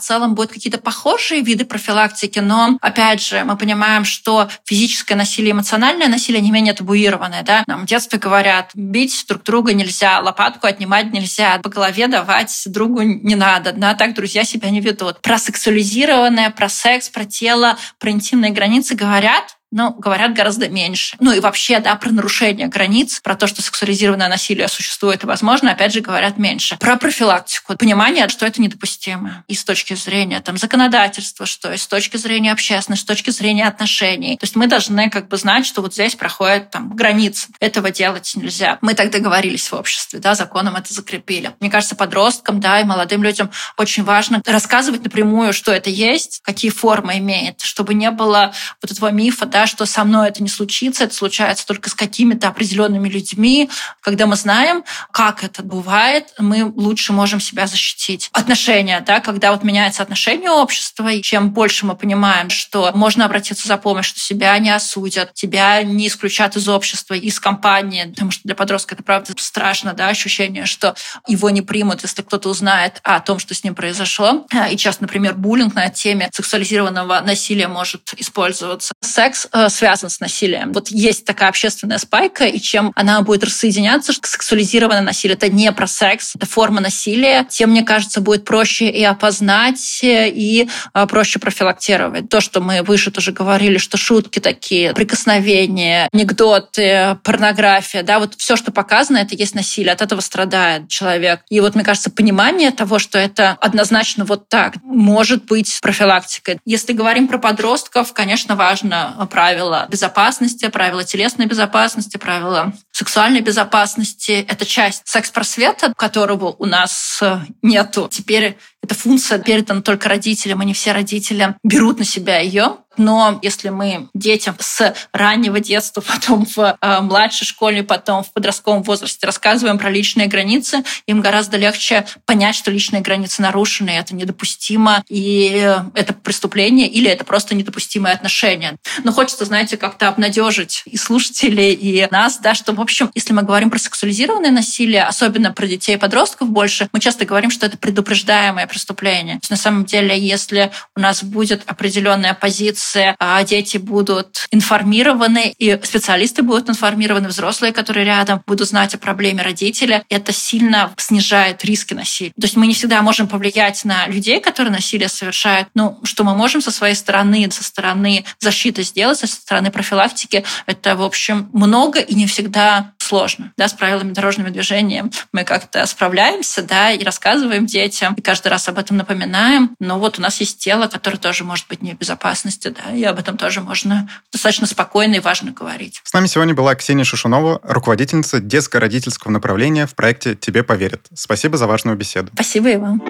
целом 0.00 0.34
будут 0.34 0.52
какие-то 0.52 0.78
похожие 0.78 1.42
виды 1.42 1.64
профилактики, 1.64 2.01
профилактики, 2.02 2.38
но, 2.40 2.78
опять 2.80 3.22
же, 3.22 3.44
мы 3.44 3.56
понимаем, 3.56 4.04
что 4.04 4.48
физическое 4.64 5.14
насилие, 5.14 5.52
эмоциональное 5.52 6.08
насилие 6.08 6.40
не 6.40 6.50
менее 6.50 6.74
табуированное. 6.74 7.42
Да? 7.42 7.64
Нам 7.66 7.82
в 7.82 7.86
детстве 7.86 8.18
говорят, 8.18 8.70
бить 8.74 9.24
друг 9.28 9.42
друга 9.44 9.72
нельзя, 9.72 10.20
лопатку 10.20 10.66
отнимать 10.66 11.12
нельзя, 11.12 11.58
по 11.62 11.68
голове 11.68 12.08
давать 12.08 12.62
другу 12.66 13.02
не 13.02 13.34
надо. 13.34 13.72
Да? 13.72 13.94
Так 13.94 14.14
друзья 14.14 14.44
себя 14.44 14.70
не 14.70 14.80
ведут. 14.80 15.20
Про 15.20 15.38
сексуализированное, 15.38 16.50
про 16.50 16.68
секс, 16.68 17.08
про 17.08 17.24
тело, 17.24 17.76
про 17.98 18.10
интимные 18.10 18.52
границы 18.52 18.94
говорят, 18.94 19.56
но 19.72 19.90
говорят 19.90 20.34
гораздо 20.34 20.68
меньше. 20.68 21.16
Ну 21.18 21.32
и 21.32 21.40
вообще, 21.40 21.80
да, 21.80 21.96
про 21.96 22.10
нарушение 22.10 22.68
границ, 22.68 23.20
про 23.20 23.34
то, 23.34 23.46
что 23.46 23.62
сексуализированное 23.62 24.28
насилие 24.28 24.68
существует 24.68 25.24
и 25.24 25.26
возможно, 25.26 25.72
опять 25.72 25.92
же, 25.92 26.00
говорят 26.00 26.38
меньше. 26.38 26.76
Про 26.76 26.96
профилактику, 26.96 27.76
понимание, 27.76 28.28
что 28.28 28.46
это 28.46 28.60
недопустимо. 28.60 29.44
И 29.48 29.54
с 29.54 29.64
точки 29.64 29.94
зрения 29.94 30.40
там, 30.40 30.58
законодательства, 30.58 31.46
что 31.46 31.72
и 31.72 31.76
с 31.76 31.86
точки 31.86 32.18
зрения 32.18 32.52
общественности, 32.52 33.04
с 33.04 33.06
точки 33.06 33.30
зрения 33.30 33.66
отношений. 33.66 34.36
То 34.36 34.44
есть 34.44 34.54
мы 34.54 34.66
должны 34.66 35.10
как 35.10 35.28
бы 35.28 35.36
знать, 35.38 35.66
что 35.66 35.82
вот 35.82 35.94
здесь 35.94 36.14
проходит 36.14 36.70
там 36.70 36.94
граница. 36.94 37.48
Этого 37.58 37.90
делать 37.90 38.30
нельзя. 38.36 38.78
Мы 38.82 38.94
так 38.94 39.10
договорились 39.10 39.70
в 39.70 39.74
обществе, 39.74 40.18
да, 40.18 40.34
законом 40.34 40.76
это 40.76 40.92
закрепили. 40.92 41.54
Мне 41.60 41.70
кажется, 41.70 41.96
подросткам, 41.96 42.60
да, 42.60 42.80
и 42.80 42.84
молодым 42.84 43.22
людям 43.22 43.50
очень 43.78 44.04
важно 44.04 44.42
рассказывать 44.44 45.02
напрямую, 45.02 45.52
что 45.54 45.72
это 45.72 45.88
есть, 45.88 46.40
какие 46.44 46.70
формы 46.70 47.18
имеет, 47.18 47.62
чтобы 47.62 47.94
не 47.94 48.10
было 48.10 48.52
вот 48.82 48.92
этого 48.92 49.10
мифа, 49.10 49.46
да, 49.46 49.61
что 49.66 49.86
со 49.86 50.04
мной 50.04 50.28
это 50.28 50.42
не 50.42 50.48
случится, 50.48 51.04
это 51.04 51.14
случается 51.14 51.66
только 51.66 51.90
с 51.90 51.94
какими-то 51.94 52.48
определенными 52.48 53.08
людьми. 53.08 53.70
Когда 54.00 54.26
мы 54.26 54.36
знаем, 54.36 54.84
как 55.10 55.44
это 55.44 55.62
бывает, 55.62 56.32
мы 56.38 56.64
лучше 56.64 57.12
можем 57.12 57.40
себя 57.40 57.66
защитить. 57.66 58.30
Отношения, 58.32 59.00
да, 59.00 59.20
когда 59.20 59.52
вот 59.52 59.62
меняется 59.62 60.02
отношение 60.02 60.50
общества, 60.50 61.08
и 61.08 61.22
чем 61.22 61.50
больше 61.50 61.86
мы 61.86 61.96
понимаем, 61.96 62.50
что 62.50 62.90
можно 62.94 63.24
обратиться 63.24 63.68
за 63.68 63.76
помощью, 63.76 64.16
что 64.16 64.20
себя 64.20 64.58
не 64.58 64.70
осудят, 64.70 65.34
тебя 65.34 65.82
не 65.82 66.08
исключат 66.08 66.56
из 66.56 66.68
общества, 66.68 67.14
из 67.14 67.38
компании, 67.40 68.04
потому 68.04 68.30
что 68.30 68.42
для 68.44 68.54
подростка 68.54 68.94
это 68.94 69.02
правда 69.02 69.32
страшно, 69.36 69.92
да, 69.94 70.08
ощущение, 70.08 70.66
что 70.66 70.94
его 71.26 71.50
не 71.50 71.62
примут, 71.62 72.02
если 72.02 72.22
кто-то 72.22 72.48
узнает 72.48 73.00
о 73.02 73.20
том, 73.20 73.38
что 73.38 73.54
с 73.54 73.64
ним 73.64 73.74
произошло. 73.74 74.46
И 74.70 74.76
часто, 74.76 75.04
например, 75.04 75.34
буллинг 75.34 75.74
на 75.74 75.88
теме 75.88 76.28
сексуализированного 76.32 77.20
насилия 77.20 77.68
может 77.68 78.12
использоваться. 78.16 78.92
Секс 79.00 79.46
связан 79.68 80.10
с 80.10 80.20
насилием. 80.20 80.72
Вот 80.72 80.88
есть 80.88 81.24
такая 81.24 81.48
общественная 81.48 81.98
спайка, 81.98 82.44
и 82.44 82.60
чем 82.60 82.92
она 82.94 83.20
будет 83.22 83.44
рассоединяться, 83.44 84.12
что 84.12 84.28
сексуализированное 84.28 85.02
насилие— 85.02 85.36
это 85.36 85.48
не 85.48 85.70
про 85.72 85.86
секс, 85.86 86.34
это 86.34 86.46
форма 86.46 86.80
насилия, 86.80 87.46
тем, 87.48 87.70
мне 87.70 87.82
кажется, 87.82 88.20
будет 88.20 88.44
проще 88.44 88.88
и 88.88 89.02
опознать, 89.04 90.00
и 90.02 90.68
э, 90.94 91.06
проще 91.06 91.38
профилактировать. 91.38 92.28
То, 92.28 92.40
что 92.40 92.60
мы 92.60 92.82
выше 92.82 93.10
тоже 93.10 93.32
говорили, 93.32 93.78
что 93.78 93.96
шутки 93.96 94.38
такие, 94.38 94.94
прикосновения, 94.94 96.08
анекдоты, 96.12 97.18
порнография, 97.22 98.02
да, 98.02 98.18
вот 98.18 98.34
все, 98.36 98.56
что 98.56 98.72
показано, 98.72 99.18
это 99.18 99.34
есть 99.34 99.54
насилие, 99.54 99.92
от 99.92 100.02
этого 100.02 100.20
страдает 100.20 100.88
человек. 100.88 101.40
И 101.48 101.60
вот, 101.60 101.74
мне 101.74 101.84
кажется, 101.84 102.10
понимание 102.10 102.70
того, 102.70 102.98
что 102.98 103.18
это 103.18 103.56
однозначно 103.60 104.24
вот 104.24 104.48
так, 104.48 104.76
может 104.82 105.44
быть 105.44 105.78
профилактикой. 105.80 106.58
Если 106.64 106.92
говорим 106.92 107.28
про 107.28 107.38
подростков, 107.38 108.12
конечно, 108.12 108.56
важно 108.56 109.14
правила 109.32 109.86
безопасности, 109.90 110.68
правила 110.68 111.04
телесной 111.04 111.46
безопасности, 111.46 112.18
правила 112.18 112.74
сексуальной 112.90 113.40
безопасности. 113.40 114.44
Это 114.46 114.66
часть 114.66 115.08
секс-просвета, 115.08 115.94
которого 115.96 116.54
у 116.58 116.66
нас 116.66 117.22
нету. 117.62 118.08
Теперь 118.10 118.58
эта 118.82 118.94
функция 118.94 119.38
передана 119.38 119.80
только 119.80 120.10
родителям, 120.10 120.60
и 120.62 120.66
не 120.66 120.74
все 120.74 120.92
родители 120.92 121.56
берут 121.64 121.98
на 121.98 122.04
себя 122.04 122.40
ее. 122.40 122.76
Но 122.96 123.38
если 123.42 123.70
мы 123.70 124.08
детям 124.14 124.56
с 124.58 124.94
раннего 125.12 125.60
детства, 125.60 126.00
потом 126.06 126.46
в 126.46 126.58
э, 126.80 127.00
младшей 127.00 127.46
школе, 127.46 127.82
потом 127.82 128.24
в 128.24 128.32
подростковом 128.32 128.82
возрасте 128.82 129.26
рассказываем 129.26 129.78
про 129.78 129.90
личные 129.90 130.26
границы, 130.26 130.84
им 131.06 131.20
гораздо 131.20 131.56
легче 131.56 132.04
понять, 132.26 132.54
что 132.54 132.70
личные 132.70 133.02
границы 133.02 133.42
нарушены, 133.42 133.90
это 133.90 134.14
недопустимо, 134.14 135.02
и 135.08 135.76
это 135.94 136.12
преступление, 136.12 136.88
или 136.88 137.10
это 137.10 137.24
просто 137.24 137.54
недопустимое 137.54 138.14
отношение. 138.14 138.76
Но 139.04 139.12
хочется, 139.12 139.44
знаете, 139.44 139.76
как-то 139.76 140.08
обнадежить 140.08 140.82
и 140.86 140.96
слушателей, 140.96 141.72
и 141.72 142.06
нас, 142.10 142.38
да, 142.38 142.54
что, 142.54 142.72
в 142.72 142.80
общем, 142.80 143.10
если 143.14 143.32
мы 143.32 143.42
говорим 143.42 143.70
про 143.70 143.78
сексуализированное 143.78 144.50
насилие, 144.50 145.04
особенно 145.04 145.52
про 145.52 145.66
детей 145.66 145.94
и 145.94 145.98
подростков 145.98 146.48
больше, 146.48 146.88
мы 146.92 147.00
часто 147.00 147.24
говорим, 147.24 147.50
что 147.50 147.66
это 147.66 147.78
предупреждаемое 147.78 148.66
преступление. 148.66 149.36
То 149.36 149.44
есть, 149.44 149.50
на 149.50 149.56
самом 149.56 149.84
деле, 149.84 150.18
если 150.18 150.70
у 150.96 151.00
нас 151.00 151.22
будет 151.22 151.62
определенная 151.66 152.34
позиция 152.34 152.81
информация, 152.82 153.16
а 153.18 153.42
дети 153.44 153.78
будут 153.78 154.46
информированы, 154.50 155.54
и 155.58 155.78
специалисты 155.82 156.42
будут 156.42 156.68
информированы, 156.68 157.28
взрослые, 157.28 157.72
которые 157.72 158.04
рядом, 158.04 158.42
будут 158.46 158.68
знать 158.68 158.94
о 158.94 158.98
проблеме 158.98 159.42
родителя. 159.42 160.04
Это 160.08 160.32
сильно 160.32 160.92
снижает 160.96 161.64
риски 161.64 161.94
насилия. 161.94 162.32
То 162.32 162.42
есть 162.44 162.56
мы 162.56 162.66
не 162.66 162.74
всегда 162.74 163.02
можем 163.02 163.28
повлиять 163.28 163.84
на 163.84 164.06
людей, 164.06 164.40
которые 164.40 164.72
насилие 164.72 165.08
совершают. 165.08 165.68
Ну, 165.74 165.98
что 166.04 166.24
мы 166.24 166.34
можем 166.34 166.60
со 166.60 166.70
своей 166.70 166.94
стороны, 166.94 167.48
со 167.50 167.64
стороны 167.64 168.24
защиты 168.40 168.82
сделать, 168.82 169.18
со 169.18 169.26
стороны 169.26 169.70
профилактики, 169.70 170.44
это, 170.66 170.96
в 170.96 171.02
общем, 171.02 171.48
много 171.52 172.00
и 172.00 172.14
не 172.14 172.26
всегда 172.26 172.92
сложно. 173.02 173.52
Да, 173.56 173.68
с 173.68 173.72
правилами 173.72 174.12
дорожного 174.12 174.50
движения 174.50 175.10
мы 175.32 175.44
как-то 175.44 175.84
справляемся, 175.86 176.62
да, 176.62 176.92
и 176.92 177.02
рассказываем 177.04 177.66
детям, 177.66 178.14
и 178.14 178.20
каждый 178.20 178.48
раз 178.48 178.68
об 178.68 178.78
этом 178.78 178.96
напоминаем. 178.96 179.74
Но 179.78 179.98
вот 179.98 180.18
у 180.18 180.22
нас 180.22 180.40
есть 180.40 180.58
тело, 180.58 180.86
которое 180.86 181.18
тоже 181.18 181.44
может 181.44 181.66
быть 181.68 181.82
не 181.82 181.94
в 181.94 181.98
безопасности, 181.98 182.68
да, 182.68 182.94
и 182.94 183.02
об 183.04 183.18
этом 183.18 183.36
тоже 183.36 183.60
можно 183.60 184.08
достаточно 184.32 184.66
спокойно 184.66 185.16
и 185.16 185.20
важно 185.20 185.52
говорить. 185.52 186.00
С 186.04 186.12
нами 186.12 186.26
сегодня 186.26 186.54
была 186.54 186.74
Ксения 186.74 187.04
Шушунова, 187.04 187.60
руководительница 187.62 188.40
детско-родительского 188.40 189.30
направления 189.30 189.86
в 189.86 189.94
проекте 189.94 190.34
«Тебе 190.34 190.62
поверят». 190.62 191.06
Спасибо 191.14 191.56
за 191.56 191.66
важную 191.66 191.96
беседу. 191.96 192.30
Спасибо 192.34 192.70
и 192.70 192.76
вам. 192.76 193.02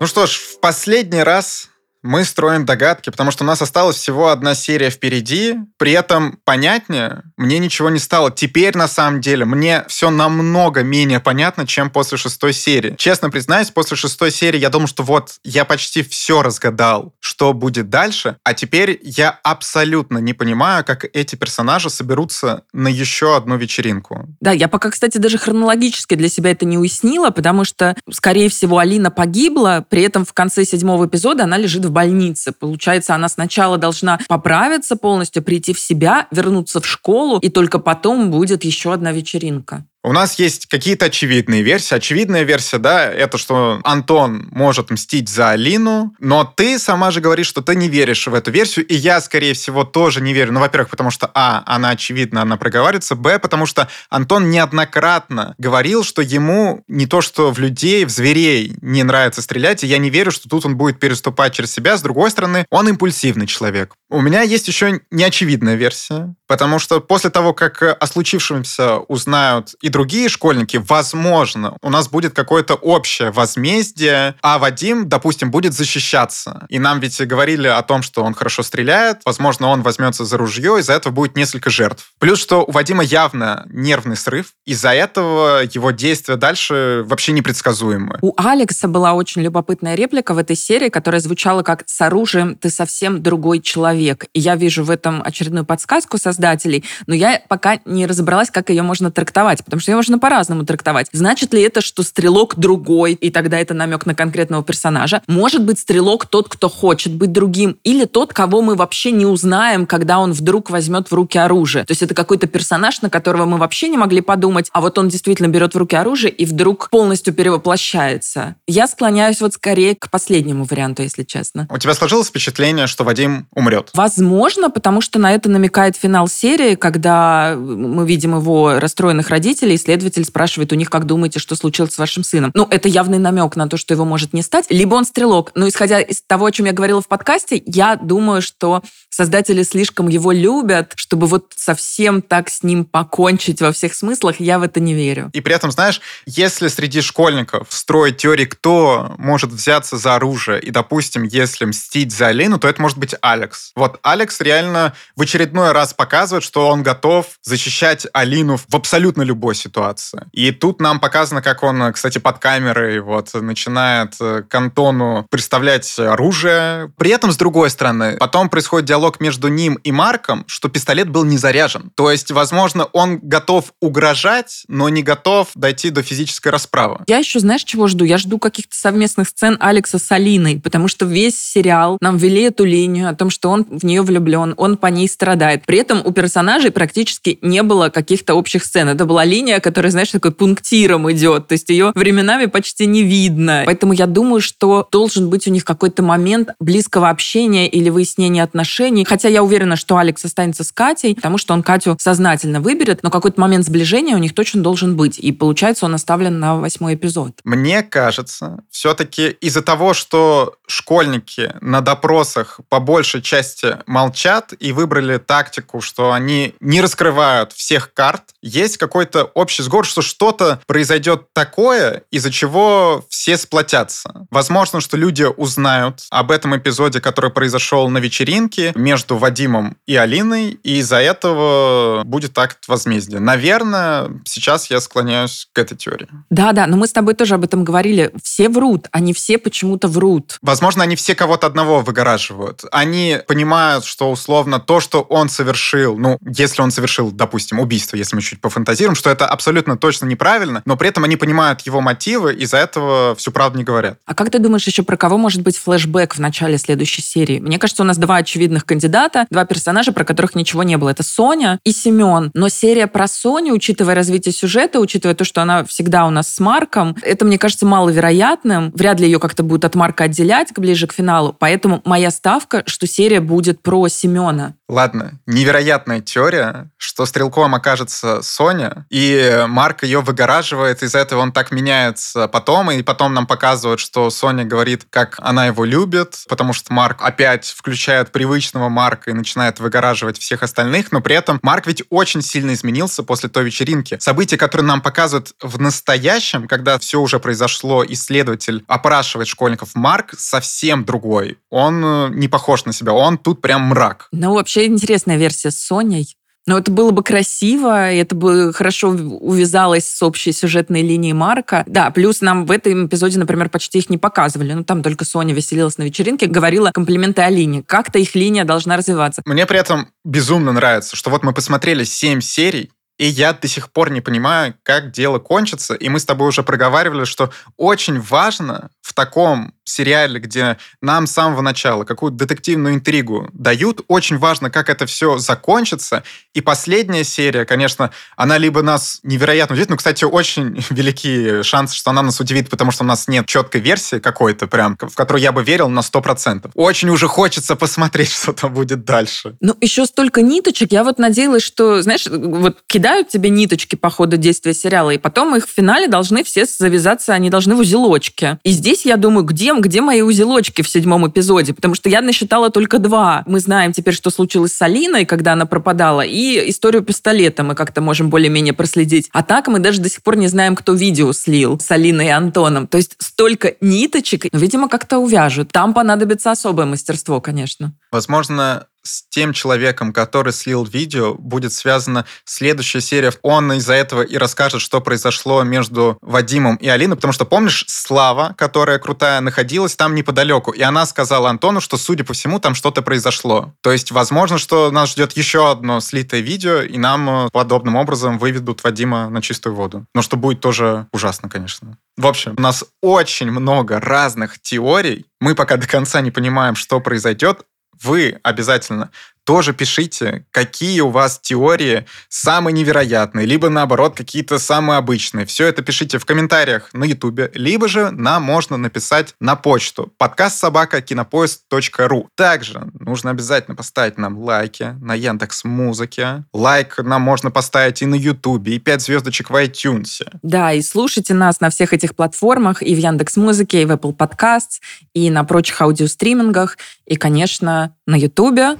Ну 0.00 0.06
что 0.06 0.26
ж, 0.26 0.36
в 0.36 0.60
последний 0.60 1.24
раз 1.24 1.70
мы 2.02 2.24
строим 2.24 2.64
догадки, 2.64 3.10
потому 3.10 3.30
что 3.30 3.44
у 3.44 3.46
нас 3.46 3.60
осталась 3.60 3.96
всего 3.96 4.28
одна 4.28 4.54
серия 4.54 4.90
впереди. 4.90 5.56
При 5.78 5.92
этом 5.92 6.38
понятнее 6.44 7.22
мне 7.36 7.58
ничего 7.58 7.90
не 7.90 7.98
стало. 7.98 8.30
Теперь, 8.30 8.76
на 8.76 8.88
самом 8.88 9.20
деле, 9.20 9.44
мне 9.44 9.84
все 9.88 10.10
намного 10.10 10.82
менее 10.82 11.20
понятно, 11.20 11.66
чем 11.66 11.90
после 11.90 12.18
шестой 12.18 12.52
серии. 12.52 12.94
Честно 12.98 13.30
признаюсь, 13.30 13.70
после 13.70 13.96
шестой 13.96 14.30
серии 14.30 14.58
я 14.58 14.70
думал, 14.70 14.86
что 14.86 15.02
вот 15.02 15.36
я 15.44 15.64
почти 15.64 16.02
все 16.02 16.42
разгадал, 16.42 17.14
что 17.20 17.52
будет 17.52 17.88
дальше, 17.90 18.36
а 18.44 18.54
теперь 18.54 19.00
я 19.02 19.30
абсолютно 19.42 20.18
не 20.18 20.34
понимаю, 20.34 20.84
как 20.84 21.04
эти 21.12 21.36
персонажи 21.36 21.90
соберутся 21.90 22.62
на 22.72 22.88
еще 22.88 23.36
одну 23.36 23.56
вечеринку. 23.56 24.26
Да, 24.40 24.52
я 24.52 24.68
пока, 24.68 24.90
кстати, 24.90 25.18
даже 25.18 25.38
хронологически 25.38 26.14
для 26.14 26.28
себя 26.28 26.50
это 26.50 26.64
не 26.64 26.78
уяснила, 26.78 27.30
потому 27.30 27.64
что, 27.64 27.96
скорее 28.10 28.48
всего, 28.48 28.78
Алина 28.78 29.10
погибла, 29.10 29.84
при 29.88 30.02
этом 30.02 30.24
в 30.24 30.32
конце 30.32 30.64
седьмого 30.64 31.06
эпизода 31.06 31.44
она 31.44 31.58
лежит 31.58 31.87
в 31.88 31.92
больнице. 31.92 32.52
Получается, 32.52 33.14
она 33.14 33.28
сначала 33.28 33.78
должна 33.78 34.18
поправиться 34.28 34.96
полностью, 34.96 35.42
прийти 35.42 35.72
в 35.72 35.80
себя, 35.80 36.26
вернуться 36.30 36.80
в 36.80 36.86
школу, 36.86 37.38
и 37.38 37.48
только 37.48 37.78
потом 37.78 38.30
будет 38.30 38.64
еще 38.64 38.92
одна 38.92 39.12
вечеринка. 39.12 39.84
У 40.08 40.12
нас 40.14 40.38
есть 40.38 40.64
какие-то 40.64 41.04
очевидные 41.04 41.60
версии. 41.60 41.94
Очевидная 41.94 42.42
версия, 42.42 42.78
да, 42.78 43.04
это 43.04 43.36
что 43.36 43.78
Антон 43.84 44.48
может 44.52 44.90
мстить 44.90 45.28
за 45.28 45.50
Алину, 45.50 46.14
но 46.18 46.44
ты 46.44 46.78
сама 46.78 47.10
же 47.10 47.20
говоришь, 47.20 47.46
что 47.46 47.60
ты 47.60 47.74
не 47.74 47.90
веришь 47.90 48.26
в 48.26 48.32
эту 48.32 48.50
версию, 48.50 48.86
и 48.86 48.94
я, 48.94 49.20
скорее 49.20 49.52
всего, 49.52 49.84
тоже 49.84 50.22
не 50.22 50.32
верю. 50.32 50.52
Ну, 50.52 50.60
во-первых, 50.60 50.88
потому 50.88 51.10
что, 51.10 51.30
а, 51.34 51.62
она 51.66 51.90
очевидно, 51.90 52.40
она 52.40 52.56
проговаривается, 52.56 53.16
б, 53.16 53.38
потому 53.38 53.66
что 53.66 53.90
Антон 54.08 54.48
неоднократно 54.48 55.54
говорил, 55.58 56.02
что 56.02 56.22
ему 56.22 56.84
не 56.88 57.04
то, 57.04 57.20
что 57.20 57.52
в 57.52 57.58
людей, 57.58 58.06
в 58.06 58.08
зверей 58.08 58.76
не 58.80 59.02
нравится 59.02 59.42
стрелять, 59.42 59.84
и 59.84 59.86
я 59.86 59.98
не 59.98 60.08
верю, 60.08 60.30
что 60.30 60.48
тут 60.48 60.64
он 60.64 60.78
будет 60.78 60.98
переступать 60.98 61.52
через 61.52 61.70
себя. 61.70 61.98
С 61.98 62.00
другой 62.00 62.30
стороны, 62.30 62.64
он 62.70 62.88
импульсивный 62.88 63.46
человек. 63.46 63.94
У 64.10 64.22
меня 64.22 64.40
есть 64.40 64.66
еще 64.68 65.02
неочевидная 65.10 65.74
версия, 65.74 66.34
потому 66.46 66.78
что 66.78 67.00
после 67.00 67.28
того, 67.28 67.52
как 67.52 67.82
о 67.82 68.06
случившемся 68.06 68.96
узнают 69.00 69.74
и 69.82 69.90
другие 69.90 70.30
школьники, 70.30 70.78
возможно, 70.78 71.76
у 71.82 71.90
нас 71.90 72.08
будет 72.08 72.32
какое-то 72.32 72.74
общее 72.74 73.30
возмездие, 73.30 74.34
а 74.40 74.58
Вадим, 74.58 75.10
допустим, 75.10 75.50
будет 75.50 75.74
защищаться. 75.74 76.64
И 76.70 76.78
нам 76.78 77.00
ведь 77.00 77.20
говорили 77.26 77.68
о 77.68 77.82
том, 77.82 78.00
что 78.00 78.24
он 78.24 78.32
хорошо 78.32 78.62
стреляет, 78.62 79.20
возможно, 79.26 79.68
он 79.68 79.82
возьмется 79.82 80.24
за 80.24 80.38
ружье, 80.38 80.78
из-за 80.80 80.94
этого 80.94 81.12
будет 81.12 81.36
несколько 81.36 81.68
жертв. 81.68 82.12
Плюс, 82.18 82.40
что 82.40 82.64
у 82.64 82.70
Вадима 82.70 83.04
явно 83.04 83.66
нервный 83.68 84.16
срыв, 84.16 84.52
из-за 84.64 84.94
этого 84.94 85.64
его 85.64 85.90
действия 85.90 86.36
дальше 86.36 87.02
вообще 87.04 87.32
непредсказуемы. 87.32 88.18
У 88.22 88.32
Алекса 88.38 88.88
была 88.88 89.12
очень 89.12 89.42
любопытная 89.42 89.96
реплика 89.96 90.32
в 90.32 90.38
этой 90.38 90.56
серии, 90.56 90.88
которая 90.88 91.20
звучала 91.20 91.62
как 91.62 91.82
«С 91.84 92.00
оружием 92.00 92.56
ты 92.56 92.70
совсем 92.70 93.22
другой 93.22 93.60
человек» 93.60 93.97
человек. 93.98 94.26
И 94.32 94.40
я 94.40 94.56
вижу 94.56 94.84
в 94.84 94.90
этом 94.90 95.22
очередную 95.24 95.64
подсказку 95.64 96.18
создателей, 96.18 96.84
но 97.06 97.14
я 97.14 97.40
пока 97.48 97.80
не 97.84 98.06
разобралась, 98.06 98.50
как 98.50 98.70
ее 98.70 98.82
можно 98.82 99.10
трактовать, 99.10 99.64
потому 99.64 99.80
что 99.80 99.90
ее 99.90 99.96
можно 99.96 100.18
по-разному 100.18 100.64
трактовать. 100.64 101.08
Значит 101.12 101.52
ли 101.52 101.62
это, 101.62 101.80
что 101.80 102.02
стрелок 102.02 102.56
другой, 102.56 103.14
и 103.14 103.30
тогда 103.30 103.58
это 103.58 103.74
намек 103.74 104.06
на 104.06 104.14
конкретного 104.14 104.62
персонажа? 104.62 105.22
Может 105.26 105.64
быть, 105.64 105.78
стрелок 105.78 106.26
тот, 106.26 106.48
кто 106.48 106.68
хочет 106.68 107.12
быть 107.12 107.32
другим, 107.32 107.78
или 107.84 108.04
тот, 108.04 108.32
кого 108.32 108.62
мы 108.62 108.74
вообще 108.76 109.10
не 109.10 109.26
узнаем, 109.26 109.86
когда 109.86 110.18
он 110.18 110.32
вдруг 110.32 110.70
возьмет 110.70 111.10
в 111.10 111.14
руки 111.14 111.38
оружие. 111.38 111.84
То 111.84 111.92
есть 111.92 112.02
это 112.02 112.14
какой-то 112.14 112.46
персонаж, 112.46 113.02
на 113.02 113.10
которого 113.10 113.46
мы 113.46 113.58
вообще 113.58 113.88
не 113.88 113.96
могли 113.96 114.20
подумать, 114.20 114.68
а 114.72 114.80
вот 114.80 114.98
он 114.98 115.08
действительно 115.08 115.48
берет 115.48 115.74
в 115.74 115.78
руки 115.78 115.96
оружие 115.96 116.32
и 116.32 116.44
вдруг 116.44 116.88
полностью 116.90 117.34
перевоплощается. 117.34 118.56
Я 118.66 118.86
склоняюсь 118.86 119.40
вот 119.40 119.54
скорее 119.54 119.94
к 119.94 120.10
последнему 120.10 120.64
варианту, 120.64 121.02
если 121.02 121.24
честно. 121.24 121.66
У 121.70 121.78
тебя 121.78 121.94
сложилось 121.94 122.28
впечатление, 122.28 122.86
что 122.86 123.04
Вадим 123.04 123.48
умрет? 123.54 123.87
Возможно, 123.94 124.70
потому 124.70 125.00
что 125.00 125.18
на 125.18 125.34
это 125.34 125.48
намекает 125.48 125.96
финал 125.96 126.28
серии, 126.28 126.74
когда 126.74 127.56
мы 127.56 128.06
видим 128.06 128.36
его 128.36 128.78
расстроенных 128.78 129.30
родителей, 129.30 129.74
и 129.74 129.78
следователь 129.78 130.24
спрашивает 130.24 130.72
у 130.72 130.76
них, 130.76 130.90
как 130.90 131.06
думаете, 131.06 131.38
что 131.38 131.56
случилось 131.56 131.92
с 131.92 131.98
вашим 131.98 132.24
сыном. 132.24 132.50
Ну, 132.54 132.66
это 132.70 132.88
явный 132.88 133.18
намек 133.18 133.56
на 133.56 133.68
то, 133.68 133.76
что 133.76 133.94
его 133.94 134.04
может 134.04 134.32
не 134.32 134.42
стать. 134.42 134.66
Либо 134.70 134.94
он 134.94 135.04
стрелок. 135.04 135.52
Но 135.54 135.68
исходя 135.68 136.00
из 136.00 136.22
того, 136.22 136.46
о 136.46 136.52
чем 136.52 136.66
я 136.66 136.72
говорила 136.72 137.00
в 137.00 137.08
подкасте, 137.08 137.62
я 137.66 137.96
думаю, 137.96 138.42
что 138.42 138.82
создатели 139.18 139.64
слишком 139.64 140.06
его 140.06 140.30
любят, 140.30 140.92
чтобы 140.94 141.26
вот 141.26 141.52
совсем 141.56 142.22
так 142.22 142.48
с 142.48 142.62
ним 142.62 142.84
покончить 142.84 143.60
во 143.60 143.72
всех 143.72 143.96
смыслах, 143.96 144.38
я 144.38 144.60
в 144.60 144.62
это 144.62 144.78
не 144.78 144.94
верю. 144.94 145.30
И 145.32 145.40
при 145.40 145.56
этом, 145.56 145.72
знаешь, 145.72 146.00
если 146.24 146.68
среди 146.68 147.00
школьников 147.00 147.66
строить 147.70 148.18
теории, 148.18 148.44
кто 148.44 149.16
может 149.18 149.50
взяться 149.50 149.96
за 149.96 150.14
оружие, 150.14 150.60
и, 150.60 150.70
допустим, 150.70 151.24
если 151.24 151.64
мстить 151.64 152.12
за 152.12 152.28
Алину, 152.28 152.60
то 152.60 152.68
это 152.68 152.80
может 152.80 152.96
быть 152.96 153.16
Алекс. 153.20 153.72
Вот 153.74 153.98
Алекс 154.04 154.40
реально 154.40 154.94
в 155.16 155.22
очередной 155.22 155.72
раз 155.72 155.94
показывает, 155.94 156.44
что 156.44 156.68
он 156.68 156.84
готов 156.84 157.26
защищать 157.42 158.06
Алину 158.12 158.56
в 158.56 158.72
абсолютно 158.72 159.22
любой 159.22 159.56
ситуации. 159.56 160.26
И 160.30 160.52
тут 160.52 160.80
нам 160.80 161.00
показано, 161.00 161.42
как 161.42 161.64
он, 161.64 161.92
кстати, 161.92 162.18
под 162.18 162.38
камерой 162.38 163.00
вот 163.00 163.34
начинает 163.34 164.14
э, 164.20 164.44
к 164.48 164.54
Антону 164.54 165.26
представлять 165.28 165.98
оружие. 165.98 166.92
При 166.96 167.10
этом, 167.10 167.32
с 167.32 167.36
другой 167.36 167.70
стороны, 167.70 168.16
потом 168.18 168.48
происходит 168.48 168.86
диалог 168.86 169.07
между 169.20 169.48
ним 169.48 169.78
и 169.82 169.92
Марком, 169.92 170.44
что 170.46 170.68
пистолет 170.68 171.08
был 171.08 171.24
не 171.24 171.38
заряжен. 171.38 171.90
То 171.94 172.10
есть, 172.10 172.30
возможно, 172.30 172.84
он 172.92 173.18
готов 173.22 173.72
угрожать, 173.80 174.64
но 174.68 174.88
не 174.88 175.02
готов 175.02 175.48
дойти 175.54 175.90
до 175.90 176.02
физической 176.02 176.48
расправы. 176.48 177.00
Я 177.06 177.18
еще, 177.18 177.40
знаешь, 177.40 177.64
чего 177.64 177.86
жду? 177.88 178.04
Я 178.04 178.18
жду 178.18 178.38
каких-то 178.38 178.76
совместных 178.76 179.28
сцен 179.28 179.56
Алекса 179.60 179.98
с 179.98 180.10
Алиной, 180.12 180.60
потому 180.60 180.88
что 180.88 181.06
весь 181.06 181.38
сериал 181.38 181.98
нам 182.00 182.16
ввели 182.16 182.42
эту 182.42 182.64
линию 182.64 183.08
о 183.08 183.14
том, 183.14 183.30
что 183.30 183.50
он 183.50 183.64
в 183.64 183.84
нее 183.84 184.02
влюблен, 184.02 184.54
он 184.56 184.76
по 184.76 184.86
ней 184.86 185.08
страдает. 185.08 185.64
При 185.66 185.78
этом 185.78 186.02
у 186.04 186.12
персонажей 186.12 186.70
практически 186.70 187.38
не 187.42 187.62
было 187.62 187.88
каких-то 187.88 188.34
общих 188.34 188.64
сцен. 188.64 188.88
Это 188.88 189.04
была 189.04 189.24
линия, 189.24 189.60
которая, 189.60 189.90
знаешь, 189.90 190.10
такой 190.10 190.32
пунктиром 190.32 191.10
идет. 191.12 191.48
То 191.48 191.52
есть 191.52 191.68
ее 191.68 191.92
временами 191.94 192.46
почти 192.46 192.86
не 192.86 193.02
видно. 193.02 193.62
Поэтому 193.66 193.92
я 193.92 194.06
думаю, 194.06 194.40
что 194.40 194.86
должен 194.90 195.30
быть 195.30 195.46
у 195.46 195.50
них 195.50 195.64
какой-то 195.64 196.02
момент 196.02 196.50
близкого 196.60 197.08
общения 197.08 197.68
или 197.68 197.90
выяснения 197.90 198.42
отношений. 198.42 198.97
Хотя 199.04 199.28
я 199.28 199.42
уверена, 199.42 199.76
что 199.76 199.96
Алекс 199.96 200.24
останется 200.24 200.64
с 200.64 200.72
Катей, 200.72 201.14
потому 201.14 201.38
что 201.38 201.54
он 201.54 201.62
Катю 201.62 201.96
сознательно 202.00 202.60
выберет, 202.60 203.02
но 203.02 203.10
какой-то 203.10 203.40
момент 203.40 203.64
сближения 203.64 204.14
у 204.14 204.18
них 204.18 204.34
точно 204.34 204.62
должен 204.62 204.96
быть. 204.96 205.18
И 205.18 205.32
получается, 205.32 205.86
он 205.86 205.94
оставлен 205.94 206.38
на 206.38 206.56
восьмой 206.56 206.94
эпизод. 206.94 207.40
Мне 207.44 207.82
кажется, 207.82 208.60
все-таки 208.70 209.28
из-за 209.40 209.62
того, 209.62 209.94
что 209.94 210.54
школьники 210.66 211.52
на 211.60 211.80
допросах 211.80 212.60
по 212.68 212.80
большей 212.80 213.22
части 213.22 213.76
молчат 213.86 214.52
и 214.58 214.72
выбрали 214.72 215.18
тактику, 215.18 215.80
что 215.80 216.12
они 216.12 216.54
не 216.60 216.80
раскрывают 216.80 217.52
всех 217.52 217.92
карт, 217.92 218.22
есть 218.42 218.76
какой-то 218.76 219.24
общий 219.34 219.62
сговор, 219.62 219.86
что 219.86 220.02
что-то 220.02 220.60
произойдет 220.66 221.32
такое, 221.32 222.02
из-за 222.10 222.30
чего 222.30 223.04
все 223.08 223.36
сплотятся. 223.36 224.26
Возможно, 224.30 224.80
что 224.80 224.96
люди 224.96 225.24
узнают 225.24 226.02
об 226.10 226.30
этом 226.30 226.56
эпизоде, 226.56 227.00
который 227.00 227.30
произошел 227.30 227.88
на 227.88 227.98
вечеринке 227.98 228.72
между 228.78 229.16
Вадимом 229.16 229.76
и 229.86 229.96
Алиной, 229.96 230.58
и 230.62 230.78
из-за 230.78 230.96
этого 230.96 232.02
будет 232.04 232.38
акт 232.38 232.68
возмездия. 232.68 233.18
Наверное, 233.18 234.10
сейчас 234.24 234.70
я 234.70 234.80
склоняюсь 234.80 235.48
к 235.52 235.58
этой 235.58 235.76
теории. 235.76 236.08
Да-да, 236.30 236.66
но 236.66 236.76
мы 236.76 236.86
с 236.86 236.92
тобой 236.92 237.14
тоже 237.14 237.34
об 237.34 237.44
этом 237.44 237.64
говорили. 237.64 238.12
Все 238.22 238.48
врут, 238.48 238.86
они 238.92 239.12
все 239.12 239.38
почему-то 239.38 239.88
врут. 239.88 240.38
Возможно, 240.42 240.84
они 240.84 240.96
все 240.96 241.14
кого-то 241.14 241.46
одного 241.46 241.80
выгораживают. 241.80 242.64
Они 242.72 243.18
понимают, 243.26 243.84
что 243.84 244.10
условно 244.10 244.60
то, 244.60 244.80
что 244.80 245.02
он 245.02 245.28
совершил, 245.28 245.98
ну, 245.98 246.18
если 246.24 246.62
он 246.62 246.70
совершил, 246.70 247.10
допустим, 247.10 247.58
убийство, 247.58 247.96
если 247.96 248.16
мы 248.16 248.22
чуть 248.22 248.40
пофантазируем, 248.40 248.94
что 248.94 249.10
это 249.10 249.26
абсолютно 249.26 249.76
точно 249.76 250.06
неправильно, 250.06 250.62
но 250.64 250.76
при 250.76 250.88
этом 250.88 251.04
они 251.04 251.16
понимают 251.16 251.62
его 251.62 251.80
мотивы, 251.80 252.34
и 252.34 252.42
из-за 252.42 252.58
этого 252.58 253.14
всю 253.16 253.32
правду 253.32 253.58
не 253.58 253.64
говорят. 253.64 253.98
А 254.06 254.14
как 254.14 254.30
ты 254.30 254.38
думаешь 254.38 254.66
еще 254.66 254.82
про 254.82 254.96
кого 254.96 255.18
может 255.18 255.42
быть 255.42 255.56
флешбэк 255.58 256.14
в 256.14 256.18
начале 256.18 256.58
следующей 256.58 257.02
серии? 257.02 257.40
Мне 257.40 257.58
кажется, 257.58 257.82
у 257.82 257.86
нас 257.86 257.98
два 257.98 258.16
очевидных 258.16 258.64
кандидата, 258.68 259.26
два 259.30 259.44
персонажа, 259.44 259.92
про 259.92 260.04
которых 260.04 260.36
ничего 260.36 260.62
не 260.62 260.76
было. 260.76 260.90
Это 260.90 261.02
Соня 261.02 261.58
и 261.64 261.72
Семен. 261.72 262.30
Но 262.34 262.48
серия 262.48 262.86
про 262.86 263.08
Соню, 263.08 263.54
учитывая 263.54 263.96
развитие 263.96 264.32
сюжета, 264.32 264.78
учитывая 264.78 265.16
то, 265.16 265.24
что 265.24 265.42
она 265.42 265.64
всегда 265.64 266.06
у 266.06 266.10
нас 266.10 266.32
с 266.32 266.38
Марком, 266.38 266.96
это, 267.02 267.24
мне 267.24 267.38
кажется, 267.38 267.66
маловероятным. 267.66 268.70
Вряд 268.74 269.00
ли 269.00 269.06
ее 269.06 269.18
как-то 269.18 269.42
будут 269.42 269.64
от 269.64 269.74
Марка 269.74 270.04
отделять 270.04 270.52
ближе 270.56 270.86
к 270.86 270.92
финалу. 270.92 271.34
Поэтому 271.36 271.82
моя 271.84 272.10
ставка, 272.10 272.62
что 272.66 272.86
серия 272.86 273.20
будет 273.20 273.62
про 273.62 273.88
Семена. 273.88 274.54
Ладно, 274.68 275.12
невероятная 275.24 276.02
теория, 276.02 276.70
что 276.76 277.06
стрелком 277.06 277.54
окажется 277.54 278.20
Соня, 278.20 278.86
и 278.90 279.44
Марк 279.48 279.82
ее 279.82 280.02
выгораживает, 280.02 280.82
из-за 280.82 280.98
этого 280.98 281.20
он 281.20 281.32
так 281.32 281.50
меняется 281.52 282.28
потом, 282.28 282.70
и 282.70 282.82
потом 282.82 283.14
нам 283.14 283.26
показывают, 283.26 283.80
что 283.80 284.10
Соня 284.10 284.44
говорит, 284.44 284.84
как 284.90 285.16
она 285.22 285.46
его 285.46 285.64
любит, 285.64 286.24
потому 286.28 286.52
что 286.52 286.72
Марк 286.74 287.00
опять 287.02 287.46
включает 287.46 288.12
привычного 288.58 288.68
Марка 288.68 289.10
и 289.10 289.14
начинает 289.14 289.60
выгораживать 289.60 290.18
всех 290.18 290.42
остальных, 290.42 290.92
но 290.92 291.00
при 291.00 291.14
этом 291.14 291.38
Марк 291.42 291.66
ведь 291.66 291.82
очень 291.90 292.22
сильно 292.22 292.52
изменился 292.52 293.02
после 293.02 293.28
той 293.28 293.44
вечеринки. 293.44 293.96
События, 294.00 294.36
которые 294.36 294.66
нам 294.66 294.80
показывают 294.80 295.32
в 295.40 295.60
настоящем, 295.60 296.48
когда 296.48 296.78
все 296.78 297.00
уже 297.00 297.18
произошло, 297.18 297.84
исследователь 297.84 298.64
опрашивает 298.66 299.28
школьников, 299.28 299.74
Марк 299.74 300.14
совсем 300.18 300.84
другой. 300.84 301.38
Он 301.50 301.84
э, 301.84 302.08
не 302.14 302.28
похож 302.28 302.64
на 302.64 302.72
себя, 302.72 302.92
он 302.92 303.18
тут 303.18 303.40
прям 303.40 303.62
мрак. 303.62 304.08
Ну, 304.12 304.34
вообще 304.34 304.66
интересная 304.66 305.16
версия 305.16 305.50
с 305.50 305.58
Соней. 305.58 306.17
Но 306.48 306.56
это 306.56 306.70
было 306.70 306.92
бы 306.92 307.02
красиво, 307.02 307.92
и 307.92 307.98
это 307.98 308.14
бы 308.14 308.54
хорошо 308.54 308.88
увязалось 308.88 309.86
с 309.86 310.02
общей 310.02 310.32
сюжетной 310.32 310.80
линией 310.80 311.12
Марка. 311.12 311.62
Да, 311.66 311.90
плюс 311.90 312.22
нам 312.22 312.46
в 312.46 312.50
этом 312.50 312.86
эпизоде, 312.86 313.18
например, 313.18 313.50
почти 313.50 313.80
их 313.80 313.90
не 313.90 313.98
показывали. 313.98 314.54
Ну, 314.54 314.64
там 314.64 314.82
только 314.82 315.04
Соня 315.04 315.34
веселилась 315.34 315.76
на 315.76 315.82
вечеринке, 315.82 316.26
говорила 316.26 316.70
комплименты 316.72 317.20
Алине. 317.20 317.62
Как-то 317.66 317.98
их 317.98 318.14
линия 318.14 318.46
должна 318.46 318.78
развиваться. 318.78 319.20
Мне 319.26 319.44
при 319.44 319.58
этом 319.58 319.88
безумно 320.06 320.52
нравится, 320.52 320.96
что 320.96 321.10
вот 321.10 321.22
мы 321.22 321.34
посмотрели 321.34 321.84
7 321.84 322.22
серий, 322.22 322.70
и 322.98 323.06
я 323.06 323.32
до 323.32 323.46
сих 323.46 323.70
пор 323.70 323.90
не 323.90 324.00
понимаю, 324.00 324.54
как 324.64 324.90
дело 324.90 325.18
кончится. 325.18 325.74
И 325.74 325.88
мы 325.88 326.00
с 326.00 326.04
тобой 326.04 326.28
уже 326.28 326.42
проговаривали, 326.42 327.04
что 327.04 327.30
очень 327.56 328.00
важно 328.00 328.70
в 328.82 328.92
таком 328.92 329.54
сериале, 329.64 330.18
где 330.18 330.56
нам 330.80 331.06
с 331.06 331.12
самого 331.12 331.42
начала 331.42 331.84
какую-то 331.84 332.16
детективную 332.16 332.74
интригу 332.74 333.28
дают, 333.32 333.82
очень 333.88 334.18
важно, 334.18 334.50
как 334.50 334.70
это 334.70 334.86
все 334.86 335.18
закончится. 335.18 336.02
И 336.34 336.40
последняя 336.40 337.04
серия, 337.04 337.44
конечно, 337.44 337.90
она 338.16 338.38
либо 338.38 338.62
нас 338.62 339.00
невероятно 339.02 339.54
удивит, 339.54 339.70
но, 339.70 339.76
кстати, 339.76 340.04
очень 340.04 340.64
велики 340.70 341.42
шансы, 341.42 341.76
что 341.76 341.90
она 341.90 342.02
нас 342.02 342.18
удивит, 342.20 342.50
потому 342.50 342.70
что 342.70 342.84
у 342.84 342.86
нас 342.86 343.08
нет 343.08 343.26
четкой 343.26 343.60
версии 343.60 343.98
какой-то 343.98 344.46
прям, 344.46 344.76
в 344.80 344.94
которую 344.94 345.22
я 345.22 345.32
бы 345.32 345.44
верил 345.44 345.68
на 345.68 345.80
100%. 345.80 346.50
Очень 346.54 346.88
уже 346.88 347.06
хочется 347.06 347.54
посмотреть, 347.54 348.10
что 348.22 348.32
там 348.32 348.54
будет 348.54 348.84
дальше. 348.84 349.36
Ну, 349.40 349.54
еще 349.60 349.86
столько 349.86 350.22
ниточек. 350.22 350.72
Я 350.72 350.82
вот 350.82 350.98
надеялась, 350.98 351.42
что, 351.42 351.82
знаешь, 351.82 352.06
вот 352.06 352.58
кидают 352.88 353.08
тебе 353.08 353.28
ниточки 353.28 353.76
по 353.76 353.90
ходу 353.90 354.16
действия 354.16 354.54
сериала, 354.54 354.90
и 354.90 354.98
потом 354.98 355.36
их 355.36 355.46
в 355.46 355.50
финале 355.50 355.88
должны 355.88 356.24
все 356.24 356.46
завязаться, 356.46 357.12
они 357.12 357.28
должны 357.28 357.54
в 357.54 357.58
узелочке. 357.58 358.38
И 358.44 358.50
здесь 358.50 358.86
я 358.86 358.96
думаю, 358.96 359.24
где 359.24 359.48
где 359.58 359.80
мои 359.80 360.00
узелочки 360.02 360.62
в 360.62 360.68
седьмом 360.68 361.06
эпизоде? 361.06 361.52
Потому 361.52 361.74
что 361.74 361.88
я 361.90 362.00
насчитала 362.00 362.50
только 362.50 362.78
два. 362.78 363.24
Мы 363.26 363.40
знаем 363.40 363.72
теперь, 363.72 363.94
что 363.94 364.10
случилось 364.10 364.52
с 364.52 364.62
Алиной, 364.62 365.04
когда 365.04 365.34
она 365.34 365.44
пропадала, 365.44 366.00
и 366.00 366.50
историю 366.50 366.82
пистолета 366.82 367.42
мы 367.42 367.54
как-то 367.54 367.80
можем 367.82 368.08
более-менее 368.08 368.54
проследить. 368.54 369.08
А 369.12 369.22
так 369.22 369.48
мы 369.48 369.58
даже 369.58 369.80
до 369.80 369.90
сих 369.90 370.02
пор 370.02 370.16
не 370.16 370.28
знаем, 370.28 370.54
кто 370.54 370.72
видео 370.72 371.12
слил 371.12 371.58
с 371.60 371.70
Алиной 371.70 372.06
и 372.06 372.10
Антоном. 372.10 372.66
То 372.66 372.78
есть 372.78 372.94
столько 372.98 373.54
ниточек, 373.60 374.26
ну, 374.32 374.38
видимо, 374.38 374.68
как-то 374.68 374.98
увяжут. 374.98 375.50
Там 375.52 375.74
понадобится 375.74 376.30
особое 376.30 376.66
мастерство, 376.66 377.20
конечно. 377.20 377.74
Возможно, 377.90 378.66
с 378.88 379.04
тем 379.10 379.32
человеком, 379.32 379.92
который 379.92 380.32
слил 380.32 380.64
видео, 380.64 381.14
будет 381.14 381.52
связана 381.52 382.06
следующая 382.24 382.80
серия. 382.80 383.12
Он 383.22 383.52
из-за 383.54 383.74
этого 383.74 384.02
и 384.02 384.16
расскажет, 384.16 384.60
что 384.60 384.80
произошло 384.80 385.42
между 385.42 385.98
Вадимом 386.00 386.56
и 386.56 386.68
Алиной, 386.68 386.96
потому 386.96 387.12
что, 387.12 387.24
помнишь, 387.24 387.64
Слава, 387.68 388.34
которая 388.36 388.78
крутая, 388.78 389.20
находилась 389.20 389.76
там 389.76 389.94
неподалеку, 389.94 390.52
и 390.52 390.62
она 390.62 390.86
сказала 390.86 391.28
Антону, 391.28 391.60
что, 391.60 391.76
судя 391.76 392.04
по 392.04 392.12
всему, 392.12 392.38
там 392.38 392.54
что-то 392.54 392.82
произошло. 392.82 393.52
То 393.62 393.72
есть, 393.72 393.90
возможно, 393.90 394.38
что 394.38 394.70
нас 394.70 394.90
ждет 394.90 395.12
еще 395.12 395.50
одно 395.50 395.80
слитое 395.80 396.20
видео, 396.20 396.62
и 396.62 396.78
нам 396.78 397.08
э, 397.08 397.28
подобным 397.32 397.76
образом 397.76 398.18
выведут 398.18 398.64
Вадима 398.64 399.08
на 399.10 399.22
чистую 399.22 399.54
воду. 399.54 399.86
Но 399.94 400.02
что 400.02 400.16
будет 400.16 400.40
тоже 400.40 400.86
ужасно, 400.92 401.28
конечно. 401.28 401.76
В 401.96 402.06
общем, 402.06 402.34
у 402.36 402.40
нас 402.40 402.64
очень 402.80 403.30
много 403.30 403.80
разных 403.80 404.40
теорий. 404.40 405.06
Мы 405.20 405.34
пока 405.34 405.56
до 405.56 405.66
конца 405.66 406.00
не 406.00 406.10
понимаем, 406.10 406.54
что 406.54 406.80
произойдет, 406.80 407.44
вы 407.82 408.18
обязательно 408.22 408.90
тоже 409.28 409.52
пишите, 409.52 410.24
какие 410.30 410.80
у 410.80 410.88
вас 410.88 411.18
теории 411.18 411.84
самые 412.08 412.54
невероятные, 412.54 413.26
либо 413.26 413.50
наоборот 413.50 413.94
какие-то 413.94 414.38
самые 414.38 414.78
обычные. 414.78 415.26
Все 415.26 415.46
это 415.46 415.60
пишите 415.60 415.98
в 415.98 416.06
комментариях 416.06 416.70
на 416.72 416.84
ютубе, 416.84 417.30
либо 417.34 417.68
же 417.68 417.90
нам 417.90 418.22
можно 418.22 418.56
написать 418.56 419.14
на 419.20 419.36
почту 419.36 419.92
подкаст 419.98 420.38
собака 420.38 420.80
кинопоиск.ру. 420.80 422.08
Также 422.14 422.70
нужно 422.80 423.10
обязательно 423.10 423.54
поставить 423.54 423.98
нам 423.98 424.16
лайки 424.16 424.74
на 424.80 424.94
Яндекс 424.94 425.44
Музыке. 425.44 426.24
Лайк 426.32 426.78
нам 426.78 427.02
можно 427.02 427.30
поставить 427.30 427.82
и 427.82 427.86
на 427.86 427.96
ютубе, 427.96 428.54
и 428.54 428.58
5 428.58 428.80
звездочек 428.80 429.28
в 429.28 429.34
iTunes. 429.34 430.08
Да, 430.22 430.54
и 430.54 430.62
слушайте 430.62 431.12
нас 431.12 431.40
на 431.40 431.50
всех 431.50 431.74
этих 431.74 431.94
платформах, 431.94 432.62
и 432.62 432.74
в 432.74 432.78
Яндекс 432.78 433.18
Музыке, 433.18 433.60
и 433.60 433.66
в 433.66 433.72
Apple 433.72 433.94
Podcasts, 433.94 434.62
и 434.94 435.10
на 435.10 435.24
прочих 435.24 435.60
аудиостримингах, 435.60 436.56
и, 436.86 436.96
конечно, 436.96 437.74
на 437.86 437.96
Ютубе. 437.96 438.56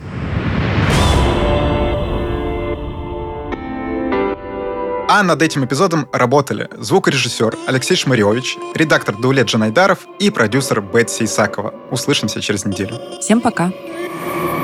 А 5.10 5.22
над 5.22 5.40
этим 5.40 5.64
эпизодом 5.64 6.06
работали 6.12 6.68
звукорежиссер 6.76 7.56
Алексей 7.66 7.96
Шмаревич, 7.96 8.58
редактор 8.74 9.16
Даулет 9.16 9.46
Джанайдаров 9.46 10.00
и 10.18 10.28
продюсер 10.28 10.82
Бетси 10.82 11.24
Исакова. 11.24 11.72
Услышимся 11.90 12.42
через 12.42 12.66
неделю. 12.66 13.00
Всем 13.18 13.40
пока. 13.40 13.70
Пока. 13.70 14.57